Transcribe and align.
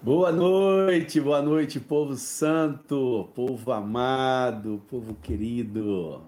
Boa 0.00 0.30
noite, 0.30 1.20
boa 1.20 1.42
noite, 1.42 1.80
povo 1.80 2.14
santo, 2.14 3.28
povo 3.34 3.72
amado, 3.72 4.80
povo 4.88 5.16
querido. 5.16 6.22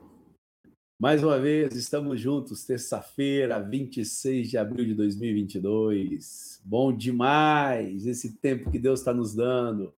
Mais 0.99 1.23
uma 1.23 1.39
vez, 1.39 1.77
estamos 1.77 2.21
juntos, 2.21 2.65
terça-feira, 2.65 3.61
26 3.61 4.51
de 4.51 4.59
abril 4.59 4.85
de 4.87 4.95
2022. 4.95 6.61
Bom 6.65 6.93
demais 6.93 8.07
esse 8.07 8.39
tempo 8.39 8.73
que 8.73 8.79
Deus 8.79 8.99
está 8.99 9.15
nos 9.15 9.37
dando. 9.37 9.95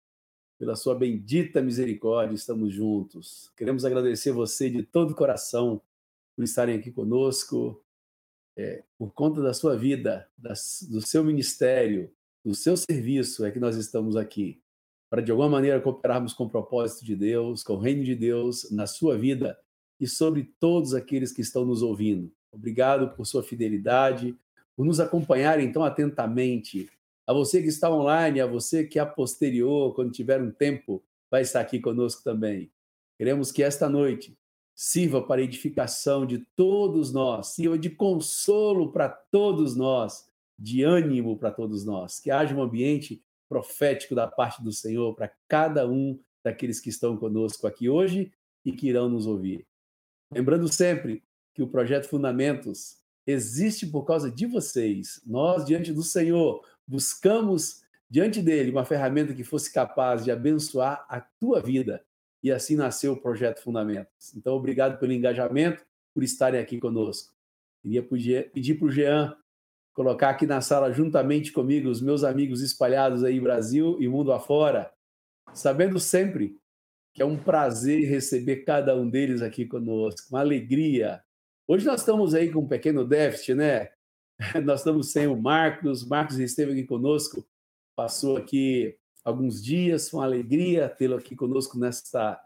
Pela 0.60 0.76
sua 0.76 0.94
bendita 0.94 1.62
misericórdia, 1.62 2.36
estamos 2.36 2.74
juntos. 2.74 3.54
Queremos 3.56 3.86
agradecer 3.86 4.34
você 4.34 4.70
de 4.70 4.84
todo 4.84 5.12
o 5.12 5.16
coração 5.16 5.82
por 6.36 6.44
estarem 6.44 6.76
aqui 6.78 6.92
conosco, 6.92 7.82
é, 8.58 8.84
por 8.98 9.14
conta 9.14 9.42
da 9.42 9.54
sua 9.54 9.78
vida, 9.78 10.28
das, 10.38 10.86
do 10.92 11.00
seu 11.00 11.24
ministério, 11.24 12.12
do 12.44 12.56
seu 12.56 12.76
serviço 12.76 13.46
é 13.46 13.52
que 13.52 13.60
nós 13.60 13.76
estamos 13.76 14.16
aqui, 14.16 14.60
para 15.10 15.22
de 15.22 15.30
alguma 15.30 15.50
maneira 15.50 15.80
cooperarmos 15.80 16.34
com 16.34 16.46
o 16.46 16.50
propósito 16.50 17.06
de 17.06 17.16
Deus, 17.16 17.64
com 17.64 17.74
o 17.74 17.80
reino 17.80 18.04
de 18.04 18.16
Deus 18.16 18.72
na 18.72 18.88
sua 18.88 19.18
vida 19.18 19.58
e 20.00 20.08
sobre 20.08 20.52
todos 20.60 20.96
aqueles 20.96 21.32
que 21.32 21.42
estão 21.42 21.64
nos 21.64 21.84
ouvindo. 21.84 22.32
Obrigado 22.52 23.16
por 23.16 23.26
sua 23.26 23.44
fidelidade, 23.44 24.36
por 24.76 24.86
nos 24.86 25.00
acompanharem 25.00 25.72
tão 25.72 25.84
atentamente. 25.84 26.90
A 27.28 27.34
você 27.34 27.62
que 27.62 27.68
está 27.68 27.92
online, 27.92 28.42
a 28.42 28.48
você 28.48 28.84
que 28.84 28.98
a 28.98 29.06
posterior, 29.06 29.94
quando 29.94 30.12
tiver 30.12 30.42
um 30.42 30.52
tempo, 30.52 31.04
vai 31.30 31.44
estar 31.44 31.62
aqui 31.62 31.80
conosco 31.80 32.24
também. 32.24 32.72
Queremos 33.18 33.52
que 33.52 33.62
esta 33.62 33.88
noite 33.88 34.36
sirva 34.74 35.22
para 35.22 35.44
edificação 35.44 36.26
de 36.26 36.40
todos 36.56 37.14
nós, 37.14 37.48
sirva 37.50 37.78
de 37.78 37.92
consolo 37.92 38.92
para 38.92 39.08
todos 39.08 39.76
nós 39.76 40.31
de 40.62 40.84
ânimo 40.84 41.36
para 41.38 41.50
todos 41.50 41.84
nós, 41.84 42.20
que 42.20 42.30
haja 42.30 42.56
um 42.56 42.62
ambiente 42.62 43.24
profético 43.50 44.14
da 44.14 44.28
parte 44.28 44.64
do 44.64 44.72
Senhor 44.72 45.16
para 45.16 45.32
cada 45.48 45.90
um 45.90 46.20
daqueles 46.44 46.80
que 46.80 46.90
estão 46.90 47.18
conosco 47.18 47.66
aqui 47.66 47.90
hoje 47.90 48.32
e 48.64 48.72
que 48.72 48.88
irão 48.88 49.10
nos 49.10 49.26
ouvir. 49.26 49.66
Lembrando 50.32 50.72
sempre 50.72 51.24
que 51.54 51.64
o 51.64 51.68
projeto 51.68 52.08
Fundamentos 52.08 52.98
existe 53.26 53.88
por 53.88 54.04
causa 54.04 54.32
de 54.32 54.46
vocês. 54.46 55.20
Nós, 55.26 55.66
diante 55.66 55.92
do 55.92 56.04
Senhor, 56.04 56.64
buscamos 56.88 57.82
diante 58.08 58.42
dele 58.42 58.72
uma 58.72 58.86
ferramenta 58.86 59.34
que 59.34 59.44
fosse 59.44 59.74
capaz 59.74 60.24
de 60.24 60.30
abençoar 60.30 61.06
a 61.10 61.20
tua 61.20 61.60
vida. 61.60 62.06
E 62.44 62.52
assim 62.52 62.76
nasceu 62.76 63.14
o 63.14 63.22
projeto 63.22 63.62
Fundamentos. 63.62 64.36
Então, 64.36 64.54
obrigado 64.56 65.00
pelo 65.00 65.12
engajamento, 65.12 65.84
por 66.14 66.24
estarem 66.24 66.60
aqui 66.60 66.78
conosco. 66.80 67.34
Queria 67.82 68.04
pedir 68.04 68.78
para 68.78 68.88
o 68.88 68.92
Jean 68.92 69.36
colocar 69.94 70.30
aqui 70.30 70.46
na 70.46 70.62
sala 70.62 70.92
juntamente 70.92 71.52
comigo 71.52 71.90
os 71.90 72.02
meus 72.02 72.24
amigos 72.24 72.62
espalhados 72.62 73.24
aí 73.24 73.40
Brasil 73.40 73.98
e 74.00 74.08
mundo 74.08 74.32
afora, 74.32 74.92
sabendo 75.54 76.00
sempre 76.00 76.58
que 77.14 77.22
é 77.22 77.26
um 77.26 77.38
prazer 77.38 78.08
receber 78.08 78.58
cada 78.64 78.96
um 78.96 79.10
deles 79.10 79.42
aqui 79.42 79.66
conosco, 79.66 80.28
uma 80.30 80.40
alegria. 80.40 81.22
Hoje 81.68 81.86
nós 81.86 82.02
estamos 82.02 82.34
aí 82.34 82.50
com 82.52 82.60
um 82.60 82.68
pequeno 82.68 83.06
déficit, 83.06 83.56
né? 83.56 83.90
Nós 84.64 84.80
estamos 84.80 85.12
sem 85.12 85.28
o 85.28 85.36
Marcos, 85.36 86.08
Marcos 86.08 86.40
esteve 86.40 86.72
aqui 86.72 86.84
conosco, 86.84 87.46
passou 87.96 88.38
aqui 88.38 88.98
alguns 89.24 89.64
dias, 89.64 90.10
foi 90.10 90.20
uma 90.20 90.26
alegria 90.26 90.90
tê-lo 90.90 91.16
aqui 91.16 91.36
conosco 91.36 91.78
nessa 91.78 92.42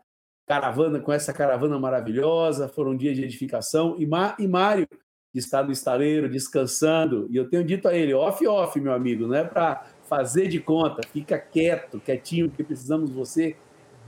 caravana, 0.46 1.00
com 1.00 1.12
essa 1.12 1.32
caravana 1.32 1.80
maravilhosa, 1.80 2.68
foram 2.68 2.98
dias 2.98 3.16
de 3.16 3.24
edificação, 3.24 3.96
e, 3.98 4.04
e 4.44 4.48
Mário, 4.48 4.88
que 5.36 5.39
está 5.39 5.61
no 5.61 5.69
estaleiro 5.69 6.30
descansando. 6.30 7.28
E 7.30 7.36
eu 7.36 7.50
tenho 7.50 7.61
dito 7.61 7.89
a 7.89 7.94
ele, 7.94 8.14
off, 8.14 8.47
off, 8.47 8.80
meu 8.80 8.94
amigo, 8.94 9.28
não 9.28 9.36
é 9.36 9.44
para 9.44 9.86
fazer 10.08 10.47
de 10.47 10.61
conta, 10.61 11.02
fica 11.11 11.38
quieto, 11.38 12.00
quietinho, 12.00 12.47
porque 12.47 12.64
precisamos 12.64 13.09
de 13.09 13.16
você 13.17 13.58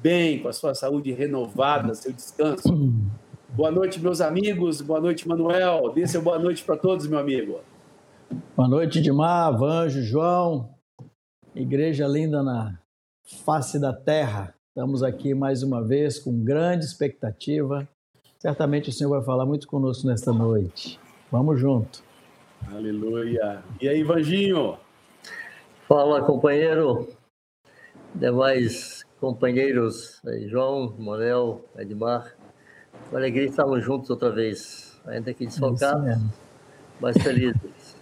bem, 0.02 0.40
com 0.40 0.48
a 0.48 0.54
sua 0.54 0.74
saúde 0.74 1.12
renovada, 1.12 1.94
seu 1.96 2.14
descanso. 2.14 2.94
Boa 3.50 3.70
noite, 3.70 4.00
meus 4.00 4.22
amigos. 4.22 4.80
Boa 4.80 5.02
noite, 5.02 5.28
Manuel. 5.28 5.92
Dê 5.94 6.08
seu 6.08 6.22
boa 6.22 6.40
noite 6.40 6.64
para 6.64 6.78
todos, 6.78 7.06
meu 7.08 7.20
amigo. 7.20 7.60
Boa 8.56 8.70
noite, 8.70 9.02
Dimar, 9.02 9.52
Vanjo, 9.58 10.02
João. 10.04 10.70
Igreja 11.54 12.08
linda 12.08 12.42
na 12.42 12.80
face 13.44 13.78
da 13.78 13.92
terra. 13.92 14.54
Estamos 14.70 15.04
aqui 15.04 15.34
mais 15.34 15.62
uma 15.62 15.84
vez 15.84 16.20
com 16.20 16.42
grande 16.42 16.86
expectativa. 16.86 17.86
Certamente 18.40 18.88
o 18.88 18.94
Senhor 18.94 19.10
vai 19.10 19.22
falar 19.24 19.46
muito 19.46 19.68
conosco 19.68 20.08
nesta 20.08 20.32
noite. 20.32 20.98
Vamos 21.32 21.60
junto. 21.60 22.04
Aleluia. 22.72 23.62
E 23.82 23.88
aí, 23.90 24.02
Vanginho? 24.02 24.78
Fala, 25.88 26.22
companheiro. 26.22 27.08
Demais 28.16 29.06
companheiros, 29.20 30.22
João, 30.48 30.96
Manuel, 30.98 31.66
Edmar. 31.78 32.34
Uma 33.10 33.20
alegria 33.20 33.46
estarmos 33.46 33.84
juntos 33.84 34.10
outra 34.10 34.32
vez, 34.32 35.00
ainda 35.06 35.34
que 35.34 35.46
desfocados, 35.46 36.18
mas 37.00 37.18
felizes. 37.18 37.96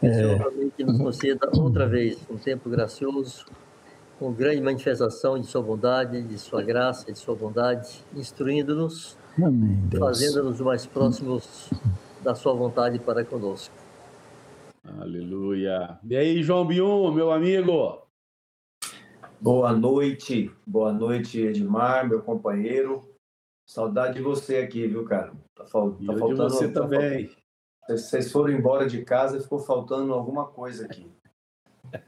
Que 0.00 0.06
é. 0.06 0.10
o 0.10 0.14
Senhor 0.14 0.70
que 0.76 0.84
nos 0.84 0.98
conceda 0.98 1.50
outra 1.54 1.86
vez 1.86 2.18
um 2.30 2.36
tempo 2.36 2.68
gracioso, 2.68 3.46
com 4.18 4.32
grande 4.32 4.60
manifestação 4.60 5.38
de 5.38 5.46
sua 5.46 5.62
bondade, 5.62 6.22
de 6.22 6.38
sua 6.38 6.62
graça, 6.62 7.10
de 7.12 7.18
sua 7.18 7.34
bondade, 7.34 8.04
instruindo-nos, 8.14 9.16
fazendo-nos 9.98 10.60
mais 10.60 10.86
próximos 10.86 11.70
da 12.24 12.34
sua 12.34 12.54
vontade 12.54 12.98
para 12.98 13.22
conosco. 13.22 13.74
Aleluia. 14.98 15.98
E 16.02 16.16
aí, 16.16 16.42
João 16.42 16.66
Bion, 16.66 17.12
meu 17.12 17.30
amigo? 17.30 18.02
Boa 19.38 19.74
noite, 19.74 20.50
boa 20.66 20.90
noite, 20.90 21.38
Edmar, 21.38 22.08
meu 22.08 22.22
companheiro. 22.22 23.14
Saudade 23.68 24.14
de 24.14 24.22
você 24.22 24.56
aqui, 24.56 24.86
viu, 24.86 25.04
cara? 25.04 25.34
Tá, 25.54 25.66
fal... 25.66 25.92
tá 25.92 26.16
faltando. 26.16 26.46
De 26.46 26.54
você 26.54 26.68
tá 26.68 26.80
também. 26.80 27.30
Vocês 27.86 28.32
foram 28.32 28.54
embora 28.54 28.86
de 28.86 29.04
casa 29.04 29.36
e 29.36 29.42
ficou 29.42 29.58
faltando 29.58 30.14
alguma 30.14 30.46
coisa 30.46 30.86
aqui. 30.86 31.06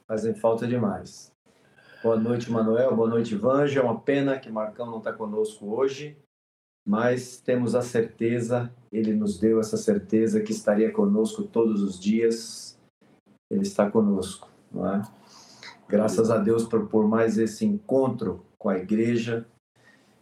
Fazem 0.08 0.34
falta 0.34 0.66
demais. 0.66 1.30
Boa 2.02 2.16
noite, 2.16 2.50
Manuel. 2.50 2.96
Boa 2.96 3.08
noite, 3.08 3.34
Vanja. 3.34 3.80
É 3.80 3.82
uma 3.82 4.00
pena 4.00 4.38
que 4.38 4.50
Marcão 4.50 4.86
não 4.86 4.98
está 4.98 5.12
conosco 5.12 5.74
hoje 5.74 6.16
mas 6.86 7.38
temos 7.38 7.74
a 7.74 7.82
certeza, 7.82 8.72
ele 8.92 9.12
nos 9.12 9.38
deu 9.38 9.58
essa 9.58 9.76
certeza 9.76 10.40
que 10.40 10.52
estaria 10.52 10.92
conosco 10.92 11.42
todos 11.42 11.82
os 11.82 11.98
dias, 11.98 12.78
ele 13.50 13.62
está 13.62 13.90
conosco, 13.90 14.48
não 14.70 14.86
é? 14.94 15.02
Graças 15.88 16.30
a 16.30 16.38
Deus 16.38 16.64
por, 16.64 16.86
por 16.86 17.08
mais 17.08 17.38
esse 17.38 17.64
encontro 17.64 18.44
com 18.58 18.68
a 18.68 18.78
igreja, 18.78 19.46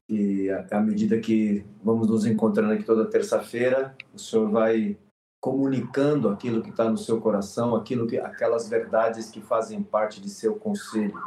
e 0.08 0.50
à 0.70 0.80
medida 0.80 1.19
que 1.19 1.64
vamos 1.82 2.08
nos 2.08 2.26
encontrando 2.26 2.72
aqui 2.72 2.84
toda 2.84 3.06
terça-feira, 3.06 3.94
o 4.12 4.19
Senhor 4.19 4.50
vai 4.50 4.98
comunicando 5.41 6.28
aquilo 6.28 6.62
que 6.62 6.70
está 6.70 6.88
no 6.88 6.97
seu 6.97 7.20
coração, 7.20 7.74
aquilo 7.74 8.06
que, 8.06 8.19
aquelas 8.19 8.69
verdades 8.69 9.30
que 9.30 9.42
fazem 9.42 9.82
parte 9.82 10.20
de 10.20 10.30
seu 10.30 10.54
conselho. 10.56 11.19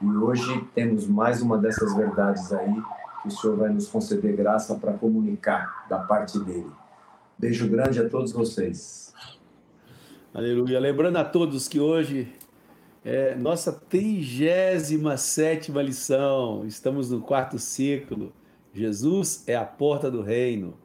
E 0.00 0.06
hoje 0.06 0.64
temos 0.74 1.08
mais 1.08 1.42
uma 1.42 1.58
dessas 1.58 1.94
verdades 1.96 2.52
aí, 2.52 2.82
que 3.22 3.28
o 3.28 3.30
Senhor 3.30 3.56
vai 3.56 3.70
nos 3.70 3.86
conceder 3.88 4.36
graça 4.36 4.74
para 4.74 4.92
comunicar 4.94 5.86
da 5.88 5.98
parte 5.98 6.38
dele. 6.40 6.70
Beijo 7.38 7.68
grande 7.68 8.00
a 8.00 8.08
todos 8.08 8.32
vocês. 8.32 9.14
Aleluia. 10.34 10.80
Lembrando 10.80 11.16
a 11.16 11.24
todos 11.24 11.68
que 11.68 11.78
hoje 11.78 12.32
é 13.04 13.34
nossa 13.34 13.72
37 13.72 15.70
lição. 15.72 16.66
Estamos 16.66 17.10
no 17.10 17.20
quarto 17.20 17.58
ciclo. 17.58 18.32
Jesus 18.72 19.44
é 19.46 19.54
a 19.54 19.64
porta 19.64 20.10
do 20.10 20.22
reino. 20.22 20.76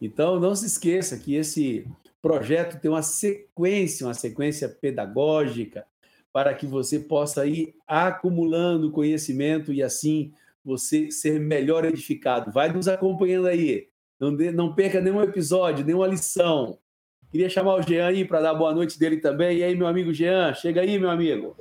Então, 0.00 0.38
não 0.38 0.54
se 0.54 0.66
esqueça 0.66 1.18
que 1.18 1.34
esse 1.34 1.86
projeto 2.20 2.80
tem 2.80 2.90
uma 2.90 3.02
sequência, 3.02 4.06
uma 4.06 4.14
sequência 4.14 4.68
pedagógica, 4.68 5.86
para 6.32 6.54
que 6.54 6.66
você 6.66 6.98
possa 6.98 7.46
ir 7.46 7.74
acumulando 7.86 8.90
conhecimento 8.90 9.72
e 9.72 9.82
assim 9.82 10.32
você 10.64 11.10
ser 11.10 11.38
melhor 11.38 11.84
edificado. 11.84 12.50
Vai 12.50 12.72
nos 12.72 12.88
acompanhando 12.88 13.48
aí. 13.48 13.88
Não, 14.18 14.34
de, 14.34 14.50
não 14.50 14.74
perca 14.74 15.00
nenhum 15.00 15.22
episódio, 15.22 15.84
nenhuma 15.84 16.06
lição. 16.06 16.78
Queria 17.30 17.48
chamar 17.48 17.74
o 17.74 17.82
Jean 17.82 18.06
aí 18.06 18.24
para 18.24 18.40
dar 18.40 18.54
boa 18.54 18.72
noite 18.72 18.98
dele 18.98 19.18
também. 19.18 19.58
E 19.58 19.64
aí, 19.64 19.76
meu 19.76 19.86
amigo 19.86 20.14
Jean, 20.14 20.54
chega 20.54 20.80
aí, 20.80 20.98
meu 20.98 21.10
amigo. 21.10 21.56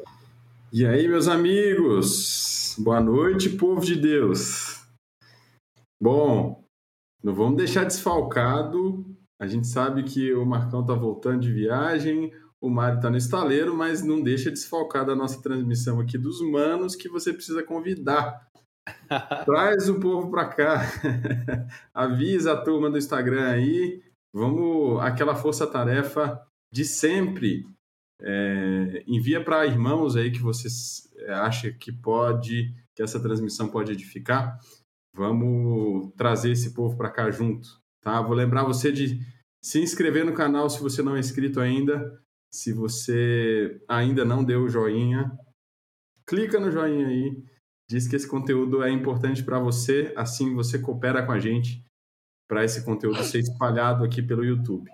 E 0.71 0.85
aí, 0.85 1.07
meus 1.07 1.27
amigos? 1.27 2.75
Boa 2.79 3.01
noite, 3.01 3.49
povo 3.49 3.81
de 3.81 3.95
Deus. 3.95 4.81
Bom, 6.01 6.63
não 7.23 7.33
vamos 7.33 7.57
deixar 7.57 7.83
desfalcado. 7.83 9.05
A 9.39 9.47
gente 9.47 9.67
sabe 9.67 10.03
que 10.03 10.33
o 10.33 10.45
Marcão 10.45 10.81
está 10.81 10.93
voltando 10.93 11.41
de 11.41 11.51
viagem, 11.51 12.31
o 12.61 12.69
Mário 12.69 12.97
está 12.97 13.09
no 13.09 13.17
estaleiro, 13.17 13.75
mas 13.75 14.03
não 14.03 14.21
deixa 14.21 14.49
desfalcar 14.49 15.05
da 15.05 15.15
nossa 15.15 15.41
transmissão 15.41 15.99
aqui 15.99 16.17
dos 16.17 16.39
manos 16.41 16.95
que 16.95 17.09
você 17.09 17.33
precisa 17.33 17.61
convidar 17.61 18.47
Traz 19.45 19.89
o 19.89 19.99
povo 19.99 20.29
para 20.29 20.47
cá. 20.47 20.81
Avisa 21.93 22.53
a 22.53 22.61
turma 22.61 22.89
do 22.89 22.97
Instagram 22.97 23.49
aí. 23.49 24.03
Vamos 24.33 25.01
aquela 25.01 25.35
força-tarefa 25.35 26.41
de 26.71 26.83
sempre 26.83 27.65
É, 28.25 29.03
envia 29.05 29.43
para 29.43 29.65
irmãos 29.65 30.15
aí 30.15 30.31
que 30.31 30.39
você 30.39 30.67
é, 31.17 31.33
acha 31.33 31.73
que 31.73 31.91
pode, 31.91 32.73
que 32.95 33.03
essa 33.03 33.19
transmissão 33.19 33.67
pode 33.67 33.91
edificar. 33.91 34.57
Vamos 35.13 36.13
trazer 36.15 36.51
esse 36.51 36.73
povo 36.73 36.95
para 36.95 37.11
cá 37.11 37.29
junto, 37.29 37.67
tá? 38.01 38.21
Vou 38.21 38.33
lembrar 38.33 38.63
você 38.63 38.91
de 38.91 39.19
se 39.61 39.79
inscrever 39.81 40.25
no 40.25 40.33
canal 40.33 40.69
se 40.69 40.81
você 40.81 41.03
não 41.03 41.15
é 41.15 41.19
inscrito 41.19 41.59
ainda. 41.59 42.17
Se 42.51 42.71
você 42.71 43.81
ainda 43.89 44.23
não 44.23 44.43
deu 44.43 44.63
o 44.63 44.69
joinha, 44.69 45.37
clica 46.25 46.59
no 46.59 46.71
joinha 46.71 47.07
aí. 47.07 47.43
Diz 47.93 48.07
que 48.07 48.15
esse 48.15 48.27
conteúdo 48.27 48.81
é 48.81 48.89
importante 48.89 49.43
para 49.43 49.59
você, 49.59 50.11
assim 50.17 50.55
você 50.55 50.79
coopera 50.79 51.23
com 51.23 51.31
a 51.31 51.39
gente 51.39 51.85
para 52.49 52.65
esse 52.65 52.83
conteúdo 52.83 53.23
ser 53.23 53.37
espalhado 53.37 54.03
aqui 54.03 54.19
pelo 54.19 54.43
YouTube. 54.43 54.89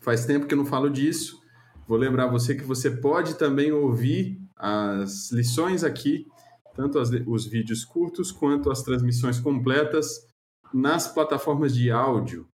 Faz 0.00 0.24
tempo 0.24 0.46
que 0.46 0.54
eu 0.54 0.56
não 0.56 0.64
falo 0.64 0.88
disso. 0.88 1.38
Vou 1.86 1.98
lembrar 1.98 2.26
você 2.28 2.54
que 2.54 2.64
você 2.64 2.90
pode 2.90 3.34
também 3.34 3.72
ouvir 3.72 4.40
as 4.56 5.30
lições 5.30 5.84
aqui, 5.84 6.26
tanto 6.74 6.98
as, 6.98 7.10
os 7.26 7.44
vídeos 7.44 7.84
curtos 7.84 8.32
quanto 8.32 8.70
as 8.70 8.82
transmissões 8.82 9.38
completas 9.38 10.26
nas 10.72 11.12
plataformas 11.12 11.74
de 11.74 11.90
áudio. 11.90 12.48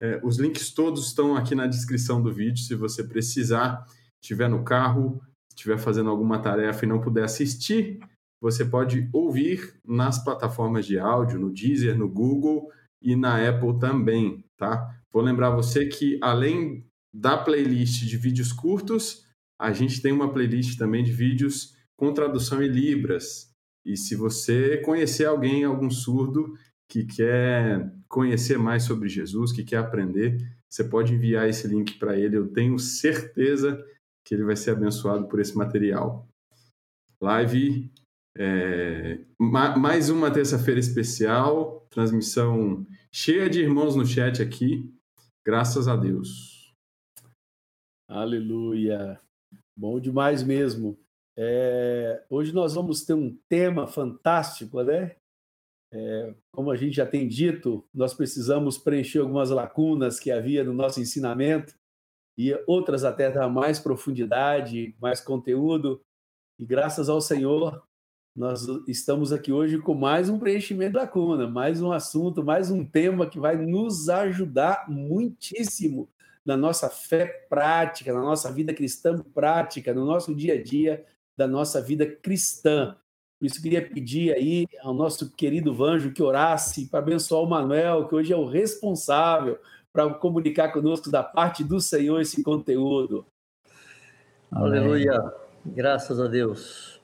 É, 0.00 0.20
os 0.22 0.38
links 0.38 0.72
todos 0.72 1.08
estão 1.08 1.34
aqui 1.34 1.56
na 1.56 1.66
descrição 1.66 2.22
do 2.22 2.32
vídeo. 2.32 2.62
Se 2.62 2.76
você 2.76 3.02
precisar, 3.02 3.84
estiver 4.22 4.48
no 4.48 4.62
carro, 4.62 5.20
estiver 5.48 5.78
fazendo 5.78 6.10
alguma 6.10 6.40
tarefa 6.40 6.84
e 6.84 6.88
não 6.88 7.00
puder 7.00 7.24
assistir, 7.24 7.98
você 8.40 8.64
pode 8.64 9.08
ouvir 9.12 9.74
nas 9.84 10.22
plataformas 10.22 10.86
de 10.86 10.98
áudio, 10.98 11.38
no 11.38 11.52
Deezer, 11.52 11.96
no 11.96 12.08
Google 12.08 12.70
e 13.02 13.14
na 13.14 13.46
Apple 13.48 13.78
também, 13.78 14.44
tá? 14.56 14.96
Vou 15.12 15.22
lembrar 15.22 15.50
você 15.50 15.86
que 15.86 16.18
além 16.22 16.86
da 17.12 17.36
playlist 17.36 18.04
de 18.04 18.16
vídeos 18.16 18.52
curtos, 18.52 19.26
a 19.58 19.72
gente 19.72 20.00
tem 20.00 20.12
uma 20.12 20.32
playlist 20.32 20.78
também 20.78 21.04
de 21.04 21.12
vídeos 21.12 21.76
com 21.96 22.14
tradução 22.14 22.62
em 22.62 22.68
libras. 22.68 23.50
E 23.84 23.96
se 23.96 24.14
você 24.14 24.78
conhecer 24.78 25.26
alguém, 25.26 25.64
algum 25.64 25.90
surdo 25.90 26.54
que 26.88 27.04
quer 27.04 27.92
conhecer 28.08 28.58
mais 28.58 28.84
sobre 28.84 29.08
Jesus, 29.08 29.52
que 29.52 29.64
quer 29.64 29.78
aprender, 29.78 30.38
você 30.68 30.84
pode 30.84 31.14
enviar 31.14 31.48
esse 31.48 31.66
link 31.66 31.98
para 31.98 32.18
ele. 32.18 32.36
Eu 32.36 32.48
tenho 32.48 32.78
certeza 32.78 33.84
que 34.24 34.34
ele 34.34 34.44
vai 34.44 34.56
ser 34.56 34.70
abençoado 34.70 35.28
por 35.28 35.40
esse 35.40 35.56
material. 35.56 36.28
Live, 37.20 37.90
é, 38.36 39.18
mais 39.38 40.08
uma 40.10 40.30
terça-feira 40.30 40.78
especial, 40.78 41.86
transmissão 41.90 42.86
cheia 43.12 43.50
de 43.50 43.60
irmãos 43.60 43.96
no 43.96 44.06
chat 44.06 44.40
aqui, 44.40 44.88
graças 45.44 45.88
a 45.88 45.96
Deus. 45.96 46.74
Aleluia. 48.08 49.20
Bom 49.76 50.00
demais 50.00 50.42
mesmo. 50.42 50.98
É, 51.38 52.24
hoje 52.28 52.52
nós 52.52 52.74
vamos 52.74 53.04
ter 53.04 53.14
um 53.14 53.36
tema 53.48 53.86
fantástico, 53.86 54.82
né? 54.82 55.16
É, 55.92 56.34
como 56.52 56.70
a 56.70 56.76
gente 56.76 56.94
já 56.94 57.06
tem 57.06 57.26
dito, 57.26 57.84
nós 57.92 58.14
precisamos 58.14 58.78
preencher 58.78 59.20
algumas 59.20 59.50
lacunas 59.50 60.20
que 60.20 60.30
havia 60.30 60.62
no 60.62 60.72
nosso 60.72 61.00
ensinamento 61.00 61.74
e 62.38 62.52
outras 62.66 63.04
até 63.04 63.30
dar 63.30 63.48
mais 63.48 63.80
profundidade, 63.80 64.94
mais 65.00 65.20
conteúdo. 65.20 66.00
E 66.58 66.64
graças 66.64 67.08
ao 67.08 67.20
Senhor, 67.20 67.82
nós 68.34 68.66
estamos 68.86 69.32
aqui 69.32 69.52
hoje 69.52 69.78
com 69.78 69.94
mais 69.94 70.28
um 70.28 70.38
preenchimento 70.38 70.94
da 70.94 71.00
lacuna, 71.00 71.48
mais 71.48 71.82
um 71.82 71.92
assunto, 71.92 72.44
mais 72.44 72.70
um 72.70 72.84
tema 72.84 73.26
que 73.26 73.40
vai 73.40 73.56
nos 73.56 74.08
ajudar 74.08 74.86
muitíssimo 74.88 76.08
na 76.44 76.56
nossa 76.56 76.88
fé 76.88 77.26
prática, 77.48 78.12
na 78.12 78.20
nossa 78.20 78.52
vida 78.52 78.72
cristã 78.72 79.18
prática, 79.34 79.92
no 79.92 80.06
nosso 80.06 80.34
dia 80.34 80.54
a 80.54 80.62
dia 80.62 81.04
da 81.36 81.46
nossa 81.46 81.80
vida 81.80 82.06
cristã. 82.06 82.96
Por 83.38 83.46
isso, 83.46 83.60
queria 83.60 83.86
pedir 83.86 84.32
aí 84.32 84.66
ao 84.82 84.94
nosso 84.94 85.30
querido 85.34 85.74
Vanjo 85.74 86.12
que 86.12 86.22
orasse 86.22 86.86
para 86.86 87.00
abençoar 87.00 87.42
o 87.42 87.48
Manuel, 87.48 88.06
que 88.06 88.14
hoje 88.14 88.32
é 88.32 88.36
o 88.36 88.46
responsável 88.46 89.58
para 89.92 90.12
comunicar 90.14 90.72
conosco 90.72 91.10
da 91.10 91.22
parte 91.22 91.64
do 91.64 91.80
Senhor 91.80 92.20
esse 92.20 92.42
conteúdo. 92.42 93.26
Aleluia. 94.52 95.18
Graças 95.64 96.20
a 96.20 96.26
Deus. 96.26 96.99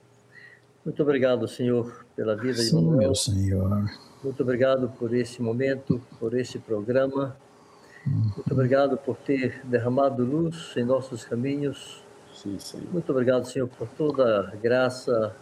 Muito 0.87 1.03
obrigado, 1.03 1.45
Senhor, 1.49 2.05
pela 2.15 2.33
vida 2.33 2.53
Sim, 2.53 2.69
de 2.69 2.75
Manuel. 2.75 2.97
meu 2.97 3.13
Senhor. 3.13 3.91
Muito 4.23 4.41
obrigado 4.41 4.87
por 4.87 5.13
esse 5.13 5.41
momento, 5.41 6.01
por 6.17 6.33
esse 6.33 6.59
programa. 6.59 7.35
Muito 8.05 8.53
obrigado 8.53 8.95
por 8.95 9.17
ter 9.17 9.59
derramado 9.65 10.23
luz 10.23 10.73
em 10.77 10.85
nossos 10.85 11.25
caminhos. 11.25 12.01
Sim, 12.33 12.57
Senhor. 12.57 12.89
Muito 12.89 13.11
obrigado, 13.11 13.43
Senhor, 13.43 13.67
por 13.67 13.89
toda 13.97 14.47
a 14.47 14.55
graça, 14.55 15.35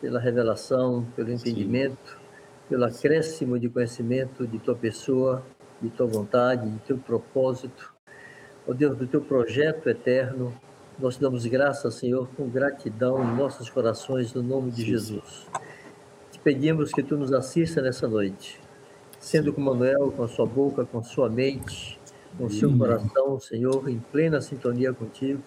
pela 0.00 0.18
revelação, 0.18 1.06
pelo 1.14 1.30
entendimento, 1.30 2.08
Sim. 2.08 2.68
pelo 2.70 2.86
acréscimo 2.86 3.58
de 3.58 3.68
conhecimento 3.68 4.46
de 4.46 4.58
tua 4.58 4.74
pessoa, 4.74 5.44
de 5.82 5.90
tua 5.90 6.06
vontade, 6.06 6.66
de 6.66 6.78
teu 6.78 6.96
propósito. 6.96 7.92
Ó 8.66 8.70
oh 8.70 8.74
Deus, 8.74 8.96
do 8.96 9.06
teu 9.06 9.20
projeto 9.20 9.90
eterno 9.90 10.50
nós 10.98 11.16
damos 11.16 11.46
graças, 11.46 11.94
Senhor, 11.94 12.28
com 12.36 12.48
gratidão 12.48 13.22
em 13.22 13.36
nossos 13.36 13.70
corações, 13.70 14.32
no 14.34 14.42
nome 14.42 14.70
de 14.70 14.84
Jesus. 14.84 15.46
Te 16.32 16.38
pedimos 16.40 16.92
que 16.92 17.02
tu 17.02 17.16
nos 17.16 17.32
assista 17.32 17.80
nessa 17.80 18.08
noite, 18.08 18.60
sendo 19.20 19.52
com 19.52 19.60
Manuel, 19.60 20.12
com 20.16 20.24
a 20.24 20.28
sua 20.28 20.46
boca, 20.46 20.84
com 20.84 20.98
a 20.98 21.02
sua 21.02 21.28
mente, 21.28 21.98
com 22.36 22.46
o 22.46 22.50
seu 22.50 22.76
coração, 22.76 23.38
Senhor, 23.38 23.88
em 23.88 23.98
plena 23.98 24.40
sintonia 24.40 24.92
contigo. 24.92 25.42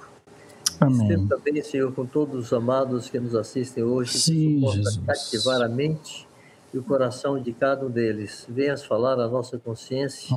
Amém. 0.79 1.07
Sendo 1.07 1.27
também, 1.27 1.61
Senhor, 1.61 1.93
com 1.93 2.05
todos 2.05 2.45
os 2.45 2.53
amados 2.53 3.09
que 3.09 3.19
nos 3.19 3.35
assistem 3.35 3.83
hoje, 3.83 4.17
Sim, 4.17 4.33
que 4.33 4.61
possa 4.61 4.77
Jesus. 4.77 4.99
cativar 5.05 5.61
a 5.61 5.67
mente 5.67 6.27
e 6.73 6.77
o 6.77 6.83
coração 6.83 7.41
de 7.41 7.51
cada 7.51 7.85
um 7.85 7.89
deles. 7.89 8.45
Venhas 8.49 8.83
falar 8.83 9.19
a 9.19 9.27
nossa 9.27 9.57
consciência, 9.57 10.35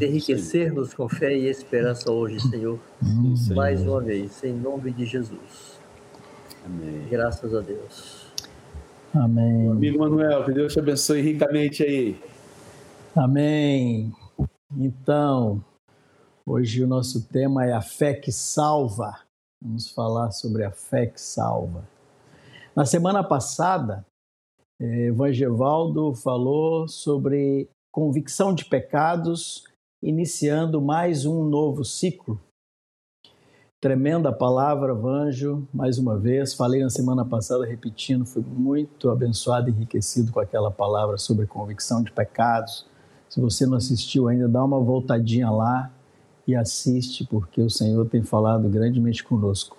enriquecer-nos 0.00 0.92
com 0.94 1.08
fé 1.08 1.36
e 1.36 1.46
esperança 1.46 2.10
hoje, 2.10 2.40
Senhor. 2.40 2.78
Hum, 3.02 3.34
Mais 3.54 3.82
uma 3.82 4.00
vez, 4.00 4.42
em 4.42 4.52
nome 4.52 4.90
de 4.90 5.06
Jesus. 5.06 5.78
Amém. 6.64 7.06
Graças 7.08 7.54
a 7.54 7.60
Deus. 7.60 8.26
Amém. 9.14 9.68
Amigo 9.68 9.98
Manuel, 9.98 10.44
que 10.44 10.52
Deus 10.52 10.72
te 10.72 10.78
abençoe 10.78 11.20
ricamente 11.20 11.82
aí. 11.82 12.20
Amém. 13.14 14.12
Então, 14.76 15.64
hoje 16.46 16.84
o 16.84 16.86
nosso 16.86 17.26
tema 17.28 17.64
é 17.64 17.72
a 17.72 17.80
fé 17.80 18.14
que 18.14 18.30
salva. 18.30 19.16
Vamos 19.60 19.90
falar 19.90 20.30
sobre 20.30 20.64
a 20.64 20.70
fé 20.70 21.06
que 21.06 21.20
salva. 21.20 21.84
Na 22.74 22.84
semana 22.84 23.22
passada, 23.24 24.06
eh, 24.80 25.08
Evangevaldo 25.08 26.14
falou 26.14 26.88
sobre 26.88 27.68
convicção 27.92 28.54
de 28.54 28.64
pecados, 28.64 29.64
iniciando 30.02 30.80
mais 30.80 31.26
um 31.26 31.44
novo 31.44 31.84
ciclo. 31.84 32.40
Tremenda 33.78 34.32
palavra, 34.32 34.94
Vanjo, 34.94 35.66
mais 35.72 35.98
uma 35.98 36.18
vez. 36.18 36.54
Falei 36.54 36.82
na 36.82 36.90
semana 36.90 37.24
passada, 37.24 37.66
repetindo, 37.66 38.24
fui 38.24 38.42
muito 38.42 39.10
abençoado 39.10 39.68
e 39.68 39.72
enriquecido 39.72 40.32
com 40.32 40.40
aquela 40.40 40.70
palavra 40.70 41.18
sobre 41.18 41.46
convicção 41.46 42.02
de 42.02 42.12
pecados. 42.12 42.86
Se 43.28 43.40
você 43.40 43.66
não 43.66 43.76
assistiu 43.76 44.28
ainda, 44.28 44.48
dá 44.48 44.64
uma 44.64 44.80
voltadinha 44.80 45.50
lá 45.50 45.90
e 46.46 46.54
assiste, 46.54 47.26
porque 47.26 47.60
o 47.60 47.70
Senhor 47.70 48.08
tem 48.08 48.22
falado 48.22 48.68
grandemente 48.68 49.22
conosco. 49.24 49.76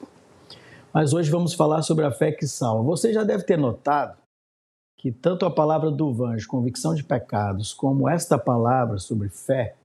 Mas 0.93 1.13
hoje 1.13 1.29
vamos 1.29 1.53
falar 1.53 1.81
sobre 1.81 2.05
a 2.05 2.12
fé 2.12 2.31
que 2.31 2.48
salva. 2.48 2.84
Você 2.84 3.13
já 3.13 3.24
deve 3.24 3.43
ter 3.43 3.58
notado 3.58 4.20
que 5.01 5.12
tanto 5.12 5.48
a 5.48 5.50
palavra 5.50 5.89
do 5.89 6.13
Vanjo, 6.13 6.48
convicção 6.48 6.93
de 6.93 7.03
pecados, 7.03 7.74
como 7.74 8.08
esta 8.08 8.38
palavra 8.38 9.00
sobre 9.00 9.29
fé, 9.29 9.75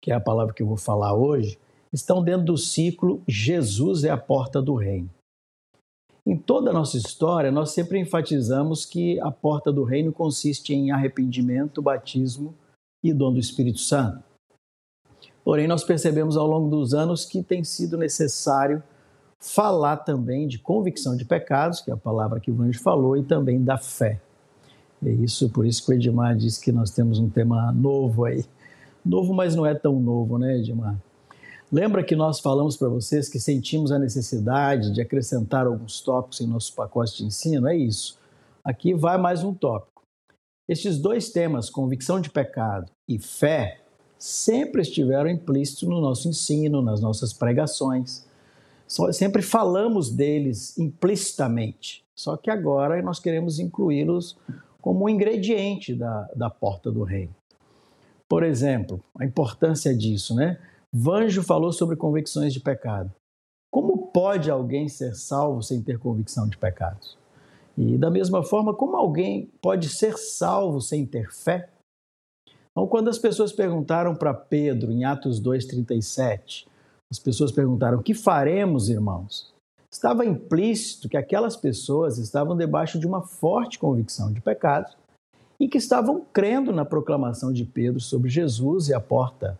que 0.00 0.12
é 0.12 0.14
a 0.14 0.20
palavra 0.20 0.54
que 0.54 0.62
eu 0.62 0.66
vou 0.68 0.76
falar 0.76 1.16
hoje, 1.16 1.58
estão 1.92 2.22
dentro 2.22 2.46
do 2.46 2.56
ciclo 2.56 3.20
Jesus 3.26 4.04
é 4.04 4.10
a 4.10 4.16
porta 4.16 4.62
do 4.62 4.76
reino. 4.76 5.10
Em 6.24 6.36
toda 6.36 6.70
a 6.70 6.72
nossa 6.72 6.96
história, 6.96 7.50
nós 7.50 7.72
sempre 7.72 7.98
enfatizamos 7.98 8.86
que 8.86 9.18
a 9.18 9.32
porta 9.32 9.72
do 9.72 9.82
reino 9.82 10.12
consiste 10.12 10.72
em 10.72 10.92
arrependimento, 10.92 11.82
batismo 11.82 12.54
e 13.02 13.12
dom 13.12 13.32
do 13.32 13.40
Espírito 13.40 13.80
Santo. 13.80 14.22
Porém, 15.42 15.66
nós 15.66 15.82
percebemos 15.82 16.36
ao 16.36 16.46
longo 16.46 16.70
dos 16.70 16.94
anos 16.94 17.24
que 17.24 17.42
tem 17.42 17.64
sido 17.64 17.98
necessário 17.98 18.80
falar 19.40 19.96
também 19.96 20.46
de 20.46 20.60
convicção 20.60 21.16
de 21.16 21.24
pecados, 21.24 21.80
que 21.80 21.90
é 21.90 21.94
a 21.94 21.96
palavra 21.96 22.38
que 22.38 22.52
o 22.52 22.54
Vanjo 22.54 22.80
falou, 22.80 23.16
e 23.16 23.24
também 23.24 23.60
da 23.60 23.76
fé. 23.76 24.20
É 25.04 25.10
isso, 25.10 25.48
por 25.50 25.66
isso 25.66 25.84
que 25.84 25.90
o 25.90 25.94
Edmar 25.94 26.36
disse 26.36 26.60
que 26.60 26.70
nós 26.70 26.90
temos 26.90 27.18
um 27.18 27.28
tema 27.28 27.72
novo 27.72 28.24
aí. 28.24 28.44
Novo, 29.04 29.34
mas 29.34 29.56
não 29.56 29.66
é 29.66 29.74
tão 29.74 29.98
novo, 30.00 30.38
né, 30.38 30.58
Edmar? 30.58 30.96
Lembra 31.72 32.04
que 32.04 32.14
nós 32.14 32.38
falamos 32.38 32.76
para 32.76 32.88
vocês 32.88 33.28
que 33.28 33.40
sentimos 33.40 33.90
a 33.90 33.98
necessidade 33.98 34.92
de 34.92 35.00
acrescentar 35.00 35.66
alguns 35.66 36.00
tópicos 36.00 36.40
em 36.40 36.46
nosso 36.46 36.72
pacote 36.74 37.16
de 37.16 37.24
ensino? 37.24 37.66
É 37.66 37.76
isso. 37.76 38.18
Aqui 38.62 38.94
vai 38.94 39.18
mais 39.18 39.42
um 39.42 39.52
tópico. 39.52 40.02
Estes 40.68 40.98
dois 40.98 41.30
temas, 41.30 41.68
convicção 41.68 42.20
de 42.20 42.30
pecado 42.30 42.90
e 43.08 43.18
fé, 43.18 43.80
sempre 44.16 44.82
estiveram 44.82 45.28
implícitos 45.28 45.88
no 45.88 46.00
nosso 46.00 46.28
ensino, 46.28 46.80
nas 46.80 47.00
nossas 47.00 47.32
pregações. 47.32 48.24
sempre 49.12 49.42
falamos 49.42 50.10
deles 50.10 50.78
implicitamente, 50.78 52.04
só 52.14 52.36
que 52.36 52.50
agora 52.50 53.02
nós 53.02 53.18
queremos 53.18 53.58
incluí-los 53.58 54.36
como 54.82 55.04
um 55.04 55.08
ingrediente 55.08 55.94
da, 55.94 56.28
da 56.34 56.50
porta 56.50 56.90
do 56.90 57.04
reino. 57.04 57.34
Por 58.28 58.42
exemplo, 58.42 59.02
a 59.18 59.24
importância 59.24 59.96
disso, 59.96 60.34
né? 60.34 60.58
Vanjo 60.92 61.42
falou 61.42 61.72
sobre 61.72 61.96
convicções 61.96 62.52
de 62.52 62.60
pecado. 62.60 63.10
Como 63.70 64.08
pode 64.08 64.50
alguém 64.50 64.88
ser 64.88 65.14
salvo 65.14 65.62
sem 65.62 65.80
ter 65.80 65.98
convicção 65.98 66.48
de 66.48 66.58
pecados? 66.58 67.16
E 67.78 67.96
da 67.96 68.10
mesma 68.10 68.42
forma, 68.42 68.74
como 68.74 68.96
alguém 68.96 69.50
pode 69.62 69.88
ser 69.88 70.18
salvo 70.18 70.80
sem 70.80 71.06
ter 71.06 71.32
fé? 71.32 71.70
Então, 72.70 72.86
quando 72.86 73.08
as 73.08 73.18
pessoas 73.18 73.52
perguntaram 73.52 74.14
para 74.14 74.34
Pedro, 74.34 74.90
em 74.90 75.04
Atos 75.04 75.40
2,37, 75.40 76.66
as 77.10 77.18
pessoas 77.18 77.52
perguntaram: 77.52 78.02
que 78.02 78.14
faremos, 78.14 78.88
irmãos? 78.88 79.51
Estava 79.92 80.24
implícito 80.24 81.08
que 81.08 81.16
aquelas 81.16 81.56
pessoas 81.56 82.16
estavam 82.16 82.56
debaixo 82.56 82.98
de 82.98 83.06
uma 83.06 83.22
forte 83.22 83.78
convicção 83.78 84.32
de 84.32 84.40
pecados 84.40 84.96
e 85.60 85.68
que 85.68 85.78
estavam 85.78 86.24
crendo 86.32 86.72
na 86.72 86.84
proclamação 86.84 87.52
de 87.52 87.64
Pedro 87.64 88.00
sobre 88.00 88.30
Jesus 88.30 88.88
e 88.88 88.94
a 88.94 89.00
porta 89.00 89.58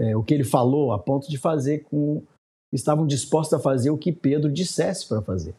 é, 0.00 0.16
o 0.16 0.22
que 0.22 0.32
ele 0.32 0.44
falou, 0.44 0.92
a 0.92 0.98
ponto 0.98 1.28
de 1.28 1.36
fazer 1.36 1.84
com. 1.90 2.22
estavam 2.72 3.06
dispostos 3.06 3.58
a 3.58 3.62
fazer 3.62 3.90
o 3.90 3.98
que 3.98 4.10
Pedro 4.10 4.50
dissesse 4.50 5.06
para 5.06 5.20
fazer. 5.20 5.54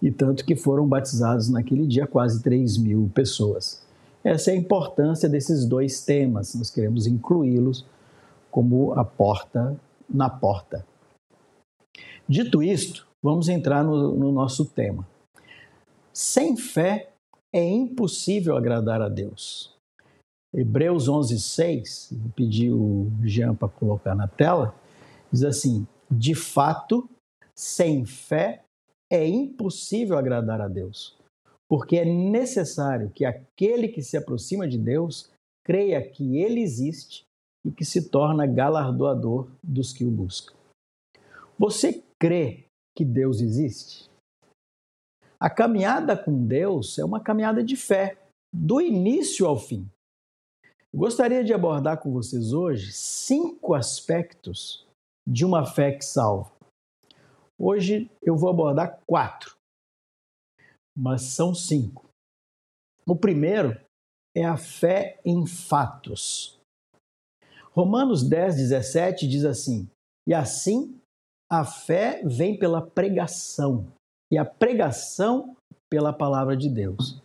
E 0.00 0.10
tanto 0.10 0.44
que 0.44 0.54
foram 0.54 0.86
batizados 0.86 1.48
naquele 1.48 1.86
dia 1.86 2.06
quase 2.06 2.42
3 2.42 2.78
mil 2.78 3.10
pessoas. 3.14 3.82
Essa 4.22 4.50
é 4.50 4.54
a 4.54 4.56
importância 4.56 5.28
desses 5.28 5.66
dois 5.66 6.02
temas, 6.02 6.54
nós 6.54 6.70
queremos 6.70 7.06
incluí-los 7.06 7.84
como 8.50 8.92
a 8.94 9.04
porta 9.04 9.76
na 10.08 10.30
porta. 10.30 10.86
Dito 12.28 12.62
isto, 12.62 13.06
vamos 13.24 13.48
entrar 13.48 13.82
no, 13.82 14.14
no 14.14 14.30
nosso 14.30 14.66
tema. 14.66 15.08
Sem 16.12 16.58
fé 16.58 17.10
é 17.50 17.66
impossível 17.66 18.54
agradar 18.54 19.00
a 19.00 19.08
Deus. 19.08 19.72
Hebreus 20.54 21.08
11, 21.08 21.40
6, 21.40 22.08
vou 22.12 22.32
pedir 22.32 22.70
o 22.70 23.10
Jean 23.22 23.54
para 23.54 23.66
colocar 23.66 24.14
na 24.14 24.28
tela, 24.28 24.74
diz 25.32 25.42
assim: 25.42 25.86
de 26.10 26.34
fato, 26.34 27.08
sem 27.56 28.04
fé 28.04 28.62
é 29.10 29.26
impossível 29.26 30.18
agradar 30.18 30.60
a 30.60 30.68
Deus, 30.68 31.16
porque 31.68 31.96
é 31.96 32.04
necessário 32.04 33.10
que 33.10 33.24
aquele 33.24 33.88
que 33.88 34.02
se 34.02 34.16
aproxima 34.16 34.68
de 34.68 34.76
Deus 34.76 35.30
creia 35.64 36.00
que 36.06 36.36
ele 36.38 36.60
existe 36.60 37.24
e 37.66 37.72
que 37.72 37.84
se 37.84 38.10
torna 38.10 38.46
galardoador 38.46 39.48
dos 39.62 39.92
que 39.92 40.04
o 40.04 40.10
buscam. 40.10 40.54
Você 41.58 42.02
crê 42.20 42.63
que 42.96 43.04
Deus 43.04 43.40
existe? 43.40 44.10
A 45.38 45.50
caminhada 45.50 46.16
com 46.16 46.46
Deus 46.46 46.98
é 46.98 47.04
uma 47.04 47.20
caminhada 47.20 47.62
de 47.62 47.76
fé, 47.76 48.16
do 48.52 48.80
início 48.80 49.46
ao 49.46 49.58
fim. 49.58 49.88
Gostaria 50.94 51.42
de 51.42 51.52
abordar 51.52 52.00
com 52.00 52.12
vocês 52.12 52.52
hoje 52.52 52.92
cinco 52.92 53.74
aspectos 53.74 54.86
de 55.26 55.44
uma 55.44 55.66
fé 55.66 55.92
que 55.92 56.04
salva. 56.04 56.52
Hoje 57.58 58.10
eu 58.22 58.36
vou 58.36 58.48
abordar 58.48 59.00
quatro, 59.06 59.56
mas 60.96 61.22
são 61.22 61.54
cinco. 61.54 62.08
O 63.06 63.16
primeiro 63.16 63.78
é 64.36 64.44
a 64.44 64.56
fé 64.56 65.20
em 65.24 65.46
fatos. 65.46 66.58
Romanos 67.72 68.22
10, 68.22 68.56
17 68.56 69.26
diz 69.26 69.44
assim: 69.44 69.88
E 70.26 70.32
assim 70.32 71.00
a 71.50 71.64
fé 71.64 72.22
vem 72.24 72.58
pela 72.58 72.82
pregação, 72.82 73.86
e 74.32 74.38
a 74.38 74.44
pregação 74.44 75.56
pela 75.90 76.12
palavra 76.12 76.56
de 76.56 76.68
Deus. 76.68 77.22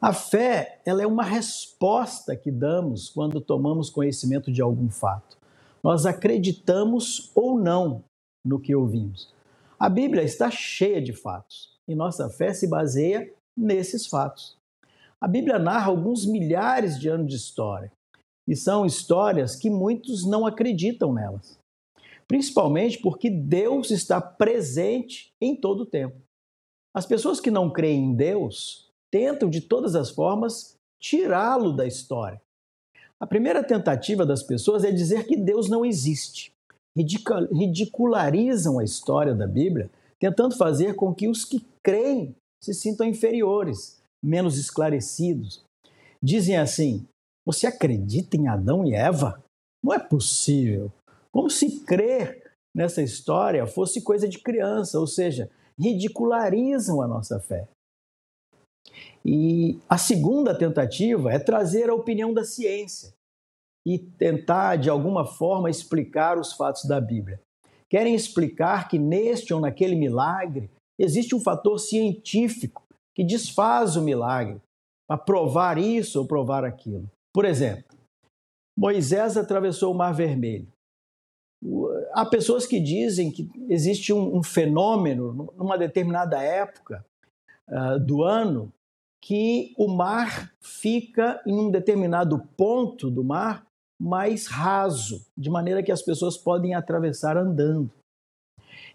A 0.00 0.12
fé, 0.12 0.80
ela 0.84 1.02
é 1.02 1.06
uma 1.06 1.22
resposta 1.22 2.36
que 2.36 2.50
damos 2.50 3.08
quando 3.08 3.40
tomamos 3.40 3.88
conhecimento 3.88 4.52
de 4.52 4.60
algum 4.60 4.90
fato. 4.90 5.38
Nós 5.82 6.04
acreditamos 6.04 7.30
ou 7.34 7.58
não 7.58 8.04
no 8.44 8.60
que 8.60 8.74
ouvimos. 8.74 9.32
A 9.78 9.88
Bíblia 9.88 10.22
está 10.22 10.50
cheia 10.50 11.00
de 11.00 11.12
fatos 11.12 11.72
e 11.88 11.94
nossa 11.94 12.28
fé 12.28 12.52
se 12.52 12.68
baseia 12.68 13.32
nesses 13.56 14.06
fatos. 14.06 14.56
A 15.20 15.28
Bíblia 15.28 15.58
narra 15.58 15.88
alguns 15.88 16.26
milhares 16.26 16.98
de 16.98 17.08
anos 17.08 17.28
de 17.28 17.36
história 17.36 17.90
e 18.46 18.54
são 18.54 18.84
histórias 18.84 19.56
que 19.56 19.70
muitos 19.70 20.26
não 20.26 20.46
acreditam 20.46 21.12
nelas, 21.12 21.58
principalmente 22.26 22.98
porque 22.98 23.30
Deus 23.30 23.90
está 23.90 24.20
presente 24.20 25.32
em 25.40 25.54
todo 25.54 25.82
o 25.82 25.86
tempo. 25.86 26.16
As 26.94 27.06
pessoas 27.06 27.40
que 27.40 27.50
não 27.50 27.70
creem 27.70 28.04
em 28.04 28.14
Deus 28.14 28.88
tentam 29.10 29.50
de 29.50 29.60
todas 29.60 29.94
as 29.94 30.10
formas 30.10 30.76
tirá-lo 31.00 31.72
da 31.72 31.86
história. 31.86 32.40
A 33.20 33.26
primeira 33.26 33.62
tentativa 33.62 34.24
das 34.24 34.42
pessoas 34.42 34.84
é 34.84 34.90
dizer 34.90 35.26
que 35.26 35.36
Deus 35.36 35.68
não 35.68 35.84
existe. 35.84 36.52
Ridicularizam 36.96 38.78
a 38.78 38.84
história 38.84 39.34
da 39.34 39.46
Bíblia, 39.46 39.90
tentando 40.18 40.56
fazer 40.56 40.94
com 40.94 41.14
que 41.14 41.28
os 41.28 41.44
que 41.44 41.64
creem 41.82 42.34
se 42.62 42.72
sintam 42.72 43.06
inferiores, 43.06 44.00
menos 44.22 44.56
esclarecidos. 44.56 45.62
Dizem 46.22 46.56
assim: 46.56 47.06
Você 47.44 47.66
acredita 47.66 48.36
em 48.36 48.48
Adão 48.48 48.84
e 48.84 48.94
Eva? 48.94 49.42
Não 49.82 49.92
é 49.92 49.98
possível. 49.98 50.90
Como 51.34 51.50
se 51.50 51.80
crer 51.80 52.44
nessa 52.72 53.02
história 53.02 53.66
fosse 53.66 54.00
coisa 54.00 54.28
de 54.28 54.38
criança, 54.38 55.00
ou 55.00 55.06
seja, 55.08 55.50
ridicularizam 55.76 57.02
a 57.02 57.08
nossa 57.08 57.40
fé. 57.40 57.66
E 59.24 59.80
a 59.88 59.98
segunda 59.98 60.56
tentativa 60.56 61.32
é 61.32 61.40
trazer 61.40 61.90
a 61.90 61.94
opinião 61.94 62.32
da 62.32 62.44
ciência 62.44 63.12
e 63.84 63.98
tentar, 63.98 64.76
de 64.76 64.88
alguma 64.88 65.26
forma, 65.26 65.68
explicar 65.68 66.38
os 66.38 66.52
fatos 66.52 66.84
da 66.84 67.00
Bíblia. 67.00 67.40
Querem 67.90 68.14
explicar 68.14 68.88
que 68.88 68.96
neste 68.96 69.52
ou 69.52 69.60
naquele 69.60 69.96
milagre 69.96 70.70
existe 70.96 71.34
um 71.34 71.40
fator 71.40 71.80
científico 71.80 72.86
que 73.12 73.24
desfaz 73.24 73.96
o 73.96 74.02
milagre 74.02 74.60
para 75.08 75.18
provar 75.18 75.78
isso 75.78 76.20
ou 76.20 76.28
provar 76.28 76.64
aquilo. 76.64 77.10
Por 77.32 77.44
exemplo, 77.44 77.98
Moisés 78.78 79.36
atravessou 79.36 79.92
o 79.92 79.96
Mar 79.96 80.14
Vermelho. 80.14 80.72
Há 82.14 82.24
pessoas 82.24 82.64
que 82.64 82.78
dizem 82.78 83.30
que 83.30 83.50
existe 83.68 84.12
um, 84.12 84.36
um 84.36 84.42
fenômeno 84.42 85.52
numa 85.56 85.76
determinada 85.76 86.40
época 86.40 87.04
uh, 87.68 87.98
do 87.98 88.22
ano 88.22 88.72
que 89.20 89.74
o 89.76 89.88
mar 89.88 90.52
fica 90.60 91.42
em 91.46 91.58
um 91.58 91.70
determinado 91.70 92.38
ponto 92.56 93.10
do 93.10 93.24
mar 93.24 93.66
mais 94.00 94.46
raso, 94.46 95.26
de 95.36 95.50
maneira 95.50 95.82
que 95.82 95.90
as 95.90 96.02
pessoas 96.02 96.36
podem 96.36 96.74
atravessar 96.74 97.36
andando. 97.36 97.90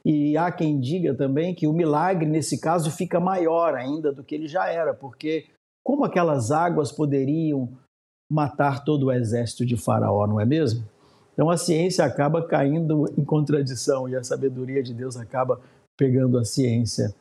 E 0.05 0.37
há 0.37 0.51
quem 0.51 0.79
diga 0.79 1.13
também 1.13 1.53
que 1.53 1.67
o 1.67 1.73
milagre, 1.73 2.25
nesse 2.25 2.59
caso, 2.59 2.91
fica 2.91 3.19
maior 3.19 3.75
ainda 3.75 4.13
do 4.13 4.23
que 4.23 4.35
ele 4.35 4.47
já 4.47 4.69
era, 4.69 4.93
porque 4.93 5.47
como 5.83 6.05
aquelas 6.05 6.51
águas 6.51 6.91
poderiam 6.91 7.69
matar 8.31 8.83
todo 8.83 9.07
o 9.07 9.11
exército 9.11 9.65
de 9.65 9.75
Faraó, 9.75 10.27
não 10.27 10.39
é 10.39 10.45
mesmo? 10.45 10.87
Então 11.39 11.49
a 11.49 11.55
ciência 11.55 12.03
acaba 12.03 12.45
caindo 12.45 13.05
em 13.17 13.23
contradição 13.23 14.09
e 14.09 14.15
a 14.17 14.21
sabedoria 14.21 14.83
de 14.83 14.93
Deus 14.93 15.15
acaba 15.15 15.61
pegando 15.97 16.37
a 16.37 16.43
ciência 16.43 17.15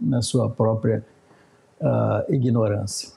na 0.00 0.22
sua 0.22 0.48
própria 0.48 1.04
uh, 1.78 2.32
ignorância. 2.32 3.10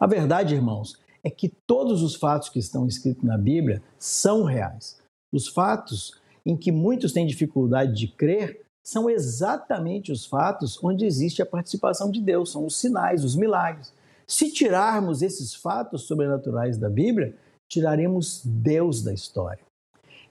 A 0.00 0.08
verdade, 0.08 0.56
irmãos, 0.56 1.00
é 1.22 1.30
que 1.30 1.48
todos 1.68 2.02
os 2.02 2.16
fatos 2.16 2.48
que 2.48 2.58
estão 2.58 2.84
escritos 2.84 3.22
na 3.22 3.38
Bíblia 3.38 3.80
são 3.96 4.42
reais. 4.42 5.00
Os 5.32 5.46
fatos 5.46 6.20
em 6.44 6.56
que 6.56 6.72
muitos 6.72 7.12
têm 7.12 7.24
dificuldade 7.24 7.94
de 7.94 8.08
crer 8.08 8.62
são 8.84 9.08
exatamente 9.08 10.10
os 10.10 10.26
fatos 10.26 10.82
onde 10.82 11.04
existe 11.04 11.42
a 11.42 11.46
participação 11.46 12.10
de 12.10 12.20
Deus, 12.20 12.50
são 12.50 12.66
os 12.66 12.76
sinais, 12.76 13.22
os 13.22 13.36
milagres. 13.36 13.92
Se 14.26 14.50
tirarmos 14.52 15.22
esses 15.22 15.54
fatos 15.54 16.08
sobrenaturais 16.08 16.76
da 16.76 16.90
Bíblia, 16.90 17.36
tiraremos 17.70 18.42
Deus 18.44 19.02
da 19.02 19.14
história. 19.14 19.64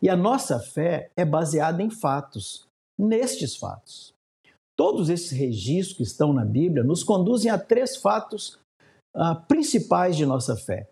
E 0.01 0.09
a 0.09 0.15
nossa 0.15 0.59
fé 0.59 1.09
é 1.15 1.25
baseada 1.25 1.81
em 1.81 1.89
fatos, 1.89 2.67
nestes 2.97 3.55
fatos. 3.55 4.13
Todos 4.77 5.09
esses 5.09 5.31
registros 5.31 5.97
que 5.97 6.03
estão 6.03 6.31
na 6.31 6.45
Bíblia 6.45 6.83
nos 6.83 7.03
conduzem 7.03 7.51
a 7.51 7.57
três 7.57 7.97
fatos 7.97 8.59
uh, 9.15 9.35
principais 9.47 10.15
de 10.15 10.25
nossa 10.25 10.55
fé. 10.55 10.89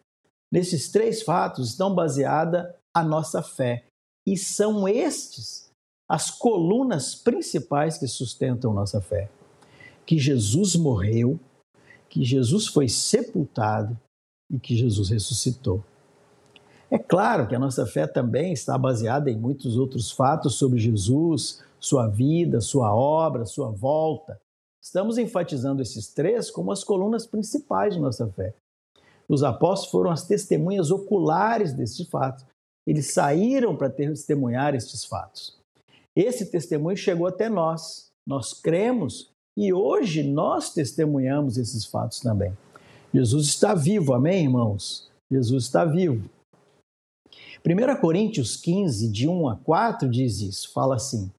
Nesses 0.51 0.89
três 0.89 1.21
fatos 1.21 1.69
estão 1.69 1.93
baseada 1.93 2.75
a 2.95 3.03
nossa 3.03 3.41
fé 3.41 3.85
e 4.25 4.37
são 4.37 4.87
estes 4.87 5.69
as 6.09 6.31
colunas 6.31 7.15
principais 7.15 7.97
que 7.97 8.07
sustentam 8.07 8.73
nossa 8.73 9.01
fé. 9.01 9.29
Que 10.05 10.17
Jesus 10.17 10.75
morreu, 10.75 11.37
que 12.09 12.23
Jesus 12.23 12.67
foi 12.67 12.87
sepultado 12.87 13.97
e 14.49 14.57
que 14.57 14.75
Jesus 14.75 15.09
ressuscitou. 15.09 15.83
É 16.89 16.97
claro 16.97 17.47
que 17.47 17.55
a 17.55 17.59
nossa 17.59 17.85
fé 17.85 18.07
também 18.07 18.53
está 18.53 18.77
baseada 18.77 19.29
em 19.29 19.37
muitos 19.37 19.77
outros 19.77 20.09
fatos 20.09 20.55
sobre 20.55 20.79
Jesus, 20.79 21.61
sua 21.79 22.07
vida, 22.07 22.61
sua 22.61 22.95
obra, 22.95 23.45
sua 23.45 23.69
volta. 23.69 24.39
Estamos 24.81 25.17
enfatizando 25.17 25.81
esses 25.81 26.07
três 26.13 26.49
como 26.49 26.71
as 26.71 26.83
colunas 26.83 27.27
principais 27.27 27.95
de 27.95 27.99
nossa 27.99 28.25
fé. 28.27 28.53
Os 29.27 29.43
apóstolos 29.43 29.91
foram 29.91 30.11
as 30.11 30.25
testemunhas 30.25 30.89
oculares 30.89 31.73
desses 31.73 32.07
fatos. 32.07 32.45
Eles 32.85 33.11
saíram 33.11 33.75
para 33.75 33.89
testemunhar 33.89 34.73
estes 34.73 35.03
fatos. 35.03 35.57
Esse 36.15 36.49
testemunho 36.49 36.95
chegou 36.95 37.27
até 37.27 37.49
nós. 37.49 38.07
Nós 38.25 38.53
cremos 38.53 39.29
e 39.57 39.73
hoje 39.73 40.23
nós 40.23 40.73
testemunhamos 40.73 41.57
esses 41.57 41.85
fatos 41.85 42.21
também. 42.21 42.57
Jesus 43.13 43.47
está 43.47 43.73
vivo, 43.73 44.13
amém, 44.13 44.43
irmãos? 44.43 45.09
Jesus 45.29 45.65
está 45.65 45.83
vivo. 45.83 46.29
1 47.69 47.99
Coríntios 47.99 48.55
15, 48.55 49.11
de 49.11 49.27
1 49.27 49.49
a 49.49 49.57
4, 49.57 50.09
diz 50.09 50.39
isso: 50.39 50.71
fala 50.71 50.95
assim: 50.95 51.29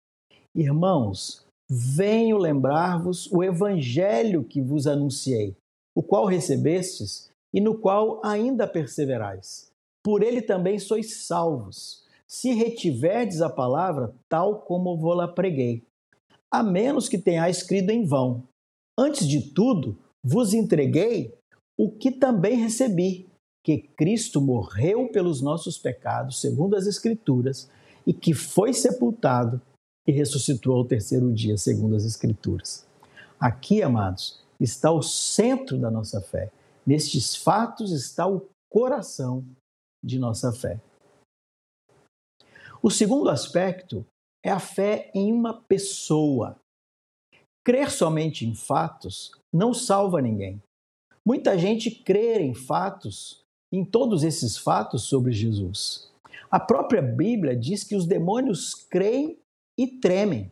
Irmãos, 0.54 1.46
venho 1.70 2.36
lembrar-vos 2.36 3.32
o 3.32 3.42
evangelho 3.42 4.44
que 4.44 4.60
vos 4.60 4.86
anunciei, 4.86 5.56
o 5.96 6.02
qual 6.02 6.26
recebestes 6.26 7.30
e 7.50 7.62
no 7.62 7.78
qual 7.78 8.20
ainda 8.22 8.66
perseverais. 8.66 9.72
Por 10.04 10.22
ele 10.22 10.42
também 10.42 10.78
sois 10.78 11.24
salvos, 11.24 12.04
se 12.26 12.52
retiverdes 12.52 13.40
a 13.40 13.48
palavra 13.48 14.14
tal 14.28 14.60
como 14.60 14.98
vou-la 14.98 15.28
preguei, 15.28 15.82
a 16.52 16.62
menos 16.62 17.08
que 17.08 17.16
tenhais 17.16 17.58
escrito 17.58 17.88
em 17.88 18.04
vão. 18.04 18.42
Antes 18.98 19.26
de 19.26 19.40
tudo, 19.54 19.96
vos 20.22 20.52
entreguei 20.52 21.34
o 21.78 21.90
que 21.90 22.10
também 22.10 22.56
recebi, 22.56 23.27
que 23.68 23.86
Cristo 23.98 24.40
morreu 24.40 25.08
pelos 25.08 25.42
nossos 25.42 25.76
pecados, 25.76 26.40
segundo 26.40 26.74
as 26.74 26.86
Escrituras, 26.86 27.70
e 28.06 28.14
que 28.14 28.32
foi 28.32 28.72
sepultado 28.72 29.60
e 30.06 30.12
ressuscitou 30.12 30.74
ao 30.74 30.86
terceiro 30.86 31.30
dia, 31.34 31.58
segundo 31.58 31.94
as 31.94 32.06
Escrituras. 32.06 32.86
Aqui, 33.38 33.82
amados, 33.82 34.42
está 34.58 34.90
o 34.90 35.02
centro 35.02 35.78
da 35.78 35.90
nossa 35.90 36.18
fé. 36.18 36.50
Nestes 36.86 37.36
fatos 37.36 37.92
está 37.92 38.26
o 38.26 38.48
coração 38.72 39.44
de 40.02 40.18
nossa 40.18 40.50
fé. 40.50 40.80
O 42.82 42.90
segundo 42.90 43.28
aspecto 43.28 44.02
é 44.42 44.50
a 44.50 44.58
fé 44.58 45.10
em 45.14 45.30
uma 45.30 45.52
pessoa. 45.52 46.56
Crer 47.62 47.90
somente 47.90 48.46
em 48.46 48.54
fatos 48.54 49.30
não 49.52 49.74
salva 49.74 50.22
ninguém. 50.22 50.58
Muita 51.22 51.58
gente 51.58 51.90
crê 51.90 52.40
em 52.40 52.54
fatos, 52.54 53.44
em 53.72 53.84
todos 53.84 54.22
esses 54.22 54.56
fatos 54.56 55.04
sobre 55.04 55.32
Jesus. 55.32 56.10
A 56.50 56.58
própria 56.58 57.02
Bíblia 57.02 57.54
diz 57.54 57.84
que 57.84 57.94
os 57.94 58.06
demônios 58.06 58.74
creem 58.74 59.38
e 59.78 59.86
tremem. 59.86 60.50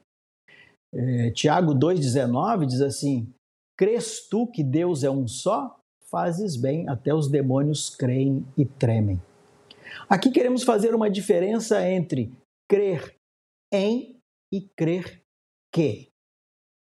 É, 0.95 1.31
Tiago 1.31 1.75
2,19 1.75 2.67
diz 2.67 2.81
assim: 2.81 3.33
Crês 3.77 4.27
tu 4.29 4.47
que 4.47 4.63
Deus 4.63 5.03
é 5.03 5.11
um 5.11 5.27
só? 5.27 5.79
Fazes 6.11 6.57
bem, 6.57 6.89
até 6.89 7.15
os 7.15 7.29
demônios 7.29 7.91
creem 7.91 8.47
e 8.57 8.65
tremem. 8.65 9.21
Aqui 10.09 10.31
queremos 10.31 10.63
fazer 10.63 10.95
uma 10.95 11.11
diferença 11.11 11.87
entre 11.89 12.33
crer 12.69 13.17
em 13.73 14.17
e 14.53 14.61
crer 14.77 15.23
que. 15.73 16.09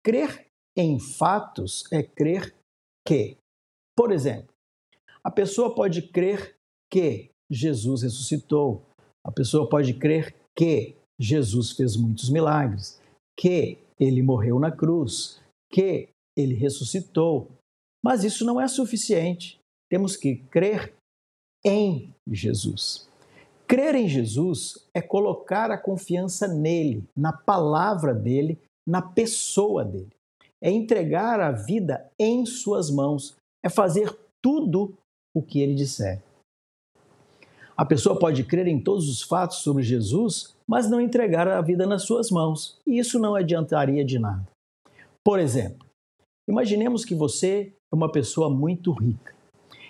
Crer 0.04 0.48
em 0.78 1.00
fatos 1.00 1.84
é 1.92 2.04
crer 2.04 2.56
que. 3.06 3.38
Por 3.96 4.12
exemplo, 4.12 4.54
a 5.28 5.30
pessoa 5.30 5.76
pode 5.76 6.04
crer 6.04 6.56
que 6.90 7.32
Jesus 7.52 8.02
ressuscitou, 8.02 8.86
a 9.26 9.30
pessoa 9.30 9.68
pode 9.68 9.94
crer 9.94 10.34
que 10.56 10.96
Jesus 11.20 11.74
fez 11.74 11.98
muitos 11.98 12.30
milagres, 12.30 12.98
que 13.38 13.78
ele 14.00 14.22
morreu 14.22 14.58
na 14.58 14.72
cruz, 14.72 15.42
que 15.70 16.08
ele 16.34 16.54
ressuscitou. 16.54 17.52
Mas 18.02 18.24
isso 18.24 18.46
não 18.46 18.62
é 18.62 18.70
suficiente. 18.70 19.60
Temos 19.92 20.16
que 20.16 20.38
crer 20.50 20.94
em 21.66 22.10
Jesus. 22.26 23.10
Crer 23.68 23.96
em 23.96 24.08
Jesus 24.08 24.88
é 24.94 25.02
colocar 25.02 25.72
a 25.72 25.78
confiança 25.78 26.48
nele, 26.48 27.04
na 27.14 27.34
palavra 27.34 28.14
dele, 28.14 28.58
na 28.88 29.02
pessoa 29.02 29.84
dele. 29.84 30.16
É 30.64 30.72
entregar 30.72 31.42
a 31.42 31.52
vida 31.52 32.10
em 32.18 32.46
suas 32.46 32.90
mãos, 32.90 33.36
é 33.62 33.68
fazer 33.68 34.18
tudo 34.42 34.98
o 35.38 35.42
que 35.42 35.62
ele 35.62 35.76
disser. 35.76 36.20
A 37.76 37.86
pessoa 37.86 38.18
pode 38.18 38.44
crer 38.44 38.68
em 38.68 38.80
todos 38.80 39.08
os 39.08 39.22
fatos 39.22 39.58
sobre 39.58 39.84
Jesus, 39.84 40.56
mas 40.68 40.90
não 40.90 41.00
entregar 41.00 41.48
a 41.48 41.62
vida 41.62 41.86
nas 41.86 42.02
suas 42.04 42.32
mãos, 42.32 42.82
e 42.88 42.98
isso 42.98 43.20
não 43.20 43.36
adiantaria 43.36 44.04
de 44.04 44.18
nada. 44.18 44.48
Por 45.24 45.40
exemplo, 45.40 45.86
imaginemos 46.50 47.06
que 47.06 47.14
você 47.14 47.72
é 47.92 47.96
uma 47.96 48.12
pessoa 48.12 48.50
muito 48.50 48.92
rica 48.92 49.36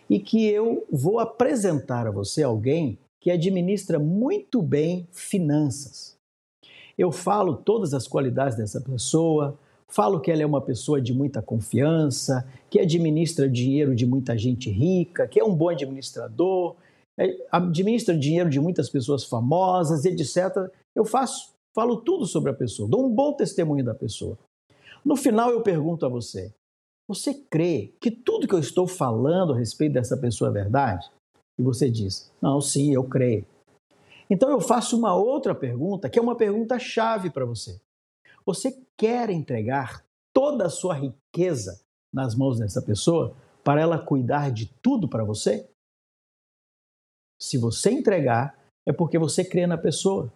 e 0.10 0.20
que 0.20 0.46
eu 0.48 0.86
vou 0.92 1.18
apresentar 1.20 2.08
a 2.08 2.12
você 2.12 2.44
alguém 2.44 3.00
que 3.22 3.32
administra 3.32 3.98
muito 3.98 4.62
bem 4.62 5.08
finanças. 5.12 6.18
Eu 6.98 7.10
falo 7.12 7.56
todas 7.56 7.94
as 7.94 8.06
qualidades 8.06 8.58
dessa 8.58 8.82
pessoa, 8.82 9.58
Falo 9.90 10.20
que 10.20 10.30
ela 10.30 10.42
é 10.42 10.46
uma 10.46 10.62
pessoa 10.62 11.02
de 11.02 11.14
muita 11.14 11.42
confiança, 11.42 12.48
que 12.70 12.80
administra 12.80 13.50
dinheiro 13.50 13.96
de 13.96 14.06
muita 14.06 14.38
gente 14.38 14.70
rica, 14.70 15.28
que 15.28 15.40
é 15.40 15.44
um 15.44 15.56
bom 15.56 15.70
administrador, 15.70 16.76
é, 17.18 17.36
administra 17.52 18.16
dinheiro 18.16 18.50
de 18.50 18.60
muitas 18.60 18.90
pessoas 18.90 19.24
famosas, 19.24 20.04
etc. 20.06 20.70
Eu 20.94 21.06
faço, 21.06 21.54
falo 21.74 21.98
tudo 21.98 22.26
sobre 22.26 22.52
a 22.52 22.54
pessoa, 22.54 22.90
dou 22.90 23.06
um 23.06 23.14
bom 23.14 23.34
testemunho 23.34 23.84
da 23.84 23.96
pessoa. 23.96 24.38
No 25.06 25.16
final 25.16 25.52
eu 25.52 25.62
pergunto 25.62 26.06
a 26.06 26.10
você: 26.10 26.54
você 27.08 27.34
crê 27.34 27.94
que 28.02 28.12
tudo 28.12 28.48
que 28.48 28.54
eu 28.54 28.60
estou 28.60 28.86
falando 28.86 29.54
a 29.54 29.58
respeito 29.58 29.94
dessa 29.94 30.18
pessoa 30.18 30.50
é 30.50 30.54
verdade? 30.54 31.10
E 31.58 31.64
você 31.64 31.90
diz: 31.90 32.30
não, 32.42 32.60
sim, 32.60 32.94
eu 32.94 33.06
creio. 33.06 33.46
Então 34.30 34.50
eu 34.50 34.60
faço 34.60 34.98
uma 34.98 35.16
outra 35.16 35.56
pergunta, 35.56 36.10
que 36.10 36.20
é 36.20 36.22
uma 36.22 36.36
pergunta 36.36 36.78
chave 36.78 37.30
para 37.30 37.46
você. 37.46 37.80
Você 38.46 38.78
quer 38.98 39.30
entregar 39.30 40.04
toda 40.34 40.66
a 40.66 40.70
sua 40.70 40.96
riqueza 40.96 41.82
nas 42.14 42.36
mãos 42.36 42.60
dessa 42.60 42.82
pessoa 42.82 43.36
para 43.64 43.82
ela 43.82 44.00
cuidar 44.00 44.52
de 44.52 44.68
tudo 44.82 45.08
para 45.08 45.24
você? 45.24 45.70
Se 47.40 47.58
você 47.58 47.92
entregar, 47.92 48.58
é 48.88 48.92
porque 48.92 49.20
você 49.20 49.44
crê 49.44 49.68
na 49.68 49.78
pessoa. 49.78 50.32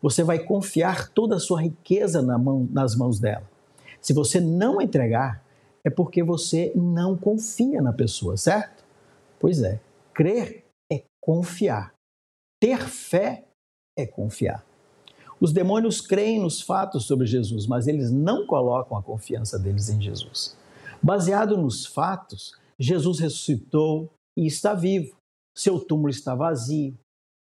Você 0.00 0.22
vai 0.22 0.38
confiar 0.38 1.08
toda 1.10 1.36
a 1.36 1.40
sua 1.40 1.62
riqueza 1.62 2.22
na 2.22 2.38
mão, 2.38 2.66
nas 2.70 2.94
mãos 2.96 3.18
dela. 3.18 3.48
Se 4.00 4.12
você 4.12 4.40
não 4.40 4.80
entregar, 4.80 5.42
é 5.84 5.90
porque 5.90 6.22
você 6.22 6.72
não 6.74 7.16
confia 7.16 7.80
na 7.82 7.92
pessoa, 7.92 8.36
certo? 8.36 8.84
Pois 9.38 9.62
é, 9.62 9.80
crer 10.14 10.64
é 10.90 11.02
confiar. 11.20 11.92
Ter 12.60 12.88
fé 12.88 13.44
é 13.98 14.06
confiar. 14.06 14.64
Os 15.40 15.52
demônios 15.52 16.00
creem 16.00 16.40
nos 16.40 16.60
fatos 16.62 17.04
sobre 17.04 17.26
Jesus, 17.26 17.66
mas 17.66 17.86
eles 17.86 18.10
não 18.10 18.46
colocam 18.46 18.96
a 18.96 19.02
confiança 19.02 19.58
deles 19.58 19.88
em 19.88 20.00
Jesus. 20.00 20.56
Baseado 21.02 21.56
nos 21.56 21.84
fatos, 21.84 22.56
Jesus 22.78 23.18
ressuscitou 23.18 24.10
e 24.36 24.46
está 24.46 24.74
vivo. 24.74 25.14
Seu 25.54 25.78
túmulo 25.78 26.10
está 26.10 26.34
vazio. 26.34 26.94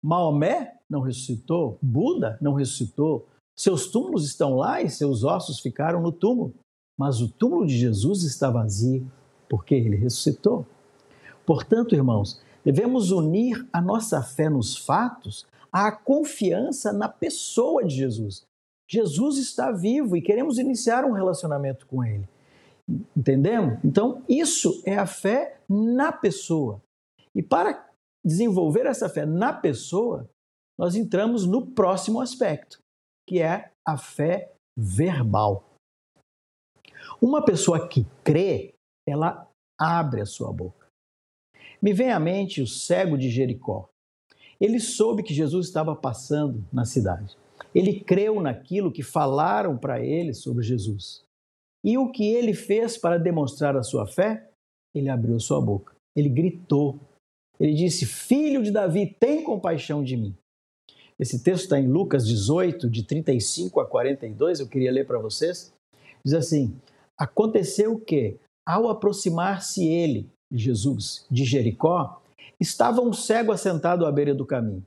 Maomé 0.03 0.74
não 0.88 1.00
ressuscitou, 1.00 1.79
Buda 1.83 2.38
não 2.40 2.55
ressuscitou. 2.55 3.26
Seus 3.57 3.88
túmulos 3.88 4.24
estão 4.24 4.57
lá 4.57 4.81
e 4.81 4.88
seus 4.88 5.22
ossos 5.24 5.61
ficaram 5.61 6.00
no 6.00 6.12
túmulo. 6.12 6.55
Mas 6.98 7.20
o 7.20 7.29
túmulo 7.29 7.66
de 7.66 7.76
Jesus 7.76 8.22
está 8.22 8.50
vazio 8.50 9.11
porque 9.48 9.74
ele 9.74 9.96
ressuscitou. 9.96 10.64
Portanto, 11.44 11.94
irmãos, 11.94 12.40
devemos 12.64 13.11
unir 13.11 13.66
a 13.72 13.81
nossa 13.83 14.22
fé 14.22 14.48
nos 14.48 14.76
fatos 14.76 15.46
a 15.72 15.92
confiança 15.92 16.92
na 16.92 17.09
pessoa 17.09 17.85
de 17.85 17.94
Jesus. 17.94 18.44
Jesus 18.88 19.38
está 19.38 19.70
vivo 19.70 20.16
e 20.16 20.22
queremos 20.22 20.59
iniciar 20.59 21.04
um 21.04 21.12
relacionamento 21.12 21.87
com 21.87 22.04
Ele. 22.04 22.28
Entendemos? 23.16 23.78
Então, 23.85 24.24
isso 24.28 24.83
é 24.85 24.96
a 24.96 25.06
fé 25.06 25.61
na 25.68 26.11
pessoa. 26.11 26.83
E 27.35 27.42
para 27.42 27.88
desenvolver 28.24 28.87
essa 28.87 29.09
fé 29.09 29.24
na 29.24 29.52
pessoa, 29.52 30.28
nós 30.76 30.96
entramos 30.96 31.46
no 31.46 31.66
próximo 31.66 32.20
aspecto, 32.20 32.80
que 33.28 33.40
é 33.40 33.70
a 33.87 33.96
fé 33.96 34.52
verbal. 34.76 35.64
Uma 37.22 37.44
pessoa 37.44 37.88
que 37.88 38.06
crê, 38.24 38.74
ela 39.06 39.48
abre 39.78 40.20
a 40.20 40.26
sua 40.26 40.52
boca. 40.52 40.88
Me 41.80 41.92
vem 41.92 42.11
à 42.11 42.18
mente 42.18 42.61
o 42.61 42.66
cego 42.66 43.16
de 43.16 43.30
Jericó. 43.30 43.88
Ele 44.61 44.79
soube 44.79 45.23
que 45.23 45.33
Jesus 45.33 45.66
estava 45.66 45.96
passando 45.96 46.64
na 46.73 46.85
cidade. 46.85 47.37
Ele 47.75 48.01
creu 48.01 48.40
naquilo 48.40 48.92
que 48.92 49.03
falaram 49.03 49.79
para 49.79 50.05
ele 50.05 50.35
sobre 50.35 50.62
Jesus. 50.62 51.23
E 51.85 51.96
o 51.96 52.11
que 52.11 52.25
ele 52.25 52.53
fez 52.53 52.99
para 52.99 53.18
demonstrar 53.18 53.77
a 53.77 53.83
sua 53.83 54.07
fé? 54.07 54.51
Ele 54.94 55.09
abriu 55.09 55.38
sua 55.40 55.61
boca. 55.61 55.94
Ele 56.14 56.29
gritou. 56.29 56.99
Ele 57.59 57.75
disse: 57.75 58.05
Filho 58.05 58.62
de 58.62 58.70
Davi, 58.70 59.07
tem 59.18 59.42
compaixão 59.42 60.03
de 60.03 60.16
mim. 60.16 60.35
Esse 61.18 61.42
texto 61.42 61.64
está 61.64 61.79
em 61.79 61.87
Lucas 61.87 62.27
18, 62.27 62.88
de 62.88 63.03
35 63.03 63.79
a 63.81 63.87
42, 63.87 64.61
eu 64.61 64.66
queria 64.66 64.90
ler 64.90 65.07
para 65.07 65.18
vocês. 65.18 65.73
Diz 66.25 66.35
assim: 66.35 66.75
Aconteceu 67.18 67.99
que, 67.99 68.38
ao 68.66 68.88
aproximar-se 68.88 69.87
ele, 69.87 70.31
Jesus, 70.51 71.27
de 71.31 71.44
Jericó, 71.44 72.23
estava 72.61 73.01
um 73.01 73.12
cego 73.12 73.51
assentado 73.51 74.05
à 74.05 74.12
beira 74.12 74.35
do 74.35 74.44
caminho, 74.44 74.87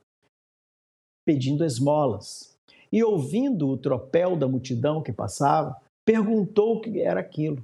pedindo 1.26 1.66
esmolas. 1.66 2.54
E 2.92 3.04
ouvindo 3.04 3.70
o 3.70 3.78
tropel 3.78 4.38
da 4.38 4.48
multidão 4.48 5.02
que 5.02 5.12
passava, 5.12 5.76
perguntou 6.06 6.76
o 6.76 6.82
que 6.82 7.02
era 7.02 7.20
aquilo. 7.20 7.64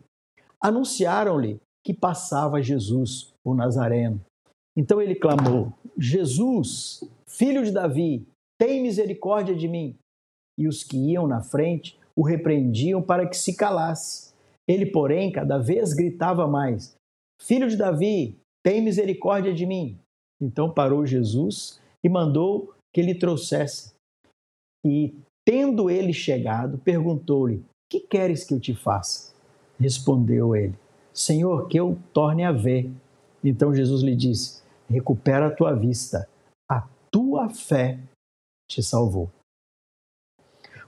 Anunciaram-lhe 0.60 1.60
que 1.86 1.94
passava 1.94 2.62
Jesus, 2.62 3.32
o 3.46 3.54
Nazareno. 3.54 4.20
Então 4.76 5.00
ele 5.00 5.14
clamou: 5.14 5.72
Jesus, 5.98 7.04
filho 7.28 7.64
de 7.64 7.72
Davi, 7.72 8.26
tem 8.60 8.82
misericórdia 8.82 9.56
de 9.56 9.68
mim. 9.68 9.96
E 10.58 10.68
os 10.68 10.84
que 10.84 10.98
iam 11.12 11.28
na 11.28 11.42
frente 11.42 11.98
o 12.16 12.24
repreendiam 12.24 13.02
para 13.02 13.28
que 13.28 13.38
se 13.38 13.56
calasse. 13.56 14.34
Ele, 14.68 14.86
porém, 14.86 15.32
cada 15.32 15.58
vez 15.58 15.94
gritava 15.94 16.48
mais: 16.48 16.96
Filho 17.42 17.70
de 17.70 17.78
Davi, 17.78 18.38
tem 18.70 18.84
misericórdia 18.84 19.52
de 19.52 19.66
mim. 19.66 19.98
Então 20.40 20.72
parou 20.72 21.04
Jesus 21.04 21.82
e 22.04 22.08
mandou 22.08 22.72
que 22.94 23.02
lhe 23.02 23.16
trouxesse. 23.16 23.96
E, 24.86 25.16
tendo 25.44 25.90
ele 25.90 26.14
chegado, 26.14 26.78
perguntou-lhe: 26.78 27.66
Que 27.90 28.00
queres 28.00 28.44
que 28.44 28.54
eu 28.54 28.60
te 28.60 28.76
faça? 28.76 29.34
Respondeu 29.80 30.56
ele: 30.56 30.76
Senhor, 31.12 31.68
que 31.68 31.80
eu 31.80 31.98
torne 32.14 32.44
a 32.44 32.52
ver. 32.52 32.92
Então 33.44 33.74
Jesus 33.74 34.04
lhe 34.04 34.16
disse: 34.16 34.62
Recupera 34.88 35.48
a 35.48 35.56
tua 35.56 35.74
vista, 35.74 36.30
a 36.70 36.88
tua 37.10 37.50
fé 37.50 37.98
te 38.70 38.84
salvou. 38.84 39.32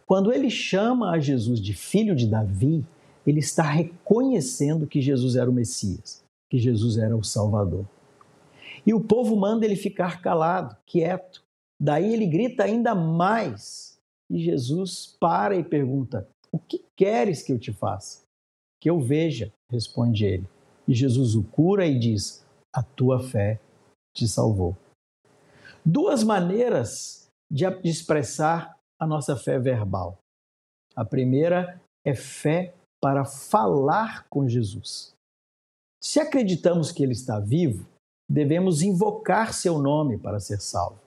Quando 0.05 0.31
ele 0.31 0.51
chama 0.51 1.09
a 1.09 1.19
Jesus 1.19 1.59
de 1.59 1.73
filho 1.73 2.15
de 2.15 2.27
Davi, 2.27 2.85
ele 3.25 3.39
está 3.39 3.63
reconhecendo 3.63 4.85
que 4.85 5.01
Jesus 5.01 5.35
era 5.35 5.49
o 5.49 5.53
Messias, 5.53 6.20
que 6.51 6.59
Jesus 6.59 6.97
era 6.97 7.15
o 7.15 7.23
Salvador. 7.23 7.87
E 8.85 8.93
o 8.93 8.99
povo 8.99 9.37
manda 9.37 9.65
ele 9.65 9.77
ficar 9.77 10.21
calado, 10.21 10.75
quieto. 10.85 11.41
Daí 11.79 12.13
ele 12.13 12.25
grita 12.27 12.65
ainda 12.65 12.93
mais. 12.93 13.97
E 14.29 14.37
Jesus 14.37 15.15
para 15.17 15.55
e 15.55 15.63
pergunta: 15.63 16.27
O 16.51 16.59
que 16.59 16.83
queres 16.97 17.41
que 17.41 17.53
eu 17.53 17.57
te 17.57 17.71
faça? 17.71 18.23
Que 18.81 18.89
eu 18.89 18.99
veja, 18.99 19.53
responde 19.71 20.25
ele. 20.25 20.47
E 20.85 20.93
Jesus 20.93 21.35
o 21.35 21.43
cura 21.43 21.87
e 21.87 21.97
diz: 21.97 22.45
A 22.75 22.83
tua 22.83 23.21
fé 23.21 23.57
te 24.13 24.27
salvou. 24.27 24.75
Duas 25.85 26.21
maneiras 26.21 27.27
de 27.49 27.65
expressar 27.83 28.77
a 28.99 29.07
nossa 29.07 29.37
fé 29.37 29.57
verbal. 29.57 30.17
A 30.95 31.05
primeira 31.05 31.81
é 32.05 32.13
fé 32.13 32.73
para 33.01 33.23
falar 33.23 34.27
com 34.29 34.47
Jesus. 34.47 35.13
Se 36.03 36.19
acreditamos 36.19 36.91
que 36.91 37.03
ele 37.03 37.11
está 37.11 37.39
vivo, 37.39 37.85
devemos 38.29 38.81
invocar 38.81 39.53
seu 39.53 39.77
nome 39.77 40.17
para 40.17 40.39
ser 40.39 40.59
salvo. 40.59 40.99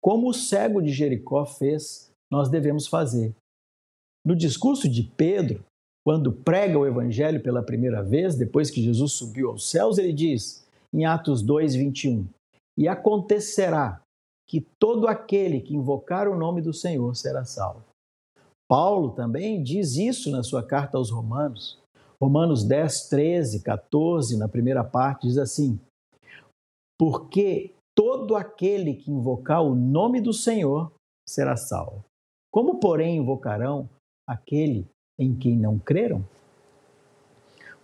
Como 0.00 0.28
o 0.28 0.34
cego 0.34 0.82
de 0.82 0.92
Jericó 0.92 1.46
fez, 1.46 2.10
nós 2.30 2.48
devemos 2.48 2.86
fazer. 2.86 3.34
No 4.26 4.34
discurso 4.34 4.88
de 4.88 5.02
Pedro, 5.02 5.64
quando 6.04 6.32
prega 6.32 6.78
o 6.78 6.86
evangelho 6.86 7.42
pela 7.42 7.62
primeira 7.62 8.02
vez, 8.02 8.34
depois 8.34 8.70
que 8.70 8.82
Jesus 8.82 9.12
subiu 9.12 9.50
aos 9.50 9.68
céus, 9.68 9.98
ele 9.98 10.12
diz, 10.12 10.66
em 10.92 11.04
Atos 11.04 11.42
2, 11.42 11.74
21, 11.74 12.26
E 12.76 12.88
acontecerá 12.88 14.00
que 14.48 14.66
todo 14.80 15.06
aquele 15.06 15.60
que 15.60 15.76
invocar 15.76 16.26
o 16.26 16.36
nome 16.36 16.60
do 16.60 16.72
Senhor 16.72 17.14
será 17.14 17.44
salvo. 17.44 17.84
Paulo 18.68 19.10
também 19.10 19.62
diz 19.62 19.96
isso 19.96 20.30
na 20.30 20.42
sua 20.42 20.62
carta 20.62 20.96
aos 20.96 21.10
Romanos. 21.10 21.79
Romanos 22.20 22.64
10, 22.64 23.08
13, 23.08 23.62
14, 23.62 24.36
na 24.36 24.46
primeira 24.46 24.84
parte, 24.84 25.26
diz 25.26 25.38
assim: 25.38 25.80
Porque 26.98 27.74
todo 27.96 28.36
aquele 28.36 28.94
que 28.94 29.10
invocar 29.10 29.62
o 29.62 29.74
nome 29.74 30.20
do 30.20 30.32
Senhor 30.32 30.92
será 31.26 31.56
salvo. 31.56 32.04
Como, 32.52 32.78
porém, 32.78 33.16
invocarão 33.16 33.88
aquele 34.28 34.86
em 35.18 35.34
quem 35.34 35.56
não 35.56 35.78
creram? 35.78 36.24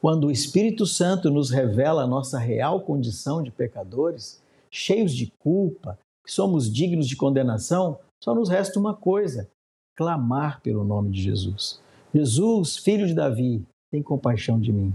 Quando 0.00 0.26
o 0.26 0.30
Espírito 0.30 0.84
Santo 0.84 1.30
nos 1.30 1.50
revela 1.50 2.02
a 2.02 2.06
nossa 2.06 2.38
real 2.38 2.82
condição 2.82 3.42
de 3.42 3.50
pecadores, 3.50 4.42
cheios 4.70 5.12
de 5.12 5.32
culpa, 5.38 5.98
que 6.24 6.30
somos 6.30 6.70
dignos 6.70 7.08
de 7.08 7.16
condenação, 7.16 7.98
só 8.22 8.34
nos 8.34 8.48
resta 8.50 8.78
uma 8.78 8.94
coisa: 8.94 9.48
clamar 9.96 10.60
pelo 10.60 10.84
nome 10.84 11.10
de 11.10 11.22
Jesus. 11.22 11.80
Jesus, 12.14 12.76
filho 12.76 13.06
de 13.06 13.14
Davi, 13.14 13.64
tem 13.90 14.02
compaixão 14.02 14.60
de 14.60 14.72
mim. 14.72 14.94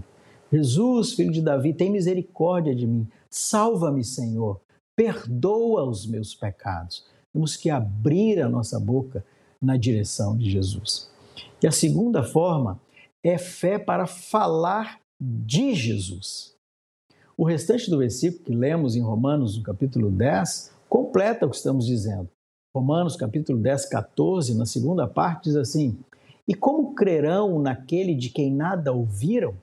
Jesus, 0.52 1.14
filho 1.14 1.32
de 1.32 1.40
Davi, 1.40 1.72
tem 1.72 1.90
misericórdia 1.90 2.74
de 2.74 2.86
mim. 2.86 3.08
Salva-me, 3.30 4.04
Senhor. 4.04 4.60
Perdoa 4.94 5.84
os 5.84 6.06
meus 6.06 6.34
pecados. 6.34 7.04
Temos 7.32 7.56
que 7.56 7.70
abrir 7.70 8.40
a 8.40 8.48
nossa 8.48 8.78
boca 8.78 9.24
na 9.60 9.76
direção 9.76 10.36
de 10.36 10.50
Jesus. 10.50 11.10
E 11.62 11.66
a 11.66 11.72
segunda 11.72 12.22
forma 12.22 12.78
é 13.24 13.38
fé 13.38 13.78
para 13.78 14.06
falar 14.06 15.00
de 15.20 15.74
Jesus. 15.74 16.54
O 17.36 17.44
restante 17.44 17.88
do 17.88 17.98
versículo 17.98 18.44
que 18.44 18.54
lemos 18.54 18.94
em 18.94 19.00
Romanos, 19.00 19.56
no 19.56 19.62
capítulo 19.62 20.10
10, 20.10 20.72
completa 20.88 21.46
o 21.46 21.50
que 21.50 21.56
estamos 21.56 21.86
dizendo. 21.86 22.28
Romanos, 22.74 23.16
capítulo 23.16 23.58
10, 23.58 23.86
14, 23.86 24.54
na 24.54 24.66
segunda 24.66 25.06
parte, 25.06 25.44
diz 25.44 25.56
assim: 25.56 25.98
E 26.48 26.54
como 26.54 26.94
crerão 26.94 27.58
naquele 27.58 28.14
de 28.14 28.30
quem 28.30 28.52
nada 28.52 28.92
ouviram? 28.92 29.56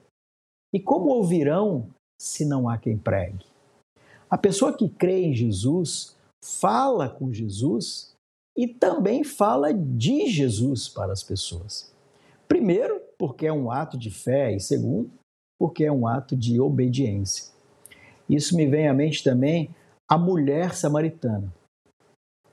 E 0.72 0.80
como 0.80 1.10
ouvirão 1.10 1.88
se 2.20 2.44
não 2.44 2.68
há 2.68 2.78
quem 2.78 2.96
pregue? 2.96 3.44
A 4.30 4.38
pessoa 4.38 4.76
que 4.76 4.88
crê 4.88 5.24
em 5.24 5.34
Jesus 5.34 6.16
fala 6.42 7.08
com 7.08 7.32
Jesus 7.32 8.14
e 8.56 8.68
também 8.68 9.24
fala 9.24 9.72
de 9.72 10.26
Jesus 10.28 10.88
para 10.88 11.12
as 11.12 11.22
pessoas. 11.22 11.92
Primeiro, 12.46 13.00
porque 13.18 13.46
é 13.46 13.52
um 13.52 13.70
ato 13.70 13.98
de 13.98 14.10
fé, 14.10 14.54
e 14.54 14.60
segundo, 14.60 15.10
porque 15.58 15.84
é 15.84 15.92
um 15.92 16.06
ato 16.06 16.36
de 16.36 16.60
obediência. 16.60 17.52
Isso 18.28 18.56
me 18.56 18.66
vem 18.66 18.88
à 18.88 18.94
mente 18.94 19.22
também 19.22 19.74
a 20.08 20.16
mulher 20.16 20.74
samaritana. 20.74 21.52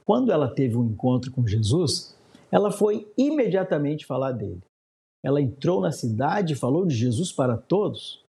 Quando 0.06 0.32
ela 0.32 0.54
teve 0.54 0.76
um 0.78 0.86
encontro 0.86 1.32
com 1.32 1.46
Jesus, 1.46 2.17
ela 2.52 2.72
foi 2.72 3.12
imediatamente 3.18 4.06
falar 4.06 4.32
dele. 4.32 4.62
Ela 5.24 5.42
entrou 5.42 5.82
na 5.82 5.92
cidade 5.92 6.54
e 6.54 6.56
falou 6.56 6.86
de 6.86 6.96
Jesus 6.96 7.32
para 7.32 7.58
todos. 7.58 8.24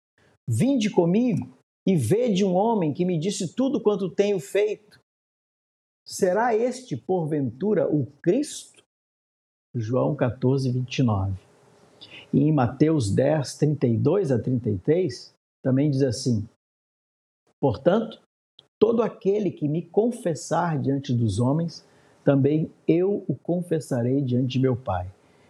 Vinde 0.47 0.89
comigo 0.89 1.57
e 1.85 1.95
vede 1.95 2.45
um 2.45 2.55
homem 2.55 2.93
que 2.93 3.05
me 3.05 3.17
disse 3.17 3.55
tudo 3.55 3.81
quanto 3.81 4.09
tenho 4.09 4.39
feito. 4.39 4.99
Será 6.07 6.55
este, 6.55 6.95
porventura, 6.95 7.87
o 7.87 8.05
Cristo? 8.21 8.83
João 9.75 10.15
14, 10.15 10.71
29. 10.71 11.33
E 12.31 12.39
em 12.39 12.51
Mateus 12.51 13.11
10, 13.11 13.57
32 13.57 14.31
a 14.31 14.39
33, 14.39 15.33
também 15.63 15.89
diz 15.89 16.03
assim: 16.03 16.47
Portanto, 17.59 18.21
Todo 18.79 19.01
aquele 19.01 19.51
que 19.51 19.67
me 19.67 19.81
confessar 19.81 20.79
diante 20.79 21.13
dos 21.13 21.39
homens, 21.39 21.85
também 22.25 22.71
eu 22.87 23.23
o 23.27 23.35
confessarei 23.35 24.19
diante 24.19 24.47
de 24.47 24.59
meu 24.59 24.75
Pai, 24.75 25.07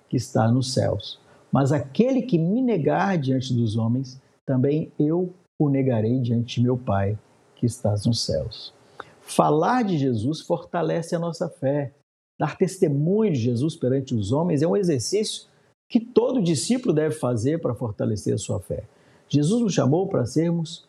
que 0.10 0.18
está 0.18 0.52
nos 0.52 0.74
céus. 0.74 1.18
Mas 1.50 1.72
aquele 1.72 2.22
que 2.22 2.38
me 2.38 2.62
negar 2.62 3.18
diante 3.18 3.54
dos 3.54 3.78
homens, 3.78 4.22
também 4.46 4.92
eu 5.00 5.34
o 5.58 5.70
negarei 5.70 6.20
diante 6.20 6.56
de 6.56 6.64
meu 6.64 6.78
Pai, 6.78 7.18
que 7.56 7.66
está 7.66 7.96
nos 8.06 8.26
céus. 8.26 8.74
Falar 9.22 9.84
de 9.84 9.98
Jesus 9.98 10.42
fortalece 10.42 11.16
a 11.16 11.20
nossa 11.20 11.48
fé. 11.48 11.94
Dar 12.38 12.58
testemunho 12.58 13.32
de 13.32 13.40
Jesus 13.40 13.78
perante 13.78 14.14
os 14.14 14.34
homens 14.34 14.62
é 14.62 14.68
um 14.68 14.76
exercício 14.76 15.48
que 15.90 16.00
todo 16.02 16.44
discípulo 16.44 16.94
deve 16.94 17.16
fazer 17.16 17.62
para 17.62 17.74
fortalecer 17.74 18.34
a 18.34 18.38
sua 18.38 18.60
fé. 18.60 18.84
Jesus 19.30 19.62
nos 19.62 19.74
chamou 19.74 20.10
para 20.10 20.26
sermos 20.26 20.86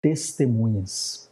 testemunhas. 0.00 1.28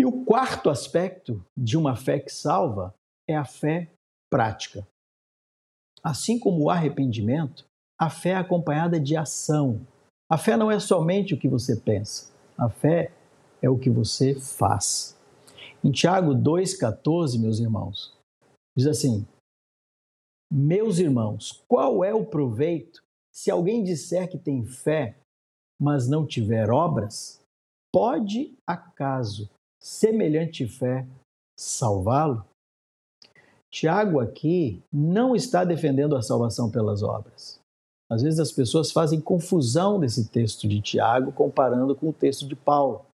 E 0.00 0.04
o 0.06 0.24
quarto 0.24 0.70
aspecto 0.70 1.44
de 1.54 1.76
uma 1.76 1.94
fé 1.94 2.18
que 2.18 2.32
salva 2.32 2.94
é 3.28 3.36
a 3.36 3.44
fé 3.44 3.92
prática. 4.30 4.88
Assim 6.02 6.38
como 6.38 6.64
o 6.64 6.70
arrependimento, 6.70 7.66
a 8.00 8.08
fé 8.08 8.30
é 8.30 8.36
acompanhada 8.36 8.98
de 8.98 9.14
ação. 9.14 9.86
A 10.26 10.38
fé 10.38 10.56
não 10.56 10.70
é 10.70 10.80
somente 10.80 11.34
o 11.34 11.38
que 11.38 11.46
você 11.46 11.76
pensa, 11.76 12.32
a 12.56 12.70
fé 12.70 13.12
é 13.60 13.68
o 13.68 13.78
que 13.78 13.90
você 13.90 14.40
faz. 14.40 15.18
Em 15.84 15.92
Tiago 15.92 16.32
2,14, 16.32 17.38
meus 17.38 17.58
irmãos, 17.60 18.16
diz 18.74 18.86
assim: 18.86 19.28
Meus 20.50 20.98
irmãos, 20.98 21.62
qual 21.68 22.02
é 22.02 22.14
o 22.14 22.24
proveito 22.24 23.02
se 23.30 23.50
alguém 23.50 23.84
disser 23.84 24.30
que 24.30 24.38
tem 24.38 24.64
fé, 24.64 25.18
mas 25.78 26.08
não 26.08 26.26
tiver 26.26 26.70
obras? 26.70 27.38
Pode 27.92 28.56
acaso 28.66 29.50
semelhante 29.80 30.68
fé 30.68 31.06
salvá-lo? 31.56 32.44
Tiago 33.70 34.20
aqui 34.20 34.82
não 34.92 35.34
está 35.34 35.64
defendendo 35.64 36.16
a 36.16 36.22
salvação 36.22 36.70
pelas 36.70 37.02
obras. 37.02 37.60
Às 38.10 38.22
vezes 38.22 38.40
as 38.40 38.50
pessoas 38.50 38.90
fazem 38.90 39.20
confusão 39.20 40.00
desse 40.00 40.28
texto 40.28 40.66
de 40.66 40.80
Tiago 40.80 41.30
comparando 41.30 41.94
com 41.94 42.08
o 42.08 42.12
texto 42.12 42.46
de 42.46 42.56
Paulo. 42.56 43.06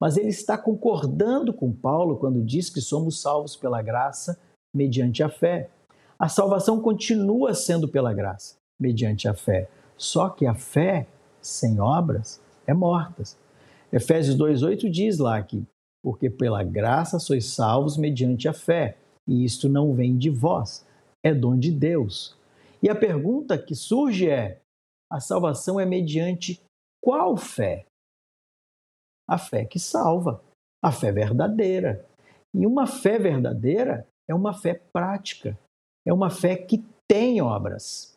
Mas 0.00 0.16
ele 0.16 0.28
está 0.28 0.58
concordando 0.58 1.52
com 1.52 1.72
Paulo 1.72 2.16
quando 2.16 2.42
diz 2.42 2.68
que 2.68 2.80
somos 2.80 3.20
salvos 3.20 3.54
pela 3.54 3.80
graça 3.80 4.38
mediante 4.74 5.22
a 5.22 5.28
fé. 5.28 5.70
A 6.18 6.28
salvação 6.28 6.80
continua 6.80 7.54
sendo 7.54 7.88
pela 7.88 8.12
graça, 8.12 8.56
mediante 8.78 9.28
a 9.28 9.34
fé. 9.34 9.68
Só 9.96 10.28
que 10.28 10.46
a 10.46 10.54
fé 10.54 11.06
sem 11.40 11.80
obras 11.80 12.40
é 12.66 12.74
morta. 12.74 13.22
Efésios 13.92 14.36
2,8 14.36 14.90
diz 14.90 15.18
lá 15.18 15.40
que, 15.42 15.64
porque 16.02 16.30
pela 16.30 16.62
graça 16.62 17.18
sois 17.18 17.46
salvos 17.46 17.96
mediante 17.96 18.48
a 18.48 18.52
fé, 18.52 18.96
e 19.28 19.44
isto 19.44 19.68
não 19.68 19.94
vem 19.94 20.16
de 20.16 20.30
vós, 20.30 20.86
é 21.24 21.34
dom 21.34 21.58
de 21.58 21.70
Deus. 21.70 22.36
E 22.82 22.88
a 22.88 22.94
pergunta 22.94 23.58
que 23.58 23.74
surge 23.74 24.28
é: 24.28 24.60
a 25.10 25.20
salvação 25.20 25.78
é 25.78 25.84
mediante 25.84 26.60
qual 27.02 27.36
fé? 27.36 27.86
A 29.28 29.38
fé 29.38 29.64
que 29.64 29.78
salva, 29.78 30.42
a 30.82 30.90
fé 30.90 31.12
verdadeira. 31.12 32.06
E 32.54 32.66
uma 32.66 32.86
fé 32.86 33.18
verdadeira 33.18 34.06
é 34.28 34.34
uma 34.34 34.52
fé 34.52 34.74
prática, 34.74 35.58
é 36.06 36.12
uma 36.12 36.30
fé 36.30 36.56
que 36.56 36.84
tem 37.08 37.40
obras. 37.40 38.16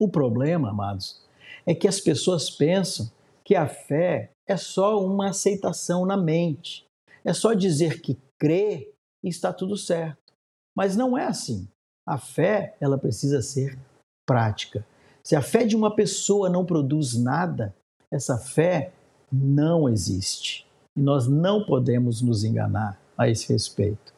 O 0.00 0.08
problema, 0.08 0.70
amados, 0.70 1.22
é 1.66 1.74
que 1.74 1.88
as 1.88 2.00
pessoas 2.00 2.50
pensam 2.50 3.10
que 3.46 3.54
a 3.54 3.68
fé 3.68 4.32
é 4.44 4.56
só 4.56 5.00
uma 5.00 5.28
aceitação 5.28 6.04
na 6.04 6.16
mente, 6.16 6.84
é 7.24 7.32
só 7.32 7.54
dizer 7.54 8.00
que 8.00 8.18
crê 8.36 8.92
e 9.22 9.28
está 9.28 9.52
tudo 9.52 9.76
certo. 9.76 10.34
Mas 10.76 10.96
não 10.96 11.16
é 11.16 11.26
assim. 11.26 11.68
A 12.04 12.18
fé, 12.18 12.76
ela 12.80 12.98
precisa 12.98 13.40
ser 13.40 13.78
prática. 14.26 14.84
Se 15.22 15.36
a 15.36 15.40
fé 15.40 15.64
de 15.64 15.76
uma 15.76 15.94
pessoa 15.94 16.50
não 16.50 16.66
produz 16.66 17.16
nada, 17.16 17.72
essa 18.10 18.36
fé 18.36 18.92
não 19.32 19.88
existe. 19.88 20.66
E 20.96 21.00
nós 21.00 21.28
não 21.28 21.64
podemos 21.64 22.20
nos 22.20 22.42
enganar 22.42 23.00
a 23.16 23.28
esse 23.28 23.52
respeito. 23.52 24.12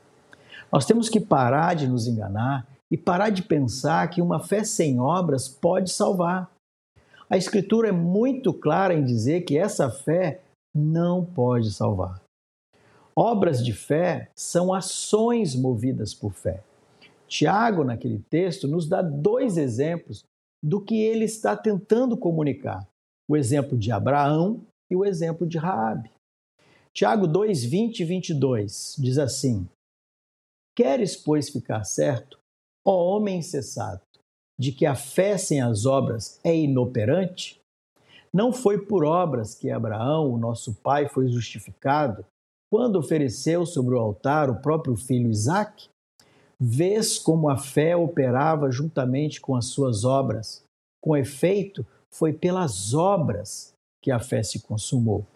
Nós 0.73 0.87
temos 0.87 1.11
que 1.11 1.21
parar 1.21 1.75
de 1.75 1.87
nos 1.87 2.07
enganar 2.07 2.67
e 2.91 2.97
parar 2.97 3.29
de 3.29 3.43
pensar 3.43 4.09
que 4.09 4.23
uma 4.23 4.41
fé 4.41 4.65
sem 4.65 4.99
obras 4.99 5.49
pode 5.49 5.91
salvar. 5.91 6.51
A 7.31 7.37
Escritura 7.37 7.89
é 7.89 7.93
muito 7.93 8.55
clara 8.55 8.95
em 8.95 9.05
dizer 9.05 9.43
que 9.43 9.59
essa 9.59 9.91
fé 9.91 10.41
não 10.75 11.25
pode 11.25 11.73
salvar. 11.73 12.23
Obras 13.15 13.63
de 13.63 13.73
fé 13.73 14.31
são 14.35 14.73
ações 14.73 15.55
movidas 15.55 16.15
por 16.15 16.33
fé. 16.33 16.63
Tiago, 17.27 17.85
naquele 17.85 18.21
texto, 18.31 18.67
nos 18.67 18.89
dá 18.89 19.03
dois 19.03 19.59
exemplos 19.59 20.25
do 20.63 20.81
que 20.81 21.03
ele 21.03 21.25
está 21.25 21.55
tentando 21.55 22.17
comunicar: 22.17 22.89
o 23.29 23.37
exemplo 23.37 23.77
de 23.77 23.93
Abraão 23.93 24.65
e 24.91 24.97
o 24.97 25.05
exemplo 25.05 25.47
de 25.47 25.59
Raabe. 25.59 26.11
Tiago 26.95 27.27
2, 27.27 27.63
20 27.65 28.01
e 28.01 28.05
22 28.05 28.97
diz 28.99 29.19
assim: 29.19 29.69
Queres, 30.75 31.15
pois, 31.15 31.51
ficar 31.51 31.85
certo, 31.85 32.39
ó 32.87 33.17
homem 33.17 33.41
insensato, 33.41 34.03
de 34.59 34.73
que 34.73 34.85
a 34.85 34.95
fé 34.95 35.39
sem 35.39 35.61
as 35.61 35.87
obras 35.87 36.41
é 36.43 36.57
inoperante? 36.57 37.61
Não 38.33 38.53
foi 38.53 38.79
por 38.79 39.05
obras 39.05 39.55
que 39.55 39.71
Abraão, 39.71 40.33
o 40.33 40.39
nosso 40.39 40.75
pai, 40.75 41.09
foi 41.09 41.29
justificado 41.29 42.25
quando 42.71 42.97
ofereceu 42.97 43.65
sobre 43.65 43.95
o 43.95 43.99
altar 43.99 44.51
o 44.51 44.61
próprio 44.61 44.95
filho 44.97 45.31
Isaque, 45.31 45.89
vês 46.61 47.19
como 47.19 47.49
a 47.49 47.57
fé 47.57 47.97
operava 47.97 48.71
juntamente 48.71 49.41
com 49.41 49.57
as 49.57 49.67
suas 49.67 50.05
obras. 50.05 50.63
Com 51.03 51.17
efeito, 51.17 51.87
foi 52.13 52.33
pelas 52.33 52.93
obras 52.93 53.73
que 54.03 54.11
a 54.11 54.21
fé 54.21 54.43
se 54.43 54.61
consumou. 54.61 55.27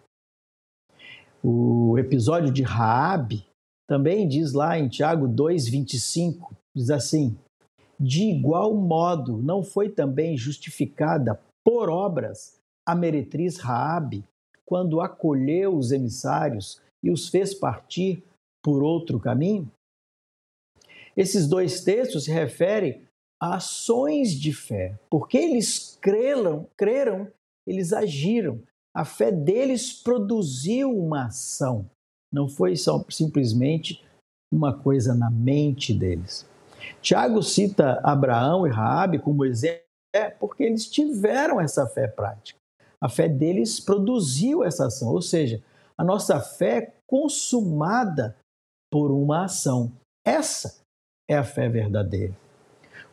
O 1.43 1.97
episódio 1.97 2.51
de 2.51 2.61
Raabe 2.61 3.45
também 3.89 4.27
diz 4.27 4.53
lá 4.53 4.77
em 4.77 4.87
Tiago 4.87 5.27
2:25, 5.27 6.55
diz 6.75 6.89
assim: 6.89 7.37
De 7.99 8.23
igual 8.23 8.73
modo, 8.73 9.37
não 9.37 9.63
foi 9.63 9.89
também 9.89 10.37
justificada 10.37 11.39
por 11.63 11.89
obras 11.89 12.59
a 12.85 12.93
meretriz 12.93 13.57
Raabe, 13.57 14.23
quando 14.65 15.01
acolheu 15.01 15.75
os 15.75 15.91
emissários 15.91 16.81
e 17.03 17.11
os 17.11 17.29
fez 17.29 17.53
partir 17.53 18.23
por 18.63 18.83
outro 18.83 19.19
caminho? 19.19 19.69
Esses 21.15 21.47
dois 21.47 21.83
textos 21.83 22.25
se 22.25 22.31
referem 22.31 23.01
a 23.41 23.55
ações 23.55 24.31
de 24.31 24.53
fé. 24.53 24.97
Porque 25.09 25.37
eles 25.37 25.97
creram, 26.01 26.67
creram, 26.75 27.27
eles 27.67 27.93
agiram. 27.93 28.61
A 28.95 29.05
fé 29.05 29.31
deles 29.31 29.93
produziu 29.93 30.91
uma 30.91 31.25
ação. 31.25 31.89
Não 32.31 32.47
foi 32.47 32.75
só 32.75 33.03
simplesmente 33.09 34.03
uma 34.51 34.73
coisa 34.73 35.13
na 35.13 35.29
mente 35.29 35.93
deles. 35.93 36.47
Tiago 37.01 37.41
cita 37.41 37.99
Abraão 38.03 38.65
e 38.67 38.69
Raabe 38.69 39.19
como 39.19 39.45
exemplo 39.45 39.83
é 40.13 40.29
porque 40.29 40.63
eles 40.63 40.89
tiveram 40.89 41.59
essa 41.59 41.87
fé 41.87 42.07
prática. 42.07 42.59
A 43.01 43.09
fé 43.09 43.27
deles 43.27 43.79
produziu 43.79 44.63
essa 44.63 44.87
ação, 44.87 45.09
ou 45.09 45.21
seja, 45.21 45.61
a 45.97 46.03
nossa 46.03 46.39
fé 46.39 46.77
é 46.77 46.93
consumada 47.07 48.35
por 48.91 49.11
uma 49.11 49.45
ação. 49.45 49.91
Essa 50.25 50.81
é 51.29 51.35
a 51.35 51.43
fé 51.43 51.67
verdadeira. 51.67 52.33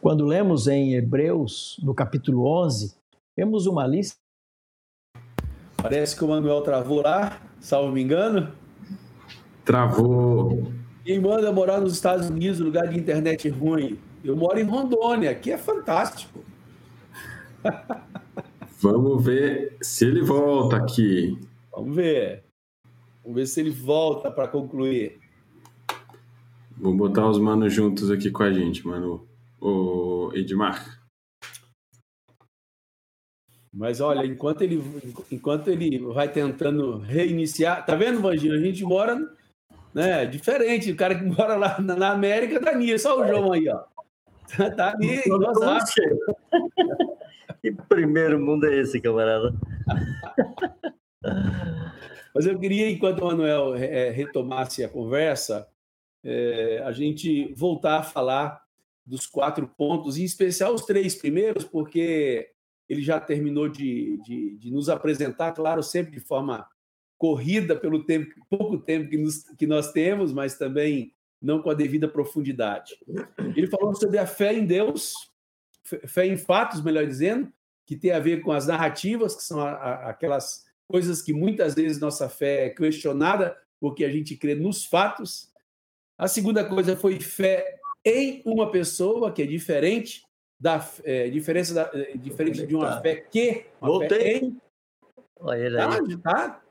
Quando 0.00 0.24
lemos 0.24 0.66
em 0.66 0.94
Hebreus, 0.94 1.78
no 1.82 1.94
capítulo 1.94 2.46
11, 2.46 2.94
temos 3.36 3.66
uma 3.66 3.86
lista. 3.86 4.16
Parece 5.76 6.14
que 6.16 6.24
o 6.24 6.28
Manuel 6.28 6.62
travou 6.62 7.02
lá, 7.02 7.40
salvo 7.58 7.92
me 7.92 8.02
engano. 8.02 8.54
Travou. 9.64 10.72
Quem 11.04 11.18
manda 11.18 11.50
morar 11.50 11.80
nos 11.80 11.94
Estados 11.94 12.28
Unidos, 12.28 12.60
lugar 12.60 12.88
de 12.88 12.98
internet 12.98 13.48
ruim? 13.48 13.98
Eu 14.22 14.36
moro 14.36 14.58
em 14.58 14.64
Rondônia, 14.64 15.30
aqui 15.30 15.50
é 15.50 15.58
fantástico. 15.58 16.44
Vamos 18.80 19.24
ver 19.24 19.76
se 19.82 20.06
ele 20.06 20.22
volta 20.22 20.76
aqui. 20.76 21.38
Vamos 21.72 21.96
ver. 21.96 22.44
Vamos 23.22 23.36
ver 23.36 23.46
se 23.46 23.60
ele 23.60 23.70
volta 23.70 24.30
para 24.30 24.48
concluir. 24.48 25.18
Vou 26.76 26.94
botar 26.94 27.28
os 27.28 27.38
manos 27.38 27.72
juntos 27.72 28.10
aqui 28.10 28.30
com 28.30 28.42
a 28.42 28.52
gente, 28.52 28.86
mano. 28.86 29.26
O 29.60 30.30
Edmar. 30.34 30.98
Mas 33.72 34.00
olha, 34.00 34.26
enquanto 34.26 34.62
ele, 34.62 34.82
enquanto 35.30 35.68
ele 35.68 35.98
vai 35.98 36.30
tentando 36.30 36.98
reiniciar, 36.98 37.84
tá 37.84 37.94
vendo, 37.94 38.20
Vanginho? 38.20 38.54
A 38.54 38.58
gente 38.58 38.82
mora, 38.82 39.16
né? 39.94 40.26
Diferente, 40.26 40.90
o 40.90 40.96
cara 40.96 41.14
que 41.14 41.24
mora 41.24 41.56
lá 41.56 41.80
na 41.80 42.10
América 42.10 42.60
tá 42.60 42.74
nisso. 42.74 43.08
Olha 43.08 43.24
o 43.24 43.28
João 43.28 43.52
aí, 43.52 43.68
ó. 43.68 43.84
Tá 44.76 44.94
ali, 44.94 45.22
Que 47.62 47.72
primeiro 47.88 48.40
mundo 48.40 48.66
é 48.66 48.80
esse, 48.80 49.00
camarada? 49.00 49.54
Mas 52.34 52.46
eu 52.46 52.58
queria, 52.58 52.90
enquanto 52.90 53.20
o 53.20 53.26
Manuel 53.26 53.76
é, 53.76 54.10
retomasse 54.10 54.82
a 54.82 54.88
conversa, 54.88 55.68
é, 56.24 56.82
a 56.84 56.92
gente 56.92 57.52
voltar 57.54 57.98
a 57.98 58.02
falar 58.02 58.62
dos 59.04 59.26
quatro 59.26 59.66
pontos, 59.66 60.16
em 60.16 60.24
especial 60.24 60.74
os 60.74 60.84
três 60.84 61.14
primeiros, 61.14 61.64
porque 61.64 62.50
ele 62.88 63.02
já 63.02 63.20
terminou 63.20 63.68
de, 63.68 64.20
de, 64.22 64.56
de 64.56 64.70
nos 64.70 64.88
apresentar, 64.88 65.52
claro, 65.52 65.82
sempre 65.82 66.12
de 66.12 66.20
forma 66.20 66.66
corrida 67.20 67.76
pelo 67.76 68.02
tempo, 68.02 68.32
pouco 68.48 68.78
tempo 68.78 69.10
que, 69.10 69.18
nos, 69.18 69.44
que 69.58 69.66
nós 69.66 69.92
temos, 69.92 70.32
mas 70.32 70.56
também 70.56 71.12
não 71.40 71.60
com 71.60 71.68
a 71.68 71.74
devida 71.74 72.08
profundidade. 72.08 72.96
Ele 73.54 73.66
falou 73.66 73.94
sobre 73.94 74.16
a 74.16 74.26
fé 74.26 74.54
em 74.54 74.64
Deus, 74.64 75.12
fé 75.84 76.26
em 76.26 76.38
fatos, 76.38 76.82
melhor 76.82 77.06
dizendo, 77.06 77.52
que 77.86 77.94
tem 77.94 78.10
a 78.12 78.18
ver 78.18 78.40
com 78.40 78.50
as 78.52 78.66
narrativas, 78.66 79.36
que 79.36 79.42
são 79.42 79.60
a, 79.60 79.70
a, 79.70 80.10
aquelas 80.10 80.64
coisas 80.88 81.20
que 81.20 81.34
muitas 81.34 81.74
vezes 81.74 82.00
nossa 82.00 82.26
fé 82.26 82.66
é 82.66 82.70
questionada 82.70 83.54
porque 83.78 84.02
a 84.02 84.10
gente 84.10 84.34
crê 84.34 84.54
nos 84.54 84.86
fatos. 84.86 85.52
A 86.16 86.26
segunda 86.26 86.64
coisa 86.64 86.96
foi 86.96 87.20
fé 87.20 87.78
em 88.02 88.40
uma 88.46 88.70
pessoa, 88.70 89.30
que 89.30 89.42
é 89.42 89.46
diferente 89.46 90.22
da 90.58 90.86
é, 91.04 91.28
diferença 91.28 91.74
da, 91.74 91.90
é, 91.92 92.16
diferente 92.16 92.66
de 92.66 92.74
uma 92.74 92.98
fé 93.02 93.16
que 93.16 93.66
uma 93.78 93.90
Voltei. 93.90 94.08
Fé 94.18 94.36
em. 94.38 94.60
Olha 95.38 95.66
ele 95.66 95.78
aí. 95.78 96.18
Tá, 96.18 96.32
tá. 96.32 96.69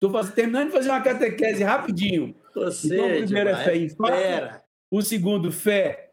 Tô 0.00 0.10
faz... 0.10 0.32
terminando 0.32 0.68
de 0.68 0.72
fazer 0.72 0.90
uma 0.90 1.00
catequese 1.00 1.62
rapidinho. 1.62 2.34
Você, 2.54 2.94
então, 2.94 3.06
o 3.06 3.24
primeiro 3.24 3.50
é 3.50 3.52
demais. 3.52 3.64
fé 3.64 3.76
em 3.76 3.88
fato. 3.88 4.64
O 4.90 5.02
segundo, 5.02 5.52
fé 5.52 6.10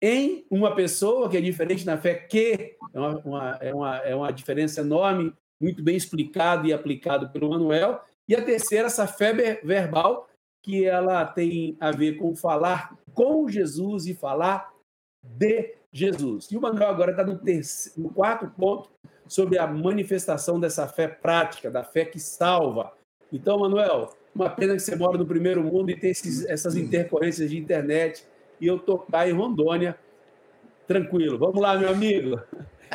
em 0.00 0.46
uma 0.50 0.74
pessoa, 0.74 1.28
que 1.28 1.36
é 1.36 1.40
diferente 1.40 1.84
da 1.84 1.98
fé 1.98 2.14
que 2.14 2.76
é 2.92 2.98
uma, 2.98 3.18
uma, 3.18 3.58
é 3.60 3.74
uma, 3.74 3.96
é 3.98 4.14
uma 4.14 4.32
diferença 4.32 4.80
enorme, 4.80 5.32
muito 5.60 5.82
bem 5.82 5.96
explicado 5.96 6.66
e 6.66 6.72
aplicado 6.72 7.28
pelo 7.30 7.50
Manuel. 7.50 8.00
E 8.28 8.34
a 8.34 8.44
terceira, 8.44 8.86
essa 8.86 9.06
fé 9.06 9.60
verbal, 9.62 10.28
que 10.62 10.84
ela 10.84 11.24
tem 11.24 11.76
a 11.80 11.90
ver 11.90 12.16
com 12.16 12.34
falar 12.34 12.96
com 13.14 13.48
Jesus 13.48 14.06
e 14.06 14.14
falar 14.14 14.72
de 15.22 15.74
Jesus. 15.92 16.50
E 16.50 16.56
o 16.56 16.60
Manuel 16.60 16.90
agora 16.90 17.10
está 17.10 17.24
no, 17.24 17.40
no 17.96 18.10
quarto 18.10 18.48
ponto 18.50 18.90
sobre 19.26 19.58
a 19.58 19.66
manifestação 19.66 20.58
dessa 20.60 20.86
fé 20.86 21.08
prática, 21.08 21.70
da 21.70 21.82
fé 21.82 22.04
que 22.04 22.20
salva. 22.20 22.92
Então, 23.32 23.58
Manuel, 23.58 24.14
uma 24.34 24.48
pena 24.48 24.74
que 24.74 24.80
você 24.80 24.96
mora 24.96 25.18
no 25.18 25.26
primeiro 25.26 25.62
mundo 25.62 25.90
e 25.90 25.96
tem 25.96 26.10
esses, 26.10 26.44
essas 26.46 26.76
intercorrências 26.76 27.50
de 27.50 27.58
internet 27.58 28.24
e 28.60 28.66
eu 28.66 28.76
estou 28.76 28.98
cá 28.98 29.28
em 29.28 29.32
Rondônia, 29.32 29.98
tranquilo. 30.86 31.38
Vamos 31.38 31.60
lá, 31.60 31.76
meu 31.76 31.90
amigo. 31.90 32.40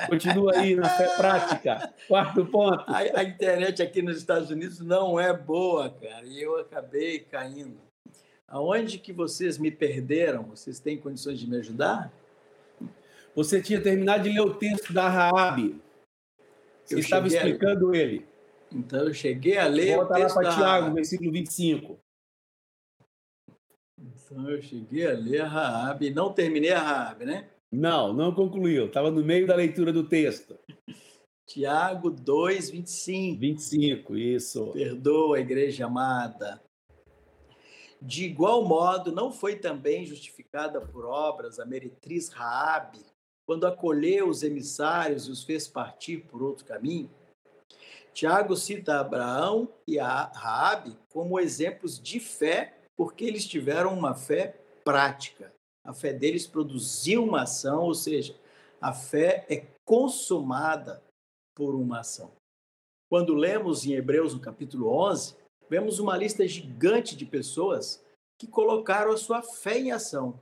Continua 0.08 0.58
aí 0.58 0.76
na 0.76 0.90
fé 0.90 1.08
prática. 1.16 1.94
Quarto 2.08 2.46
ponto. 2.46 2.84
A, 2.88 2.98
a, 2.98 3.24
internet 3.24 3.82
aqui 3.82 4.02
nos 4.02 4.18
Estados 4.18 4.50
Unidos 4.50 4.80
não 4.80 5.20
é 5.20 5.32
boa, 5.32 5.90
cara, 5.90 6.26
e 6.26 6.42
eu 6.42 6.60
acabei 6.60 7.20
caindo. 7.20 7.78
Aonde 8.48 8.98
que 8.98 9.14
vocês 9.14 9.58
me 9.58 9.72
perderam? 9.72 10.44
Vocês 10.44 10.80
têm 10.80 10.98
condições 10.98 11.40
de 11.40 11.50
me 11.50 11.58
ajudar? 11.58 12.12
Você 13.36 13.62
tinha 13.62 13.82
terminado 13.82 14.24
de 14.24 14.30
ler 14.30 14.42
o 14.42 14.54
texto 14.54 14.94
da 14.94 15.10
Raabe. 15.10 15.82
Você 16.84 16.96
eu 16.96 17.00
estava 17.00 17.28
explicando 17.28 17.92
a... 17.92 17.98
ele. 17.98 18.26
Então 18.74 19.08
eu 19.08 19.14
cheguei 19.14 19.58
a 19.58 19.68
ler 19.68 19.98
Volta 19.98 20.14
o 20.14 20.16
texto 20.16 20.36
lá 20.36 20.42
para 20.42 20.56
Tiago, 20.56 20.96
versículo 20.96 21.32
25. 21.32 22.00
Então 24.00 24.50
eu 24.50 24.62
cheguei 24.62 25.06
a 25.06 25.14
ler 25.14 25.42
a 25.42 25.48
Raabe, 25.48 26.10
não 26.10 26.34
terminei 26.34 26.72
a 26.72 26.82
Raabe, 26.82 27.26
né? 27.26 27.50
Não, 27.72 28.14
não 28.14 28.34
concluiu. 28.34 28.88
Estava 28.88 29.10
no 29.10 29.24
meio 29.24 29.48
da 29.48 29.56
leitura 29.56 29.94
do 29.94 30.08
texto. 30.08 30.58
Tiago 31.48 32.10
2, 32.10 32.70
25. 32.70 33.40
25, 33.40 34.18
isso. 34.18 34.72
Perdoa, 34.72 35.40
igreja 35.40 35.86
amada. 35.86 36.62
De 38.02 38.26
igual 38.26 38.66
modo, 38.66 39.12
não 39.12 39.32
foi 39.32 39.56
também 39.56 40.06
justificada 40.06 40.82
por 40.82 41.06
obras 41.06 41.60
a 41.60 41.66
meretriz 41.66 42.30
Raabe, 42.30 43.00
quando 43.46 43.66
acolheu 43.66 44.28
os 44.28 44.44
emissários 44.44 45.28
e 45.28 45.32
os 45.32 45.44
fez 45.44 45.68
partir 45.68 46.26
por 46.26 46.42
outro 46.44 46.66
caminho? 46.66 47.10
Tiago 48.14 48.56
cita 48.56 49.00
Abraão 49.00 49.68
e 49.88 49.98
Raabe 49.98 50.98
como 51.10 51.40
exemplos 51.40 52.00
de 52.00 52.20
fé, 52.20 52.78
porque 52.96 53.26
eles 53.26 53.46
tiveram 53.46 53.94
uma 53.94 54.14
fé 54.14 54.56
prática. 54.84 55.52
A 55.84 55.94
fé 55.94 56.14
deles 56.14 56.46
produziu 56.48 57.24
uma 57.24 57.42
ação, 57.44 57.84
ou 57.84 57.94
seja, 57.94 58.36
a 58.80 58.94
fé 58.94 59.46
é 59.50 59.66
consumada 59.84 61.04
por 61.56 61.76
uma 61.76 62.00
ação. 62.00 62.32
Quando 63.10 63.34
lemos 63.34 63.86
em 63.86 63.94
Hebreus, 63.94 64.34
no 64.34 64.40
capítulo 64.40 64.90
11, 64.90 65.36
vemos 65.70 66.00
uma 66.00 66.16
lista 66.16 66.48
gigante 66.48 67.16
de 67.16 67.26
pessoas 67.26 68.04
que 68.40 68.48
colocaram 68.48 69.12
a 69.12 69.18
sua 69.18 69.42
fé 69.42 69.78
em 69.78 69.92
ação. 69.92 70.40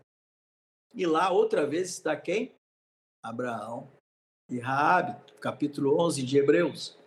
E 0.94 1.06
lá, 1.06 1.32
outra 1.32 1.66
vez, 1.66 1.90
está 1.90 2.16
quem? 2.16 2.54
Abraão 3.24 3.90
e 4.50 4.60
Raabe, 4.60 5.16
capítulo 5.40 6.00
11 6.02 6.24
de 6.24 6.38
Hebreus. 6.38 6.98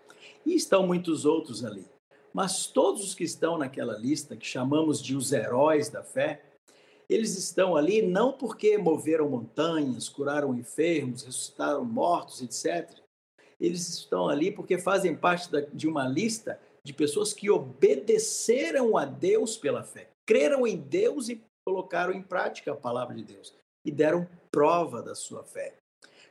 E 0.44 0.54
estão 0.54 0.87
muitos 0.87 1.24
outros 1.24 1.64
ali. 1.64 1.87
Mas 2.33 2.66
todos 2.66 3.04
os 3.04 3.14
que 3.14 3.24
estão 3.24 3.57
naquela 3.57 3.96
lista, 3.96 4.37
que 4.37 4.46
chamamos 4.46 5.00
de 5.00 5.16
os 5.16 5.33
heróis 5.33 5.88
da 5.88 6.02
fé, 6.02 6.42
eles 7.09 7.37
estão 7.37 7.76
ali 7.76 8.02
não 8.02 8.33
porque 8.33 8.76
moveram 8.78 9.28
montanhas, 9.28 10.09
curaram 10.09 10.54
enfermos, 10.54 11.22
ressuscitaram 11.22 11.85
mortos, 11.85 12.42
etc. 12.42 12.90
Eles 13.61 13.88
estão 13.88 14.28
ali 14.28 14.50
porque 14.50 14.78
fazem 14.78 15.14
parte 15.14 15.48
de 15.72 15.87
uma 15.87 16.09
lista 16.09 16.59
de 16.83 16.92
pessoas 16.92 17.33
que 17.33 17.50
obedeceram 17.50 18.96
a 18.96 19.04
Deus 19.04 19.57
pela 19.57 19.83
fé, 19.83 20.09
creram 20.26 20.66
em 20.66 20.76
Deus 20.76 21.28
e 21.28 21.40
colocaram 21.66 22.12
em 22.12 22.22
prática 22.22 22.72
a 22.72 22.76
palavra 22.76 23.14
de 23.14 23.24
Deus 23.24 23.54
e 23.85 23.90
deram 23.90 24.28
prova 24.50 25.02
da 25.02 25.14
sua 25.14 25.44
fé. 25.44 25.74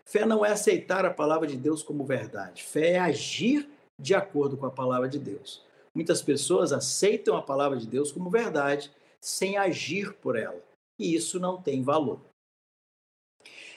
Fé 0.05 0.25
não 0.25 0.45
é 0.45 0.51
aceitar 0.51 1.05
a 1.05 1.13
palavra 1.13 1.47
de 1.47 1.55
Deus 1.55 1.81
como 1.81 2.05
verdade, 2.05 2.63
fé 2.63 2.93
é 2.93 2.99
agir 2.99 3.67
de 4.03 4.13
acordo 4.13 4.57
com 4.57 4.65
a 4.65 4.71
palavra 4.71 5.07
de 5.07 5.17
Deus. 5.17 5.63
Muitas 5.95 6.21
pessoas 6.21 6.73
aceitam 6.73 7.37
a 7.37 7.41
palavra 7.41 7.77
de 7.77 7.87
Deus 7.87 8.11
como 8.11 8.29
verdade, 8.29 8.91
sem 9.21 9.57
agir 9.57 10.13
por 10.15 10.35
ela. 10.35 10.61
E 10.99 11.15
isso 11.15 11.39
não 11.39 11.61
tem 11.61 11.81
valor. 11.81 12.19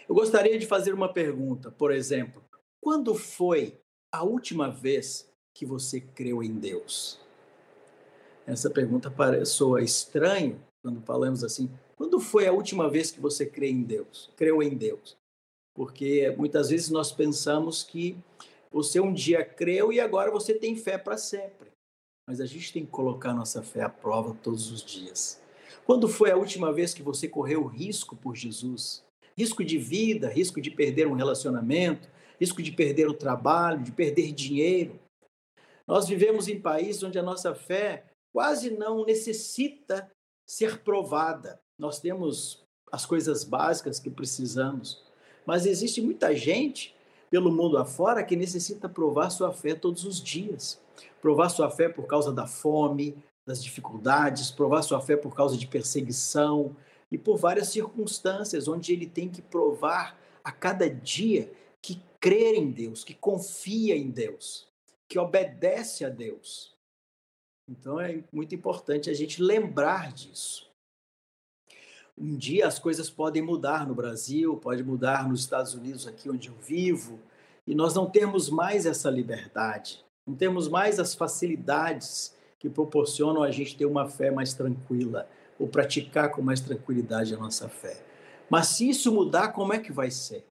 Eu 0.08 0.14
gostaria 0.14 0.58
de 0.58 0.66
fazer 0.66 0.92
uma 0.92 1.12
pergunta, 1.12 1.70
por 1.70 1.92
exemplo: 1.92 2.42
quando 2.80 3.14
foi 3.14 3.78
a 4.12 4.24
última 4.24 4.68
vez 4.68 5.30
que 5.54 5.64
você 5.64 6.00
creu 6.00 6.42
em 6.42 6.54
Deus? 6.54 7.20
Essa 8.46 8.68
pergunta 8.68 9.12
soa 9.44 9.80
estranho 9.80 10.60
quando 10.82 11.00
falamos 11.02 11.44
assim. 11.44 11.70
Quando 11.96 12.18
foi 12.18 12.46
a 12.46 12.52
última 12.52 12.90
vez 12.90 13.10
que 13.12 13.20
você 13.20 13.46
creu 13.46 13.70
em 13.70 13.82
Deus? 13.82 14.30
Creu 14.36 14.62
em 14.62 14.76
Deus? 14.76 15.16
Porque 15.74 16.34
muitas 16.36 16.70
vezes 16.70 16.90
nós 16.90 17.12
pensamos 17.12 17.82
que 17.82 18.16
você 18.76 19.00
um 19.00 19.10
dia 19.10 19.42
creu 19.42 19.90
e 19.90 19.98
agora 19.98 20.30
você 20.30 20.52
tem 20.52 20.76
fé 20.76 20.98
para 20.98 21.16
sempre. 21.16 21.70
Mas 22.28 22.42
a 22.42 22.44
gente 22.44 22.70
tem 22.74 22.84
que 22.84 22.90
colocar 22.90 23.32
nossa 23.32 23.62
fé 23.62 23.80
à 23.80 23.88
prova 23.88 24.36
todos 24.42 24.70
os 24.70 24.84
dias. 24.84 25.40
Quando 25.86 26.06
foi 26.06 26.30
a 26.30 26.36
última 26.36 26.70
vez 26.74 26.92
que 26.92 27.02
você 27.02 27.26
correu 27.26 27.64
risco 27.64 28.14
por 28.14 28.36
Jesus? 28.36 29.02
Risco 29.34 29.64
de 29.64 29.78
vida, 29.78 30.28
risco 30.28 30.60
de 30.60 30.70
perder 30.70 31.06
um 31.06 31.14
relacionamento, 31.14 32.06
risco 32.38 32.62
de 32.62 32.70
perder 32.70 33.08
o 33.08 33.14
trabalho, 33.14 33.82
de 33.82 33.92
perder 33.92 34.30
dinheiro. 34.32 35.00
Nós 35.86 36.06
vivemos 36.06 36.46
em 36.46 36.60
países 36.60 37.02
onde 37.02 37.18
a 37.18 37.22
nossa 37.22 37.54
fé 37.54 38.04
quase 38.30 38.68
não 38.68 39.06
necessita 39.06 40.10
ser 40.46 40.80
provada. 40.80 41.58
Nós 41.78 41.98
temos 41.98 42.62
as 42.92 43.06
coisas 43.06 43.42
básicas 43.42 43.98
que 43.98 44.10
precisamos. 44.10 45.02
Mas 45.46 45.64
existe 45.64 46.02
muita 46.02 46.36
gente 46.36 46.94
pelo 47.30 47.50
mundo 47.50 47.78
afora 47.78 48.24
que 48.24 48.36
necessita 48.36 48.88
provar 48.88 49.30
sua 49.30 49.52
fé 49.52 49.74
todos 49.74 50.04
os 50.04 50.20
dias. 50.20 50.80
Provar 51.20 51.48
sua 51.48 51.70
fé 51.70 51.88
por 51.88 52.06
causa 52.06 52.32
da 52.32 52.46
fome, 52.46 53.16
das 53.46 53.62
dificuldades, 53.62 54.50
provar 54.50 54.82
sua 54.82 55.00
fé 55.00 55.16
por 55.16 55.34
causa 55.34 55.56
de 55.56 55.66
perseguição 55.66 56.76
e 57.10 57.16
por 57.16 57.36
várias 57.36 57.68
circunstâncias 57.68 58.66
onde 58.66 58.92
ele 58.92 59.06
tem 59.06 59.28
que 59.28 59.40
provar 59.40 60.18
a 60.42 60.50
cada 60.50 60.88
dia 60.88 61.50
que 61.80 62.00
crê 62.20 62.56
em 62.56 62.70
Deus, 62.70 63.04
que 63.04 63.14
confia 63.14 63.96
em 63.96 64.10
Deus, 64.10 64.68
que 65.08 65.18
obedece 65.18 66.04
a 66.04 66.08
Deus. 66.08 66.74
Então 67.68 68.00
é 68.00 68.22
muito 68.32 68.54
importante 68.54 69.10
a 69.10 69.14
gente 69.14 69.42
lembrar 69.42 70.12
disso. 70.12 70.70
Um 72.18 72.35
dia 72.35 72.66
as 72.66 72.79
coisas 72.79 73.11
podem 73.11 73.42
mudar 73.42 73.87
no 73.87 73.94
Brasil, 73.94 74.57
pode 74.57 74.83
mudar 74.83 75.29
nos 75.29 75.40
Estados 75.40 75.74
Unidos, 75.74 76.07
aqui 76.07 76.31
onde 76.31 76.48
eu 76.48 76.55
vivo, 76.55 77.20
e 77.66 77.74
nós 77.74 77.94
não 77.94 78.09
temos 78.09 78.48
mais 78.48 78.87
essa 78.87 79.11
liberdade, 79.11 80.02
não 80.26 80.35
temos 80.35 80.66
mais 80.66 80.98
as 80.98 81.14
facilidades 81.14 82.35
que 82.59 82.70
proporcionam 82.70 83.42
a 83.42 83.50
gente 83.50 83.76
ter 83.76 83.85
uma 83.85 84.09
fé 84.09 84.31
mais 84.31 84.55
tranquila, 84.55 85.29
ou 85.59 85.68
praticar 85.68 86.31
com 86.31 86.40
mais 86.40 86.61
tranquilidade 86.61 87.35
a 87.35 87.38
nossa 87.38 87.68
fé. 87.68 88.02
Mas 88.48 88.68
se 88.68 88.88
isso 88.88 89.12
mudar, 89.12 89.48
como 89.48 89.74
é 89.74 89.79
que 89.79 89.92
vai 89.92 90.11
ser? 90.11 90.46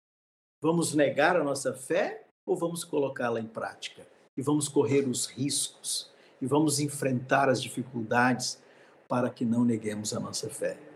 Vamos 0.61 0.93
negar 0.93 1.35
a 1.35 1.43
nossa 1.43 1.73
fé 1.73 2.25
ou 2.45 2.55
vamos 2.55 2.83
colocá-la 2.83 3.39
em 3.39 3.47
prática? 3.47 4.05
E 4.37 4.41
vamos 4.41 4.67
correr 4.67 5.07
os 5.07 5.25
riscos 5.25 6.11
e 6.41 6.45
vamos 6.45 6.79
enfrentar 6.79 7.49
as 7.49 7.61
dificuldades 7.61 8.61
para 9.07 9.29
que 9.29 9.45
não 9.45 9.63
neguemos 9.63 10.13
a 10.13 10.19
nossa 10.19 10.49
fé. 10.49 10.94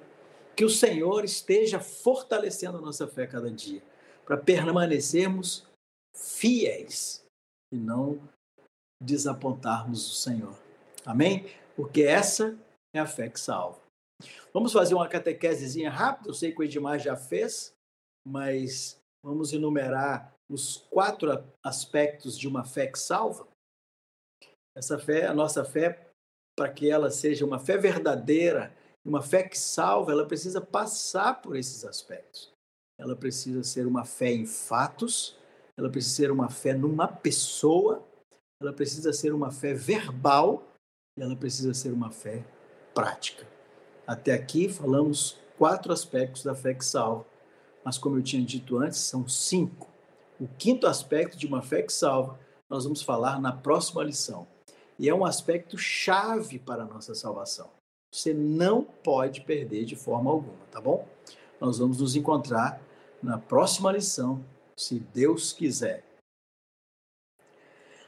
Que 0.60 0.65
o 0.65 0.69
Senhor 0.69 1.24
esteja 1.24 1.80
fortalecendo 1.80 2.80
a 2.80 2.82
nossa 2.82 3.08
fé 3.08 3.26
cada 3.26 3.50
dia, 3.50 3.82
para 4.26 4.36
permanecermos 4.36 5.65
fiéis 6.13 7.24
e 7.74 7.78
não 7.78 8.19
desapontarmos 9.02 10.06
o 10.06 10.15
Senhor. 10.15 10.54
Amém? 11.06 11.45
Porque 11.78 12.02
essa 12.02 12.60
é 12.93 13.00
a 13.00 13.06
fé 13.06 13.30
que 13.30 13.39
salva. 13.39 13.80
Vamos 14.54 14.74
fazer 14.74 14.95
uma 14.95 15.08
catequesezinha 15.08 15.89
rápida. 15.89 16.30
Eu 16.30 16.34
sei 16.34 16.51
que 16.51 16.60
o 16.60 16.64
Edmar 16.66 16.99
já 16.99 17.16
fez, 17.16 17.72
mas 18.28 18.99
vamos 19.24 19.53
enumerar 19.53 20.34
os 20.51 20.86
quatro 20.89 21.41
aspectos 21.66 22.38
de 22.38 22.49
uma 22.49 22.66
fé 22.66 22.88
que 22.88 22.99
salva. 22.99 23.47
Essa 24.76 24.99
fé, 24.99 25.26
a 25.26 25.34
nossa 25.34 25.64
fé, 25.64 26.05
para 26.57 26.70
que 26.70 26.91
ela 26.91 27.10
seja 27.10 27.45
uma 27.45 27.60
fé 27.60 27.78
verdadeira, 27.78 28.78
uma 29.06 29.22
fé 29.22 29.43
que 29.43 29.58
salva, 29.58 30.12
ela 30.12 30.26
precisa 30.26 30.62
passar 30.62 31.41
por 31.41 31.56
esses 31.56 31.86
aspectos. 31.86 32.52
Ela 32.97 33.16
precisa 33.16 33.64
ser 33.64 33.88
uma 33.88 34.06
fé 34.06 34.32
em 34.32 34.45
fatos, 34.45 35.38
ela 35.78 35.89
precisa 35.89 36.16
ser 36.16 36.32
uma 36.32 36.50
fé 36.50 36.74
numa 36.74 37.08
pessoa, 37.08 38.06
ela 38.62 38.74
precisa 38.74 39.14
ser 39.14 39.34
uma 39.34 39.52
fé 39.52 39.74
verbal 39.74 40.70
ela 41.22 41.36
precisa 41.36 41.74
ser 41.74 41.91
uma 41.91 42.12
fé 42.12 42.45
prática. 42.93 43.45
Até 44.08 44.34
aqui 44.34 44.70
falamos 44.70 45.38
quatro 45.58 45.91
aspectos 45.91 46.43
da 46.43 46.56
fé 46.56 46.74
que 46.74 46.86
salva, 46.86 47.26
mas 47.84 47.97
como 47.97 48.18
eu 48.18 48.24
tinha 48.24 48.43
dito 48.43 48.78
antes, 48.78 49.00
são 49.00 49.28
cinco. 49.28 49.88
O 50.39 50.47
quinto 50.47 50.88
aspecto 50.88 51.38
de 51.38 51.45
uma 51.45 51.62
fé 51.62 51.82
que 51.82 51.93
salva, 51.93 52.39
nós 52.70 52.84
vamos 52.84 53.02
falar 53.02 53.39
na 53.41 53.52
próxima 53.52 54.04
lição. 54.04 54.47
E 54.97 55.10
é 55.10 55.14
um 55.14 55.26
aspecto 55.26 55.78
chave 55.78 56.60
para 56.60 56.84
a 56.84 56.86
nossa 56.86 57.14
salvação. 57.14 57.70
Você 58.12 58.34
não 58.34 58.84
pode 58.84 59.41
perder 59.41 59.86
de 59.86 59.95
forma 59.95 60.32
alguma, 60.32 60.66
tá 60.72 60.82
bom? 60.82 61.07
Nós 61.60 61.78
vamos 61.78 61.99
nos 61.99 62.16
encontrar 62.16 62.82
na 63.22 63.38
próxima 63.38 63.91
lição, 63.91 64.43
se 64.76 64.99
Deus 64.99 65.53
quiser. 65.53 66.03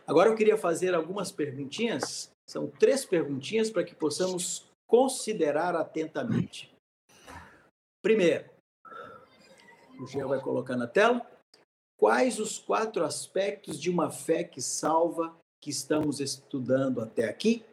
Agora 0.08 0.30
eu 0.30 0.36
queria 0.36 0.58
fazer 0.58 0.96
algumas 0.96 1.32
perguntinhas, 1.32 2.32
são 2.50 2.68
três 2.68 3.06
perguntinhas 3.06 3.70
para 3.70 3.84
que 3.84 3.94
possamos 3.94 4.66
considerar 4.88 5.76
atentamente. 5.76 6.74
Primeiro, 8.02 8.50
o 10.00 10.08
Jean 10.08 10.28
vai 10.28 10.42
colocar 10.42 10.76
na 10.76 10.88
tela. 10.88 11.26
Quais 11.98 12.40
os 12.40 12.58
quatro 12.58 13.06
aspectos 13.06 13.80
de 13.80 13.90
uma 13.90 14.10
fé 14.10 14.44
que 14.44 14.60
salva 14.60 15.38
que 15.62 15.70
estamos 15.70 16.20
estudando 16.20 17.00
até 17.00 17.30
aqui? 17.30 17.64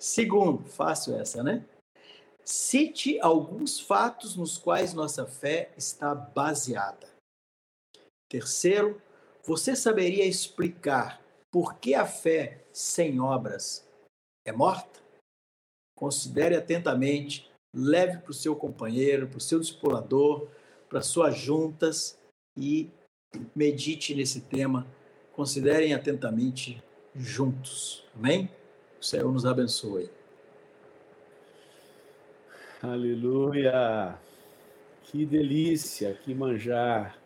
Segundo, 0.00 0.64
fácil 0.64 1.14
essa, 1.14 1.42
né? 1.42 1.62
Cite 2.42 3.20
alguns 3.20 3.78
fatos 3.78 4.34
nos 4.34 4.56
quais 4.56 4.94
nossa 4.94 5.26
fé 5.26 5.70
está 5.76 6.14
baseada. 6.14 7.06
Terceiro, 8.30 9.00
você 9.44 9.76
saberia 9.76 10.24
explicar 10.24 11.22
por 11.50 11.74
que 11.74 11.94
a 11.94 12.06
fé 12.06 12.64
sem 12.72 13.20
obras 13.20 13.86
é 14.46 14.52
morta? 14.52 15.00
Considere 15.94 16.56
atentamente, 16.56 17.50
leve 17.74 18.18
para 18.18 18.30
o 18.30 18.34
seu 18.34 18.56
companheiro, 18.56 19.28
para 19.28 19.36
o 19.36 19.40
seu 19.40 19.60
discipulador, 19.60 20.48
para 20.88 21.02
suas 21.02 21.36
juntas 21.36 22.18
e 22.56 22.90
medite 23.54 24.14
nesse 24.14 24.40
tema. 24.40 24.86
Considerem 25.32 25.92
atentamente 25.92 26.82
juntos. 27.14 28.02
Amém? 28.14 28.50
O 29.00 29.04
Senhor 29.04 29.32
nos 29.32 29.46
abençoe. 29.46 30.10
Aleluia! 32.82 34.14
Que 35.04 35.24
delícia, 35.24 36.12
que 36.22 36.34
manjar. 36.34 37.18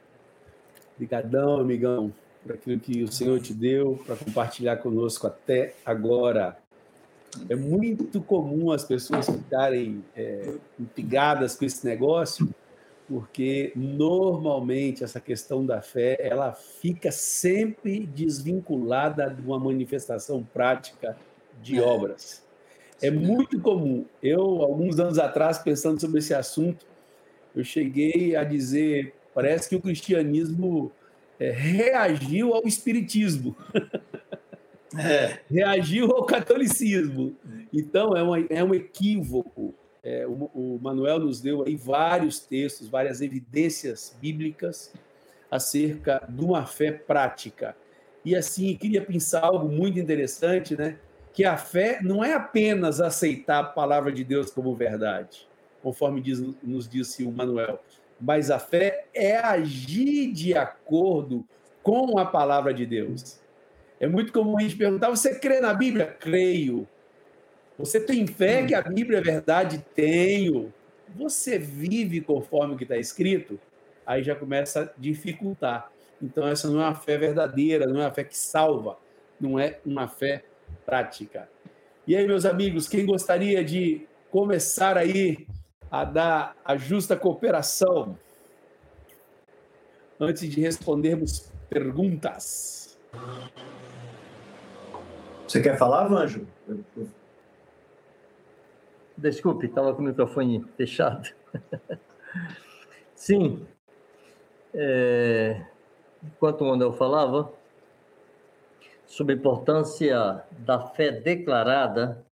Obrigadão, 0.94 1.58
amigão, 1.58 2.14
por 2.42 2.52
aquilo 2.52 2.78
que 2.78 3.02
o 3.02 3.10
Senhor 3.10 3.40
te 3.40 3.52
deu 3.52 4.00
para 4.06 4.14
compartilhar 4.14 4.76
conosco 4.76 5.26
até 5.26 5.74
agora. 5.84 6.56
É 7.48 7.56
muito 7.56 8.20
comum 8.20 8.70
as 8.70 8.84
pessoas 8.84 9.26
ficarem 9.26 10.04
é, 10.14 10.54
empigadas 10.78 11.56
com 11.56 11.64
esse 11.64 11.84
negócio, 11.84 12.48
porque 13.08 13.72
normalmente 13.74 15.02
essa 15.02 15.18
questão 15.18 15.66
da 15.66 15.82
fé 15.82 16.16
ela 16.20 16.52
fica 16.52 17.10
sempre 17.10 18.06
desvinculada 18.06 19.28
de 19.28 19.42
uma 19.42 19.58
manifestação 19.58 20.44
prática 20.44 21.16
de 21.64 21.80
obras. 21.80 22.42
É 23.02 23.10
muito 23.10 23.60
comum. 23.60 24.04
Eu, 24.22 24.40
alguns 24.62 24.98
anos 24.98 25.18
atrás, 25.18 25.58
pensando 25.58 26.00
sobre 26.00 26.18
esse 26.18 26.32
assunto, 26.32 26.86
eu 27.54 27.64
cheguei 27.64 28.36
a 28.36 28.44
dizer, 28.44 29.14
parece 29.34 29.68
que 29.68 29.76
o 29.76 29.80
cristianismo 29.80 30.92
é, 31.38 31.50
reagiu 31.50 32.54
ao 32.54 32.66
espiritismo. 32.66 33.56
É. 34.96 35.38
reagiu 35.50 36.10
ao 36.12 36.24
catolicismo. 36.24 37.36
Então, 37.72 38.16
é, 38.16 38.22
uma, 38.22 38.40
é 38.48 38.62
um 38.62 38.74
equívoco 38.74 39.74
é, 40.04 40.26
o, 40.26 40.50
o 40.54 40.78
Manuel 40.82 41.18
nos 41.18 41.40
deu 41.40 41.64
aí 41.66 41.74
vários 41.74 42.38
textos, 42.38 42.88
várias 42.88 43.22
evidências 43.22 44.14
bíblicas 44.20 44.92
acerca 45.50 46.22
de 46.28 46.44
uma 46.44 46.66
fé 46.66 46.92
prática. 46.92 47.74
E 48.22 48.36
assim, 48.36 48.76
queria 48.76 49.00
pensar 49.00 49.40
algo 49.40 49.66
muito 49.66 49.98
interessante, 49.98 50.76
né? 50.76 50.98
Que 51.34 51.44
a 51.44 51.58
fé 51.58 51.98
não 52.00 52.24
é 52.24 52.32
apenas 52.32 53.00
aceitar 53.00 53.58
a 53.58 53.64
palavra 53.64 54.10
de 54.10 54.24
Deus 54.24 54.50
como 54.50 54.74
verdade, 54.74 55.46
conforme 55.82 56.22
diz, 56.22 56.40
nos 56.62 56.88
disse 56.88 57.24
o 57.24 57.30
Manuel, 57.30 57.80
mas 58.18 58.50
a 58.50 58.58
fé 58.58 59.06
é 59.12 59.36
agir 59.36 60.32
de 60.32 60.56
acordo 60.56 61.44
com 61.82 62.18
a 62.18 62.24
palavra 62.24 62.72
de 62.72 62.86
Deus. 62.86 63.38
É 64.00 64.06
muito 64.06 64.32
comum 64.32 64.56
a 64.56 64.62
gente 64.62 64.76
perguntar: 64.76 65.10
você 65.10 65.38
crê 65.38 65.60
na 65.60 65.74
Bíblia? 65.74 66.06
Creio. 66.06 66.88
Você 67.78 68.00
tem 68.00 68.26
fé 68.26 68.64
que 68.64 68.74
a 68.74 68.82
Bíblia 68.82 69.18
é 69.18 69.22
verdade? 69.22 69.84
Tenho. 69.94 70.72
Você 71.16 71.58
vive 71.58 72.20
conforme 72.20 72.74
o 72.74 72.76
que 72.76 72.84
está 72.84 72.96
escrito? 72.96 73.58
Aí 74.06 74.22
já 74.22 74.34
começa 74.34 74.82
a 74.82 74.88
dificultar. 74.96 75.90
Então, 76.22 76.46
essa 76.46 76.68
não 76.68 76.80
é 76.80 76.84
uma 76.84 76.94
fé 76.94 77.18
verdadeira, 77.18 77.86
não 77.86 78.00
é 78.00 78.04
uma 78.04 78.12
fé 78.12 78.24
que 78.24 78.36
salva, 78.36 78.96
não 79.40 79.58
é 79.58 79.80
uma 79.84 80.08
fé 80.08 80.44
prática. 80.84 81.48
E 82.06 82.14
aí, 82.16 82.26
meus 82.26 82.44
amigos, 82.44 82.86
quem 82.88 83.06
gostaria 83.06 83.64
de 83.64 84.06
começar 84.30 84.98
aí 84.98 85.46
a 85.90 86.04
dar 86.04 86.56
a 86.64 86.76
justa 86.76 87.16
cooperação 87.16 88.18
antes 90.20 90.48
de 90.48 90.60
respondermos 90.60 91.50
perguntas? 91.68 92.98
Você 95.46 95.62
quer 95.62 95.78
falar, 95.78 96.08
Vanjo? 96.08 96.46
Desculpe, 99.16 99.66
estava 99.66 99.94
com 99.94 100.02
o 100.02 100.04
microfone 100.04 100.64
fechado. 100.76 101.30
Sim. 103.14 103.66
É, 104.74 105.64
enquanto 106.22 106.62
o 106.62 106.68
Manuel 106.68 106.92
falava 106.92 107.52
sobre 109.14 109.34
a 109.34 109.36
importância 109.36 110.44
da 110.66 110.88
fé 110.88 111.12
declarada 111.12 112.26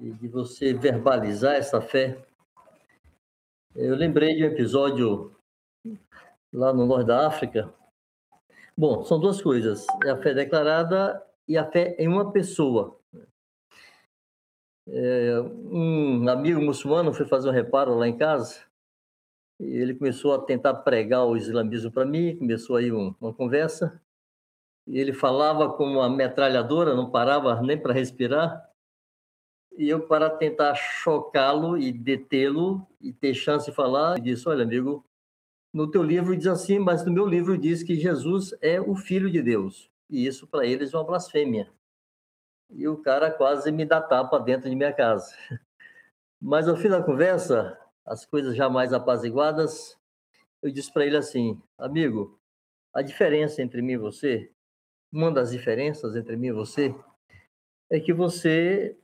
e 0.00 0.10
de 0.10 0.26
você 0.26 0.74
verbalizar 0.74 1.54
essa 1.54 1.80
fé, 1.80 2.18
eu 3.76 3.94
lembrei 3.94 4.34
de 4.34 4.42
um 4.42 4.48
episódio 4.48 5.32
lá 6.52 6.72
no 6.72 6.86
norte 6.86 7.06
da 7.06 7.24
África. 7.24 7.72
Bom, 8.76 9.04
são 9.04 9.20
duas 9.20 9.40
coisas: 9.40 9.86
é 10.04 10.10
a 10.10 10.16
fé 10.16 10.34
declarada 10.34 11.24
e 11.46 11.56
a 11.56 11.64
fé 11.64 11.94
em 12.00 12.08
uma 12.08 12.32
pessoa. 12.32 12.98
É, 14.88 15.40
um 15.40 16.28
amigo 16.28 16.60
muçulmano 16.60 17.14
foi 17.14 17.26
fazer 17.26 17.48
um 17.48 17.52
reparo 17.52 17.94
lá 17.94 18.08
em 18.08 18.16
casa 18.16 18.64
e 19.60 19.66
ele 19.66 19.94
começou 19.94 20.34
a 20.34 20.42
tentar 20.42 20.74
pregar 20.74 21.24
o 21.26 21.36
islamismo 21.36 21.92
para 21.92 22.04
mim, 22.04 22.36
começou 22.36 22.74
aí 22.74 22.90
um, 22.90 23.14
uma 23.20 23.32
conversa. 23.32 24.00
E 24.90 24.98
ele 24.98 25.12
falava 25.12 25.72
como 25.72 25.98
uma 25.98 26.10
metralhadora, 26.10 26.94
não 26.94 27.10
parava 27.10 27.62
nem 27.62 27.78
para 27.78 27.92
respirar. 27.94 28.68
E 29.78 29.88
eu, 29.88 30.06
para 30.06 30.28
tentar 30.28 30.74
chocá-lo 30.74 31.78
e 31.78 31.92
detê-lo 31.92 32.86
e 33.00 33.12
ter 33.12 33.32
chance 33.32 33.70
de 33.70 33.74
falar, 33.74 34.20
disse: 34.20 34.48
Olha, 34.48 34.64
amigo, 34.64 35.04
no 35.72 35.90
teu 35.90 36.02
livro 36.02 36.36
diz 36.36 36.48
assim, 36.48 36.78
mas 36.78 37.04
no 37.04 37.12
meu 37.12 37.24
livro 37.24 37.56
diz 37.56 37.82
que 37.82 37.94
Jesus 37.94 38.52
é 38.60 38.80
o 38.80 38.96
Filho 38.96 39.30
de 39.30 39.40
Deus. 39.40 39.88
E 40.10 40.26
isso 40.26 40.46
para 40.46 40.66
eles 40.66 40.92
é 40.92 40.96
uma 40.96 41.04
blasfêmia 41.04 41.72
e 42.72 42.86
o 42.86 42.96
cara 42.96 43.30
quase 43.30 43.72
me 43.72 43.84
dá 43.84 44.00
tapa 44.00 44.38
dentro 44.38 44.68
de 44.70 44.76
minha 44.76 44.92
casa. 44.92 45.34
Mas 46.40 46.68
ao 46.68 46.76
fim 46.76 46.88
da 46.88 47.02
conversa, 47.02 47.78
as 48.06 48.24
coisas 48.24 48.56
já 48.56 48.68
mais 48.70 48.92
apaziguadas, 48.92 49.98
eu 50.62 50.70
disse 50.70 50.92
para 50.92 51.04
ele 51.04 51.16
assim: 51.16 51.60
amigo, 51.76 52.38
a 52.94 53.02
diferença 53.02 53.60
entre 53.62 53.82
mim 53.82 53.92
e 53.92 53.98
você, 53.98 54.50
uma 55.12 55.30
das 55.30 55.50
diferenças 55.50 56.14
entre 56.14 56.36
mim 56.36 56.48
e 56.48 56.52
você, 56.52 56.94
é 57.90 57.98
que 57.98 58.12
você 58.12 58.96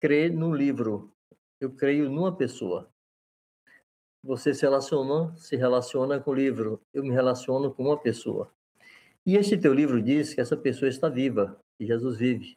crê 0.00 0.28
no 0.28 0.54
livro, 0.54 1.12
eu 1.60 1.70
creio 1.74 2.08
numa 2.08 2.34
pessoa. 2.34 2.88
Você 4.24 4.54
se 4.54 4.62
relaciona, 4.62 5.36
se 5.36 5.56
relaciona 5.56 6.20
com 6.20 6.30
o 6.30 6.34
livro, 6.34 6.80
eu 6.92 7.02
me 7.02 7.10
relaciono 7.10 7.72
com 7.72 7.84
uma 7.84 7.98
pessoa. 7.98 8.50
E 9.24 9.36
este 9.36 9.58
teu 9.58 9.74
livro 9.74 10.00
diz 10.00 10.34
que 10.34 10.40
essa 10.40 10.56
pessoa 10.56 10.88
está 10.88 11.08
viva, 11.08 11.58
que 11.78 11.86
Jesus 11.86 12.16
vive. 12.16 12.56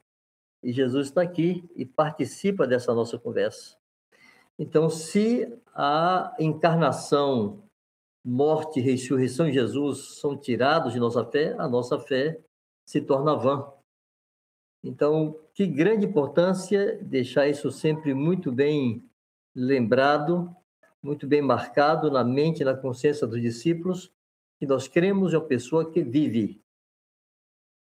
E 0.63 0.71
Jesus 0.71 1.07
está 1.07 1.21
aqui 1.21 1.63
e 1.75 1.85
participa 1.85 2.67
dessa 2.67 2.93
nossa 2.93 3.17
conversa. 3.17 3.75
Então, 4.57 4.89
se 4.89 5.47
a 5.73 6.35
encarnação, 6.39 7.63
morte 8.25 8.81
ressurreição 8.81 9.47
de 9.47 9.53
Jesus 9.53 10.19
são 10.19 10.37
tirados 10.37 10.93
de 10.93 10.99
nossa 10.99 11.25
fé, 11.25 11.55
a 11.57 11.67
nossa 11.67 11.97
fé 11.97 12.39
se 12.89 12.99
torna 12.99 13.35
vã. 13.35 13.71
Então, 14.83 15.39
que 15.53 15.67
grande 15.67 16.07
importância 16.07 16.97
deixar 17.03 17.47
isso 17.47 17.71
sempre 17.71 18.15
muito 18.15 18.51
bem 18.51 19.07
lembrado, 19.53 20.55
muito 20.99 21.27
bem 21.27 21.39
marcado 21.39 22.09
na 22.09 22.23
mente 22.23 22.61
e 22.61 22.65
na 22.65 22.75
consciência 22.75 23.27
dos 23.27 23.39
discípulos, 23.39 24.11
que 24.57 24.65
nós 24.65 24.87
cremos 24.87 25.33
em 25.33 25.35
uma 25.35 25.45
pessoa 25.45 25.91
que 25.91 26.01
vive. 26.01 26.59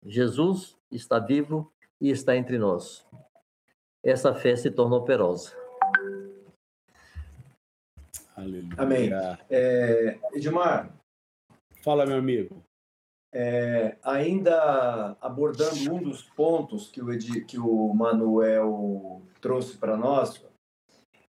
Jesus 0.05 0.77
está 0.91 1.17
vivo 1.17 1.73
e 1.99 2.11
está 2.11 2.37
entre 2.37 2.59
nós. 2.59 3.03
Essa 4.03 4.35
fé 4.35 4.55
se 4.55 4.69
torna 4.69 4.95
operosa. 4.95 5.57
Aleluia. 8.35 8.75
Amém. 8.77 9.09
É, 9.49 10.19
Edmar. 10.35 10.95
Fala, 11.81 12.05
meu 12.05 12.17
amigo. 12.17 12.63
É, 13.31 13.97
ainda 14.01 15.15
abordando 15.21 15.93
um 15.93 16.01
dos 16.01 16.23
pontos 16.23 16.89
que 16.89 17.01
o, 17.01 17.11
Edi, 17.13 17.45
que 17.45 17.59
o 17.59 17.93
Manuel 17.93 19.21
trouxe 19.39 19.77
para 19.77 19.95
nós, 19.95 20.43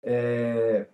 é, 0.02 0.88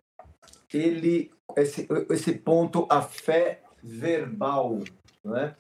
ele 0.73 1.31
esse, 1.57 1.89
esse 2.11 2.39
ponto 2.39 2.87
a 2.89 3.03
fé 3.03 3.63
verbal, 3.83 4.79
né? 5.25 5.57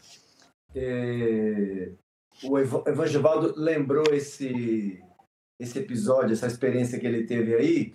É, 0.74 1.92
o 2.44 2.58
Evangelvaldo 2.58 3.54
lembrou 3.56 4.14
esse 4.14 5.02
esse 5.60 5.78
episódio, 5.78 6.32
essa 6.32 6.46
experiência 6.48 6.98
que 6.98 7.06
ele 7.06 7.24
teve 7.24 7.54
aí, 7.54 7.94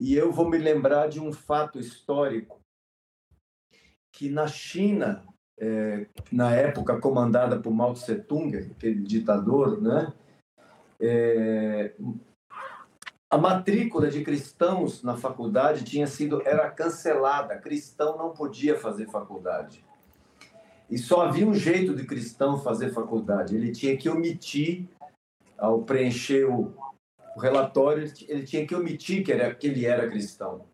e 0.00 0.14
eu 0.14 0.30
vou 0.30 0.48
me 0.48 0.58
lembrar 0.58 1.08
de 1.08 1.18
um 1.18 1.32
fato 1.32 1.78
histórico 1.78 2.60
que 4.14 4.28
na 4.28 4.46
China, 4.46 5.26
é, 5.60 6.06
na 6.32 6.54
época 6.54 6.98
comandada 6.98 7.58
por 7.58 7.70
Mao 7.70 7.92
Tse 7.92 8.16
Tung, 8.16 8.56
aquele 8.56 9.02
ditador, 9.02 9.80
né? 9.80 10.12
É, 10.98 11.92
a 13.30 13.38
matrícula 13.38 14.10
de 14.10 14.24
cristãos 14.24 15.02
na 15.02 15.16
faculdade 15.16 15.84
tinha 15.84 16.06
sido 16.06 16.42
era 16.44 16.68
cancelada. 16.70 17.56
Cristão 17.58 18.18
não 18.18 18.30
podia 18.30 18.76
fazer 18.76 19.06
faculdade. 19.06 19.84
E 20.90 20.98
só 20.98 21.22
havia 21.22 21.46
um 21.46 21.54
jeito 21.54 21.94
de 21.94 22.04
cristão 22.04 22.58
fazer 22.58 22.92
faculdade. 22.92 23.54
Ele 23.54 23.70
tinha 23.70 23.96
que 23.96 24.08
omitir 24.08 24.88
ao 25.56 25.82
preencher 25.82 26.44
o, 26.44 26.74
relatório, 27.36 28.12
ele 28.28 28.44
tinha 28.44 28.66
que 28.66 28.74
omitir 28.74 29.24
que, 29.24 29.32
era, 29.32 29.54
que 29.54 29.68
ele 29.68 29.86
era 29.86 30.08
cristão. 30.08 30.66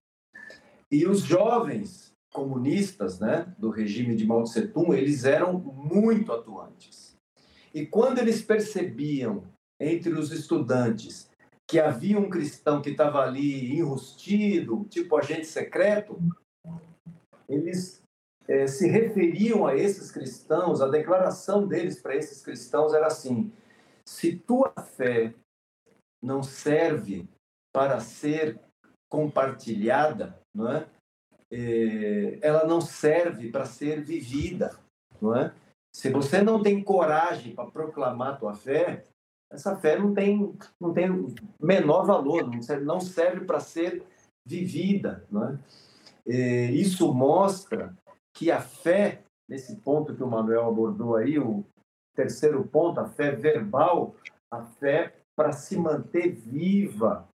E 0.91 1.07
os 1.07 1.21
jovens 1.21 2.06
comunistas 2.37 3.19
né, 3.19 3.51
do 3.59 3.71
regime 3.71 4.15
de 4.15 4.27
Mao 4.27 4.45
Tse 4.45 4.71
eles 4.93 5.25
eram 5.25 5.55
muito 5.59 6.31
atuantes. 6.31 7.17
E 7.73 7.87
quando 7.87 8.19
eles 8.19 8.43
percebiam 8.43 9.45
entre 9.81 10.13
os 10.13 10.31
estudantes 10.31 11.31
que 11.67 11.81
havia 11.81 12.19
um 12.19 12.29
cristão 12.29 12.83
que 12.83 12.91
estava 12.91 13.23
ali 13.23 13.75
enrustido, 13.79 14.85
tipo 14.91 15.17
agente 15.17 15.47
secreto, 15.47 16.19
eles 17.49 18.03
é, 18.47 18.67
se 18.67 18.87
referiam 18.87 19.67
a 19.67 19.75
esses 19.75 20.11
cristãos, 20.11 20.83
a 20.83 20.89
declaração 20.89 21.67
deles 21.67 22.01
para 22.01 22.15
esses 22.15 22.43
cristãos 22.43 22.93
era 22.93 23.07
assim: 23.07 23.51
se 24.07 24.37
tua 24.37 24.75
fé 24.83 25.35
não 26.23 26.43
serve 26.43 27.27
para 27.75 27.99
ser 27.99 28.61
compartilhada, 29.11 30.39
não 30.55 30.71
é? 30.71 30.87
É 31.51 32.39
ela 32.43 32.67
não 32.67 32.81
serve 32.81 33.51
para 33.51 33.65
ser 33.65 34.03
vivida, 34.03 34.77
não 35.21 35.35
é? 35.35 35.53
Se 35.95 36.11
você 36.11 36.43
não 36.43 36.63
tem 36.63 36.83
coragem 36.83 37.55
para 37.55 37.71
proclamar 37.71 38.39
tua 38.39 38.55
fé, 38.55 39.07
essa 39.51 39.77
fé 39.77 39.99
não 39.99 40.13
tem 40.13 40.57
não 40.81 40.93
tem 40.93 41.09
menor 41.61 42.05
valor, 42.05 42.47
não 42.47 42.61
serve, 42.61 42.85
não 42.85 43.01
serve 43.01 43.45
para 43.45 43.61
ser 43.61 44.05
vivida, 44.47 45.27
não 45.31 45.49
é? 45.49 45.59
é? 46.27 46.65
Isso 46.73 47.13
mostra 47.13 47.97
que 48.35 48.51
a 48.51 48.61
fé, 48.61 49.23
nesse 49.49 49.77
ponto 49.77 50.15
que 50.15 50.23
o 50.23 50.29
Manuel 50.29 50.69
abordou 50.69 51.17
aí, 51.17 51.39
o 51.39 51.65
terceiro 52.15 52.67
ponto, 52.67 53.01
a 53.01 53.09
fé 53.09 53.33
verbal, 53.33 54.15
a 54.51 54.63
fé 54.63 55.15
para 55.37 55.53
se 55.53 55.77
manter 55.77 56.33
viva, 56.33 57.29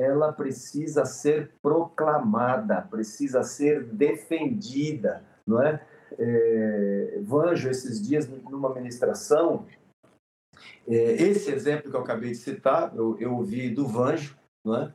ela 0.00 0.32
precisa 0.32 1.04
ser 1.04 1.50
proclamada, 1.60 2.80
precisa 2.90 3.42
ser 3.42 3.84
defendida, 3.84 5.22
não 5.46 5.62
é? 5.62 5.80
é 6.18 7.18
Vanjo, 7.22 7.68
esses 7.68 8.00
dias, 8.00 8.26
numa 8.28 8.74
ministração, 8.74 9.66
é, 10.88 10.94
esse 10.94 11.50
exemplo 11.52 11.90
que 11.90 11.96
eu 11.96 12.00
acabei 12.00 12.30
de 12.30 12.36
citar, 12.36 12.92
eu, 12.96 13.16
eu 13.20 13.34
ouvi 13.34 13.68
do 13.68 13.86
Vanjo, 13.86 14.36
não 14.64 14.76
é? 14.76 14.92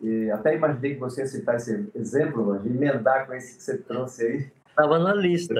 E 0.00 0.30
até 0.30 0.54
imaginei 0.54 0.94
que 0.94 1.00
você 1.00 1.22
ia 1.22 1.26
citar 1.26 1.56
esse 1.56 1.88
exemplo, 1.94 2.44
Vanjo, 2.44 2.68
emendar 2.68 3.26
com 3.26 3.32
esse 3.32 3.56
que 3.56 3.62
você 3.62 3.78
trouxe 3.78 4.26
aí. 4.26 4.52
Estava 4.68 4.98
na 4.98 5.14
lista. 5.14 5.54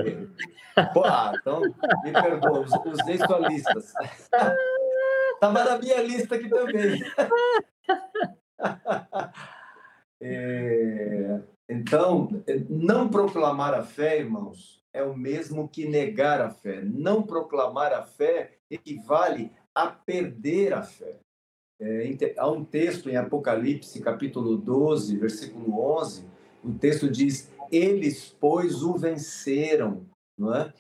Pô, 0.93 1.05
ah, 1.05 1.33
então, 1.39 1.61
me 1.61 2.13
perdoa, 2.13 2.65
usei 2.87 3.19
sua 3.19 3.49
lista. 3.49 3.73
Estava 5.35 5.65
na 5.65 5.79
minha 5.79 6.03
lista 6.03 6.35
aqui 6.35 6.49
também. 6.49 7.03
É, 10.25 11.41
então, 11.69 12.29
não 12.71 13.09
proclamar 13.09 13.75
a 13.75 13.83
fé, 13.83 14.21
irmãos, 14.21 14.81
é 14.93 15.03
o 15.03 15.17
mesmo 15.17 15.69
que 15.69 15.89
negar 15.89 16.41
a 16.41 16.51
fé. 16.51 16.81
Não 16.83 17.23
proclamar 17.23 17.93
a 17.93 18.03
fé 18.03 18.59
equivale 18.71 19.51
a 19.75 19.89
perder 19.89 20.75
a 20.75 20.83
fé. 20.83 21.19
É, 21.81 22.35
há 22.37 22.49
um 22.49 22.65
texto 22.65 23.11
em 23.11 23.17
Apocalipse, 23.17 24.01
capítulo 24.01 24.57
12, 24.57 25.17
versículo 25.17 25.81
11, 25.99 26.25
o 26.63 26.73
texto 26.75 27.11
diz: 27.11 27.51
Eles, 27.73 28.37
pois, 28.39 28.85
o 28.85 28.95
venceram, 28.95 30.07
não 30.39 30.55
é? 30.55 30.73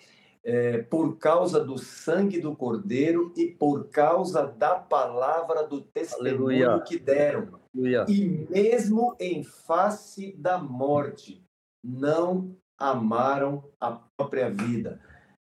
É, 0.44 0.78
por 0.78 1.16
causa 1.18 1.64
do 1.64 1.78
sangue 1.78 2.40
do 2.40 2.54
Cordeiro 2.54 3.32
e 3.36 3.46
por 3.46 3.88
causa 3.88 4.46
da 4.46 4.74
palavra 4.74 5.66
do 5.66 5.80
testemunho 5.80 6.68
Aleluia. 6.68 6.84
que 6.84 6.98
deram. 6.98 7.60
Aleluia. 7.74 8.04
E 8.08 8.46
mesmo 8.50 9.14
em 9.20 9.44
face 9.44 10.34
da 10.36 10.58
morte, 10.58 11.44
não 11.82 12.56
amaram 12.76 13.64
a 13.80 14.00
própria 14.16 14.50
vida. 14.50 15.00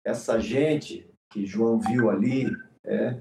Essa 0.05 0.38
gente 0.38 1.11
que 1.30 1.45
João 1.45 1.80
viu 1.80 2.09
ali, 2.09 2.47
é, 2.84 3.18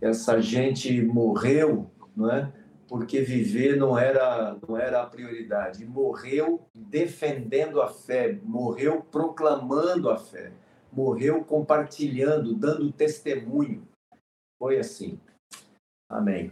essa 0.00 0.40
gente 0.40 1.00
morreu, 1.02 1.90
não 2.16 2.30
é? 2.30 2.52
Porque 2.88 3.20
viver 3.20 3.76
não 3.76 3.98
era 3.98 4.56
não 4.66 4.76
era 4.76 5.02
a 5.02 5.06
prioridade. 5.06 5.84
Morreu 5.84 6.68
defendendo 6.74 7.80
a 7.80 7.88
fé, 7.88 8.38
morreu 8.42 9.02
proclamando 9.02 10.08
a 10.08 10.16
fé 10.16 10.52
morreu 10.96 11.44
compartilhando, 11.44 12.54
dando 12.54 12.90
testemunho. 12.90 13.86
Foi 14.58 14.78
assim. 14.78 15.20
Amém. 16.08 16.50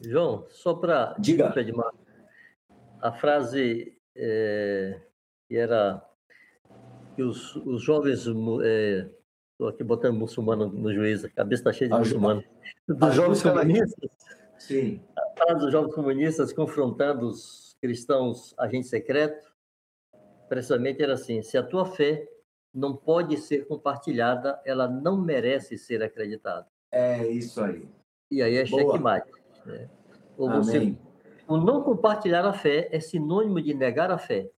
João, 0.00 0.46
só 0.48 0.74
para. 0.74 1.14
Diga. 1.18 1.52
Edmar, 1.56 1.92
a 3.00 3.12
frase 3.12 3.94
é, 4.16 5.00
que 5.48 5.56
era 5.56 6.02
que 7.14 7.22
os, 7.22 7.54
os 7.56 7.82
jovens. 7.82 8.20
Estou 8.20 8.62
é, 8.64 9.10
aqui 9.68 9.84
botando 9.84 10.16
muçulmano 10.16 10.68
no 10.68 10.92
juiz, 10.92 11.24
a 11.24 11.28
cabeça 11.28 11.60
está 11.60 11.72
cheia 11.72 11.90
de 11.90 11.98
muçulmano. 11.98 12.42
Dos 12.88 13.14
jovens 13.14 13.42
comunistas. 13.42 14.10
Sim. 14.58 15.02
A 15.16 15.36
frase 15.36 15.60
dos 15.60 15.72
jovens 15.72 15.94
comunistas 15.94 16.52
confrontando 16.52 17.26
os 17.26 17.76
cristãos 17.82 18.54
agente 18.56 18.86
secreto, 18.86 19.52
precisamente 20.48 21.02
era 21.02 21.14
assim: 21.14 21.42
se 21.42 21.58
a 21.58 21.62
tua 21.62 21.84
fé 21.84 22.26
não 22.74 22.96
pode 22.96 23.36
ser 23.36 23.66
compartilhada, 23.66 24.60
ela 24.64 24.88
não 24.88 25.20
merece 25.20 25.76
ser 25.76 26.02
acreditada. 26.02 26.66
É 26.90 27.26
isso 27.26 27.62
aí. 27.62 27.88
E 28.30 28.40
aí 28.42 28.56
é 28.56 28.64
checkmate. 28.64 29.30
Né? 29.66 29.88
Ou 30.38 30.50
você, 30.50 30.96
o 31.46 31.56
não 31.56 31.82
compartilhar 31.82 32.44
a 32.44 32.52
fé 32.52 32.88
é 32.90 32.98
sinônimo 32.98 33.60
de 33.60 33.74
negar 33.74 34.10
a 34.10 34.18
fé. 34.18 34.50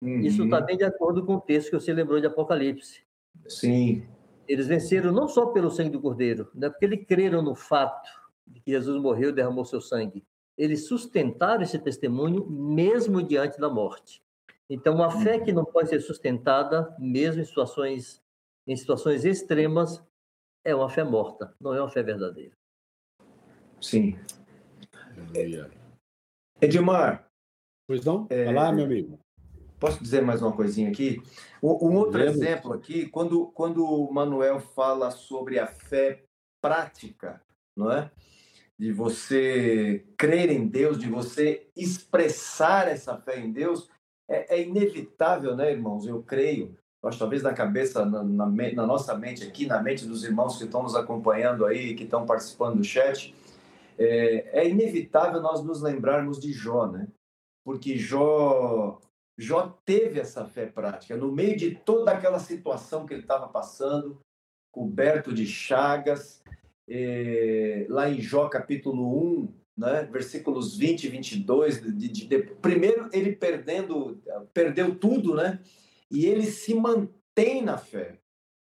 Uhum. 0.00 0.20
Isso 0.20 0.44
está 0.44 0.60
bem 0.60 0.76
de 0.76 0.84
acordo 0.84 1.24
com 1.24 1.36
o 1.36 1.40
texto 1.40 1.70
que 1.70 1.80
você 1.80 1.92
lembrou 1.92 2.20
de 2.20 2.26
Apocalipse. 2.26 3.02
Sim. 3.48 4.06
Eles 4.46 4.66
venceram 4.66 5.12
não 5.12 5.28
só 5.28 5.46
pelo 5.46 5.70
sangue 5.70 5.90
do 5.90 6.00
Cordeiro, 6.00 6.50
né? 6.54 6.68
porque 6.70 6.84
eles 6.84 7.04
creram 7.06 7.42
no 7.42 7.54
fato 7.54 8.08
de 8.46 8.60
que 8.60 8.70
Jesus 8.70 9.00
morreu 9.00 9.30
e 9.30 9.32
derramou 9.32 9.64
seu 9.64 9.80
sangue. 9.80 10.24
Eles 10.56 10.86
sustentaram 10.86 11.62
esse 11.62 11.78
testemunho 11.78 12.48
mesmo 12.48 13.22
diante 13.22 13.60
da 13.60 13.68
morte. 13.68 14.22
Então, 14.70 14.94
uma 14.94 15.10
fé 15.22 15.40
que 15.40 15.52
não 15.52 15.64
pode 15.64 15.88
ser 15.88 16.00
sustentada, 16.00 16.94
mesmo 16.98 17.40
em 17.40 17.44
situações, 17.44 18.22
em 18.66 18.76
situações 18.76 19.24
extremas, 19.24 20.02
é 20.64 20.74
uma 20.74 20.90
fé 20.90 21.02
morta, 21.02 21.54
não 21.58 21.72
é 21.72 21.80
uma 21.80 21.88
fé 21.88 22.02
verdadeira. 22.02 22.52
Sim. 23.80 24.18
Edmar. 26.60 27.30
Pois 27.86 28.04
não? 28.04 28.26
É... 28.28 28.52
lá, 28.52 28.70
meu 28.70 28.84
amigo. 28.84 29.18
Posso 29.80 30.02
dizer 30.02 30.22
mais 30.22 30.42
uma 30.42 30.54
coisinha 30.54 30.90
aqui? 30.90 31.22
Um 31.62 31.96
outro 31.96 32.20
exemplo 32.20 32.72
aqui, 32.72 33.08
quando, 33.08 33.46
quando 33.52 33.84
o 33.84 34.12
Manuel 34.12 34.58
fala 34.58 35.10
sobre 35.12 35.58
a 35.58 35.68
fé 35.68 36.24
prática, 36.60 37.40
não 37.76 37.90
é? 37.90 38.10
De 38.76 38.92
você 38.92 40.04
crer 40.16 40.50
em 40.50 40.66
Deus, 40.66 40.98
de 40.98 41.08
você 41.08 41.70
expressar 41.76 42.88
essa 42.88 43.16
fé 43.18 43.38
em 43.38 43.52
Deus, 43.52 43.88
é, 44.28 44.56
é 44.56 44.62
inevitável, 44.62 45.56
né, 45.56 45.72
irmãos? 45.72 46.06
Eu 46.06 46.22
creio, 46.22 46.76
acho 47.02 47.18
talvez 47.18 47.42
na 47.42 47.54
cabeça, 47.54 48.04
na, 48.04 48.22
na, 48.22 48.46
na, 48.46 48.86
nossa 48.86 49.16
mente 49.16 49.44
aqui, 49.44 49.66
na 49.66 49.82
mente 49.82 50.06
dos 50.06 50.24
irmãos 50.24 50.58
que 50.58 50.64
estão 50.64 50.82
nos 50.82 50.94
acompanhando 50.94 51.64
aí, 51.64 51.94
que 51.94 52.04
estão 52.04 52.26
participando 52.26 52.76
do 52.76 52.84
chat, 52.84 53.34
é, 53.98 54.60
é 54.60 54.68
inevitável 54.68 55.40
nós 55.40 55.64
nos 55.64 55.80
lembrarmos 55.80 56.38
de 56.38 56.52
Jó, 56.52 56.86
né? 56.86 57.08
Porque 57.64 57.96
Jó, 57.96 59.00
Jó 59.36 59.78
teve 59.84 60.20
essa 60.20 60.44
fé 60.44 60.66
prática. 60.66 61.16
No 61.16 61.32
meio 61.32 61.56
de 61.56 61.74
toda 61.74 62.12
aquela 62.12 62.38
situação 62.38 63.06
que 63.06 63.14
ele 63.14 63.22
estava 63.22 63.48
passando, 63.48 64.18
coberto 64.70 65.32
de 65.32 65.46
chagas. 65.46 66.42
É, 66.90 67.86
lá 67.90 68.08
em 68.08 68.20
Jó 68.20 68.48
capítulo 68.48 69.42
1, 69.42 69.52
né, 69.78 70.08
versículos 70.10 70.76
20 70.76 71.04
e 71.04 71.08
22, 71.08 71.80
de, 71.80 72.08
de, 72.08 72.26
de, 72.26 72.38
primeiro 72.60 73.08
ele 73.12 73.36
perdendo, 73.36 74.20
perdeu 74.52 74.96
tudo, 74.96 75.36
né? 75.36 75.60
E 76.10 76.26
ele 76.26 76.46
se 76.46 76.74
mantém 76.74 77.62
na 77.62 77.78
fé. 77.78 78.18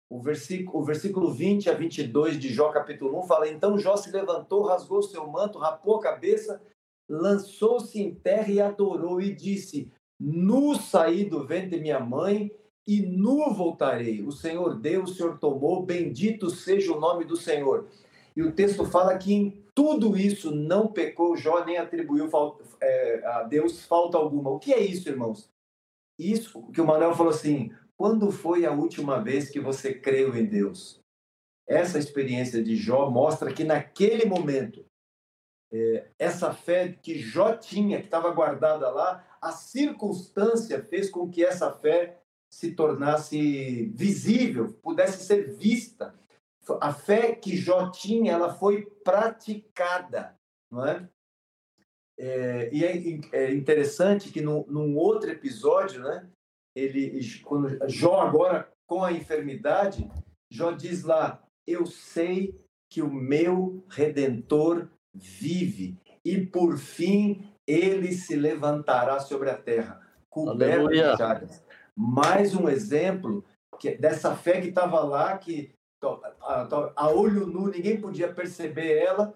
O 0.09 0.19
versículo, 0.19 0.81
o 0.81 0.83
versículo 0.83 1.31
20 1.31 1.69
a 1.69 1.73
22 1.73 2.39
de 2.39 2.49
Jó 2.51 2.71
capítulo 2.71 3.19
1 3.19 3.27
fala: 3.27 3.47
Então 3.47 3.77
Jó 3.77 3.95
se 3.95 4.11
levantou, 4.11 4.63
rasgou 4.63 5.03
seu 5.03 5.27
manto, 5.27 5.59
rapou 5.59 5.97
a 5.97 6.01
cabeça, 6.01 6.59
lançou-se 7.07 8.01
em 8.01 8.13
terra 8.15 8.51
e 8.51 8.59
adorou, 8.59 9.21
e 9.21 9.33
disse: 9.33 9.91
Nu 10.19 10.75
saí 10.75 11.25
do 11.25 11.45
ventre 11.45 11.79
minha 11.79 11.99
mãe, 11.99 12.51
e 12.87 13.01
nu 13.01 13.53
voltarei. 13.53 14.23
O 14.23 14.31
Senhor 14.31 14.79
deu, 14.79 15.03
o 15.03 15.07
Senhor 15.07 15.37
tomou, 15.37 15.85
bendito 15.85 16.49
seja 16.49 16.91
o 16.91 16.99
nome 16.99 17.23
do 17.23 17.37
Senhor. 17.37 17.87
E 18.35 18.41
o 18.41 18.51
texto 18.51 18.83
fala 18.85 19.17
que 19.17 19.33
em 19.33 19.62
tudo 19.75 20.17
isso 20.17 20.53
não 20.53 20.87
pecou 20.87 21.35
Jó, 21.35 21.63
nem 21.65 21.77
atribuiu 21.77 22.29
é, 22.81 23.25
a 23.25 23.43
Deus 23.43 23.85
falta 23.85 24.17
alguma. 24.17 24.51
O 24.51 24.59
que 24.59 24.73
é 24.73 24.79
isso, 24.79 25.09
irmãos? 25.09 25.51
Isso 26.17 26.61
que 26.71 26.81
o 26.81 26.85
Manuel 26.85 27.15
falou 27.15 27.31
assim: 27.31 27.71
quando 27.97 28.31
foi 28.31 28.65
a 28.65 28.71
última 28.71 29.21
vez 29.21 29.49
que 29.49 29.59
você 29.59 29.93
creu 29.93 30.35
em 30.35 30.45
Deus? 30.45 31.01
Essa 31.67 31.97
experiência 31.97 32.61
de 32.61 32.75
Jó 32.75 33.09
mostra 33.09 33.53
que 33.53 33.63
naquele 33.63 34.25
momento, 34.25 34.85
é, 35.71 36.09
essa 36.19 36.53
fé 36.53 36.89
que 36.91 37.17
Jó 37.17 37.55
tinha, 37.55 37.99
que 37.99 38.05
estava 38.05 38.29
guardada 38.31 38.89
lá, 38.89 39.25
a 39.41 39.51
circunstância 39.51 40.83
fez 40.83 41.09
com 41.09 41.29
que 41.29 41.43
essa 41.43 41.71
fé 41.71 42.21
se 42.51 42.75
tornasse 42.75 43.85
visível, 43.95 44.73
pudesse 44.83 45.25
ser 45.25 45.55
vista. 45.55 46.13
A 46.79 46.93
fé 46.93 47.33
que 47.33 47.57
Jó 47.57 47.89
tinha, 47.91 48.33
ela 48.33 48.53
foi 48.53 48.85
praticada, 49.03 50.37
não 50.71 50.85
é? 50.85 51.09
é 52.17 52.69
e 52.71 52.85
é, 52.85 53.45
é, 53.45 53.53
interessante 53.53 54.31
que 54.31 54.41
no, 54.41 54.65
num 54.67 54.95
outro 54.95 55.29
episódio, 55.29 56.01
né, 56.01 56.29
ele, 56.75 57.19
quando 57.43 57.77
Jó 57.89 58.21
agora 58.21 58.71
com 58.87 59.03
a 59.03 59.11
enfermidade, 59.11 60.09
Jó 60.49 60.71
diz 60.71 61.03
lá: 61.03 61.43
Eu 61.67 61.85
sei 61.85 62.59
que 62.89 63.01
o 63.01 63.11
meu 63.11 63.83
redentor 63.89 64.87
vive 65.13 65.97
e 66.23 66.45
por 66.45 66.77
fim 66.77 67.51
ele 67.65 68.13
se 68.13 68.35
levantará 68.35 69.19
sobre 69.19 69.49
a 69.49 69.57
terra, 69.57 70.01
coberto 70.29 70.89
de 70.89 71.17
chagas. 71.17 71.63
Mais 71.95 72.55
um 72.55 72.67
exemplo 72.67 73.43
que, 73.79 73.97
dessa 73.97 74.35
fé 74.35 74.61
que 74.61 74.69
estava 74.69 74.99
lá, 75.01 75.37
que 75.37 75.72
a, 76.07 76.93
a, 76.95 77.09
olho 77.09 77.45
nu 77.45 77.67
ninguém 77.67 77.99
podia 77.99 78.31
perceber 78.31 78.97
ela, 78.97 79.33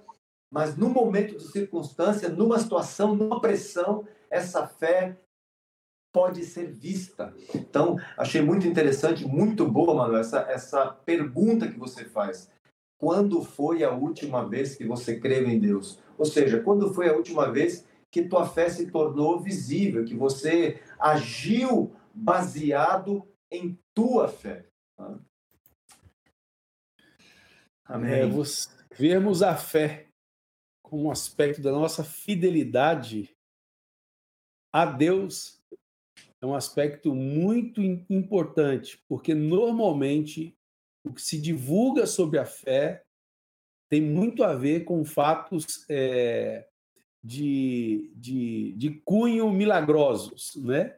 mas 0.51 0.77
no 0.77 0.89
momento 0.89 1.37
de 1.37 1.43
circunstância, 1.51 2.29
numa 2.29 2.59
situação, 2.59 3.15
numa 3.15 3.41
pressão, 3.41 4.07
essa 4.29 4.67
fé 4.67 5.17
pode 6.13 6.43
ser 6.45 6.71
vista. 6.71 7.33
Então, 7.53 7.97
achei 8.17 8.41
muito 8.41 8.65
interessante, 8.65 9.25
muito 9.25 9.69
boa, 9.69 9.93
Manuel, 9.93 10.21
essa, 10.21 10.39
essa 10.49 10.87
pergunta 10.87 11.67
que 11.67 11.77
você 11.77 12.05
faz. 12.05 12.49
Quando 12.99 13.43
foi 13.43 13.83
a 13.83 13.91
última 13.91 14.47
vez 14.47 14.75
que 14.75 14.85
você 14.85 15.19
creu 15.19 15.47
em 15.47 15.59
Deus? 15.59 15.99
Ou 16.17 16.25
seja, 16.25 16.59
quando 16.61 16.93
foi 16.93 17.09
a 17.09 17.13
última 17.13 17.51
vez 17.51 17.85
que 18.11 18.23
tua 18.23 18.47
fé 18.47 18.69
se 18.69 18.89
tornou 18.89 19.39
visível, 19.39 20.05
que 20.05 20.15
você 20.15 20.81
agiu 20.99 21.93
baseado 22.13 23.27
em 23.51 23.77
tua 23.93 24.27
fé? 24.27 24.65
Amém. 27.87 28.11
É, 28.13 28.25
vermos 28.91 29.41
a 29.41 29.55
fé 29.55 30.07
como 30.81 31.05
um 31.05 31.11
aspecto 31.11 31.61
da 31.61 31.71
nossa 31.71 32.03
fidelidade 32.03 33.35
a 34.71 34.85
Deus 34.85 35.61
é 36.41 36.45
um 36.45 36.53
aspecto 36.53 37.15
muito 37.15 37.81
importante, 37.81 39.03
porque 39.07 39.33
normalmente 39.33 40.55
o 41.03 41.13
que 41.13 41.21
se 41.21 41.39
divulga 41.39 42.05
sobre 42.05 42.37
a 42.37 42.45
fé 42.45 43.03
tem 43.89 44.01
muito 44.01 44.43
a 44.43 44.53
ver 44.53 44.83
com 44.83 45.03
fatos 45.05 45.85
é, 45.89 46.67
de, 47.23 48.11
de, 48.15 48.73
de 48.73 48.89
cunho 49.05 49.51
milagrosos, 49.51 50.55
né? 50.57 50.97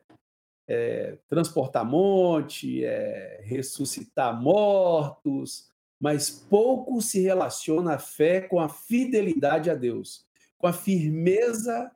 É, 0.67 1.17
transportar 1.27 1.83
monte, 1.83 2.83
é, 2.83 3.41
ressuscitar 3.43 4.39
mortos, 4.39 5.68
mas 5.99 6.29
pouco 6.29 7.01
se 7.01 7.19
relaciona 7.19 7.95
a 7.95 7.99
fé 7.99 8.41
com 8.41 8.59
a 8.59 8.69
fidelidade 8.69 9.69
a 9.69 9.75
Deus, 9.75 10.25
com 10.57 10.67
a 10.67 10.73
firmeza 10.73 11.91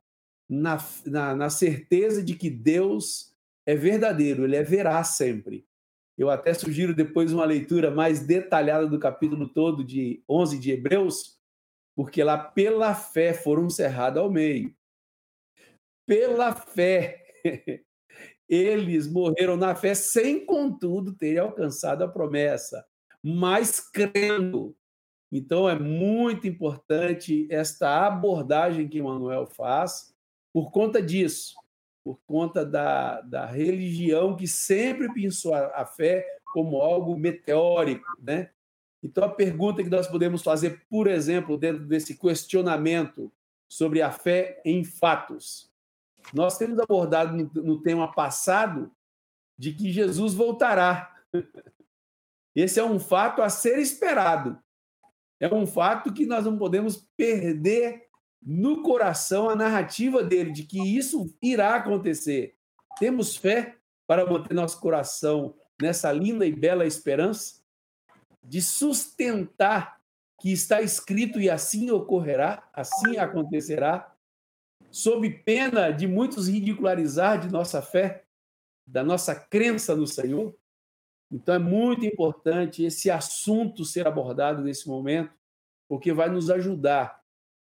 na, 0.50 0.78
na, 1.06 1.36
na 1.36 1.50
certeza 1.50 2.22
de 2.22 2.36
que 2.36 2.50
Deus 2.50 3.34
é 3.66 3.76
verdadeiro, 3.76 4.44
ele 4.44 4.56
é 4.56 4.64
veraz 4.64 5.16
sempre. 5.16 5.66
Eu 6.18 6.30
até 6.30 6.54
sugiro 6.54 6.94
depois 6.94 7.34
uma 7.34 7.46
leitura 7.46 7.90
mais 7.90 8.20
detalhada 8.20 8.88
do 8.88 9.00
capítulo 9.00 9.48
todo 9.50 9.84
de 9.84 10.24
11 10.30 10.60
de 10.60 10.72
Hebreus, 10.72 11.40
porque 11.96 12.24
lá 12.24 12.38
pela 12.38 12.94
fé 12.94 13.34
foram 13.34 13.70
cerrados 13.70 14.22
ao 14.22 14.30
meio. 14.30 14.76
Pela 16.06 16.54
fé, 16.54 17.26
eles 18.48 19.08
morreram 19.08 19.56
na 19.56 19.74
fé 19.74 19.96
sem, 19.96 20.46
contudo, 20.46 21.16
terem 21.16 21.40
alcançado 21.40 22.04
a 22.04 22.08
promessa, 22.08 22.86
mas 23.24 23.80
crendo. 23.80 24.76
Então 25.32 25.68
é 25.68 25.78
muito 25.78 26.48
importante 26.48 27.48
esta 27.50 28.06
abordagem 28.06 28.88
que 28.88 29.02
Manuel 29.02 29.48
faz 29.48 30.14
por 30.52 30.72
conta 30.72 31.02
disso 31.02 31.56
por 32.04 32.20
conta 32.28 32.66
da, 32.66 33.22
da 33.22 33.46
religião 33.46 34.36
que 34.36 34.48
sempre 34.48 35.12
pensou 35.14 35.54
a, 35.54 35.68
a 35.82 35.86
fé 35.86 36.26
como 36.52 36.82
algo 36.82 37.18
meteórico, 37.18 38.06
né? 38.22 38.52
Então, 39.02 39.24
a 39.24 39.30
pergunta 39.30 39.84
que 39.84 39.90
nós 39.90 40.08
podemos 40.08 40.42
fazer, 40.42 40.86
por 40.90 41.08
exemplo, 41.08 41.58
dentro 41.58 41.86
desse 41.86 42.18
questionamento 42.18 43.32
sobre 43.68 44.02
a 44.02 44.12
fé 44.12 44.62
em 44.64 44.84
fatos. 44.84 45.70
Nós 46.34 46.58
temos 46.58 46.80
abordado 46.80 47.36
no, 47.36 47.64
no 47.64 47.82
tema 47.82 48.12
passado 48.12 48.92
de 49.58 49.74
que 49.74 49.92
Jesus 49.92 50.34
voltará. 50.34 51.14
Esse 52.56 52.80
é 52.80 52.84
um 52.84 53.00
fato 53.00 53.42
a 53.42 53.50
ser 53.50 53.80
esperado. 53.80 54.60
É 55.40 55.54
um 55.54 55.66
fato 55.66 56.14
que 56.14 56.26
nós 56.26 56.46
não 56.46 56.58
podemos 56.58 57.08
perder 57.18 58.08
no 58.42 58.82
coração 58.82 59.50
a 59.50 59.56
narrativa 59.56 60.24
dele 60.24 60.52
de 60.52 60.64
que 60.64 60.80
isso 60.80 61.34
irá 61.42 61.76
acontecer. 61.76 62.56
Temos 63.00 63.36
fé 63.36 63.78
para 64.06 64.26
manter 64.26 64.54
nosso 64.54 64.80
coração 64.80 65.56
nessa 65.82 66.12
linda 66.12 66.46
e 66.46 66.52
bela 66.52 66.86
esperança 66.86 67.62
de 68.44 68.62
sustentar 68.62 70.00
que 70.40 70.52
está 70.52 70.82
escrito 70.82 71.40
e 71.40 71.50
assim 71.50 71.90
ocorrerá, 71.90 72.68
assim 72.74 73.18
acontecerá, 73.18 74.14
sob 74.92 75.30
pena 75.30 75.90
de 75.92 76.06
muitos 76.06 76.48
ridicularizar 76.48 77.40
de 77.40 77.50
nossa 77.50 77.82
fé, 77.82 78.26
da 78.86 79.04
nossa 79.04 79.34
crença 79.34 79.96
no 79.96 80.06
Senhor. 80.06 80.54
Então 81.34 81.56
é 81.56 81.60
muito 81.60 82.06
importante 82.06 82.86
esse 82.86 83.10
assunto 83.10 83.84
ser 83.84 84.08
abordado 84.08 84.62
nesse 84.62 84.88
momento, 84.88 85.32
porque 85.90 86.14
vai 86.14 86.30
nos 86.30 86.52
ajudar 86.52 87.24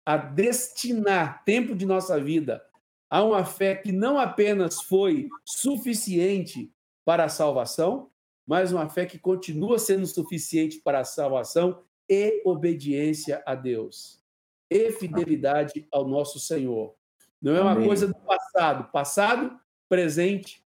a 0.05 0.17
destinar 0.17 1.45
tempo 1.45 1.75
de 1.75 1.85
nossa 1.85 2.19
vida 2.19 2.65
a 3.11 3.23
uma 3.23 3.45
fé 3.45 3.75
que 3.75 3.93
não 3.93 4.19
apenas 4.19 4.81
foi 4.81 5.29
suficiente 5.45 6.73
para 7.05 7.25
a 7.25 7.29
salvação, 7.29 8.11
mas 8.47 8.73
uma 8.73 8.89
fé 8.89 9.05
que 9.05 9.19
continua 9.19 9.79
sendo 9.79 10.07
suficiente 10.07 10.79
para 10.79 11.01
a 11.01 11.05
salvação 11.05 11.83
e 12.09 12.41
obediência 12.47 13.43
a 13.45 13.55
Deus, 13.55 14.23
e 14.71 14.91
fidelidade 14.91 15.87
ao 15.93 16.09
nosso 16.09 16.41
Senhor. 16.41 16.95
Não 17.43 17.55
é 17.55 17.61
uma 17.61 17.73
Amém. 17.73 17.87
coisa 17.87 18.07
do 18.07 18.15
passado, 18.15 18.91
passado, 18.91 19.61
presente 19.89 20.65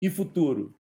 e 0.00 0.08
futuro. 0.08 0.79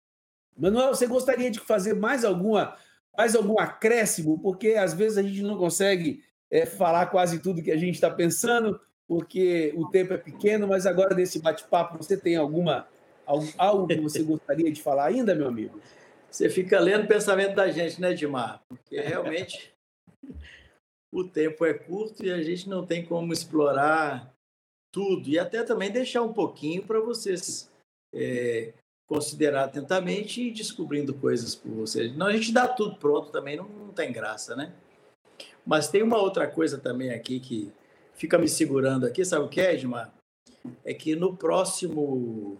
Manuel, 0.57 0.89
você 0.89 1.05
gostaria 1.05 1.51
de 1.51 1.59
fazer 1.59 1.93
mais 1.93 2.23
alguma 2.23 2.77
mais 3.17 3.33
algum 3.33 3.57
acréscimo, 3.57 4.37
porque 4.39 4.73
às 4.73 4.93
vezes 4.93 5.17
a 5.17 5.23
gente 5.23 5.41
não 5.41 5.57
consegue 5.57 6.21
é, 6.51 6.65
falar 6.65 7.05
quase 7.05 7.39
tudo 7.39 7.63
que 7.63 7.71
a 7.71 7.77
gente 7.77 7.95
está 7.95 8.09
pensando, 8.09 8.79
porque 9.07 9.73
o 9.77 9.87
tempo 9.89 10.13
é 10.13 10.17
pequeno, 10.17 10.67
mas 10.67 10.85
agora 10.85 11.15
nesse 11.15 11.39
bate-papo 11.39 11.97
você 11.97 12.17
tem 12.17 12.35
alguma 12.35 12.87
algo 13.57 13.87
que 13.87 13.99
você 13.99 14.21
gostaria 14.21 14.71
de 14.71 14.81
falar 14.81 15.05
ainda, 15.05 15.33
meu 15.33 15.47
amigo? 15.47 15.79
Você 16.29 16.49
fica 16.49 16.79
lendo 16.79 17.05
o 17.05 17.07
pensamento 17.07 17.55
da 17.55 17.71
gente, 17.71 17.99
né, 17.99 18.13
Dimar? 18.13 18.61
Porque 18.67 18.99
realmente 18.99 19.73
o 21.11 21.23
tempo 21.23 21.65
é 21.65 21.73
curto 21.73 22.25
e 22.25 22.31
a 22.31 22.43
gente 22.43 22.67
não 22.67 22.85
tem 22.85 23.05
como 23.05 23.31
explorar 23.31 24.33
tudo 24.91 25.29
e 25.29 25.39
até 25.39 25.63
também 25.63 25.91
deixar 25.91 26.21
um 26.21 26.33
pouquinho 26.33 26.85
para 26.85 26.99
vocês 26.99 27.71
é, 28.13 28.73
considerar 29.07 29.65
atentamente 29.65 30.41
e 30.41 30.47
ir 30.47 30.53
descobrindo 30.53 31.13
coisas 31.13 31.55
por 31.55 31.71
você. 31.71 32.09
Não, 32.09 32.27
a 32.27 32.33
gente 32.33 32.51
dá 32.51 32.67
tudo 32.67 32.95
pronto 32.95 33.31
também, 33.31 33.55
não, 33.55 33.67
não 33.67 33.89
tem 33.89 34.11
graça, 34.11 34.55
né? 34.55 34.73
Mas 35.65 35.87
tem 35.87 36.03
uma 36.03 36.17
outra 36.17 36.47
coisa 36.47 36.77
também 36.77 37.11
aqui 37.11 37.39
que 37.39 37.71
fica 38.13 38.37
me 38.37 38.47
segurando 38.47 39.05
aqui, 39.05 39.23
sabe 39.25 39.45
o 39.45 39.49
que 39.49 39.61
é, 39.61 39.73
Edmar? 39.73 40.13
É 40.83 40.93
que 40.93 41.15
no 41.15 41.35
próximo 41.35 42.59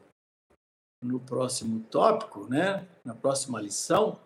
no 1.04 1.20
próximo 1.20 1.82
tópico, 1.91 2.48
né, 2.48 2.88
na 3.04 3.14
próxima 3.14 3.62
lição, 3.62 4.20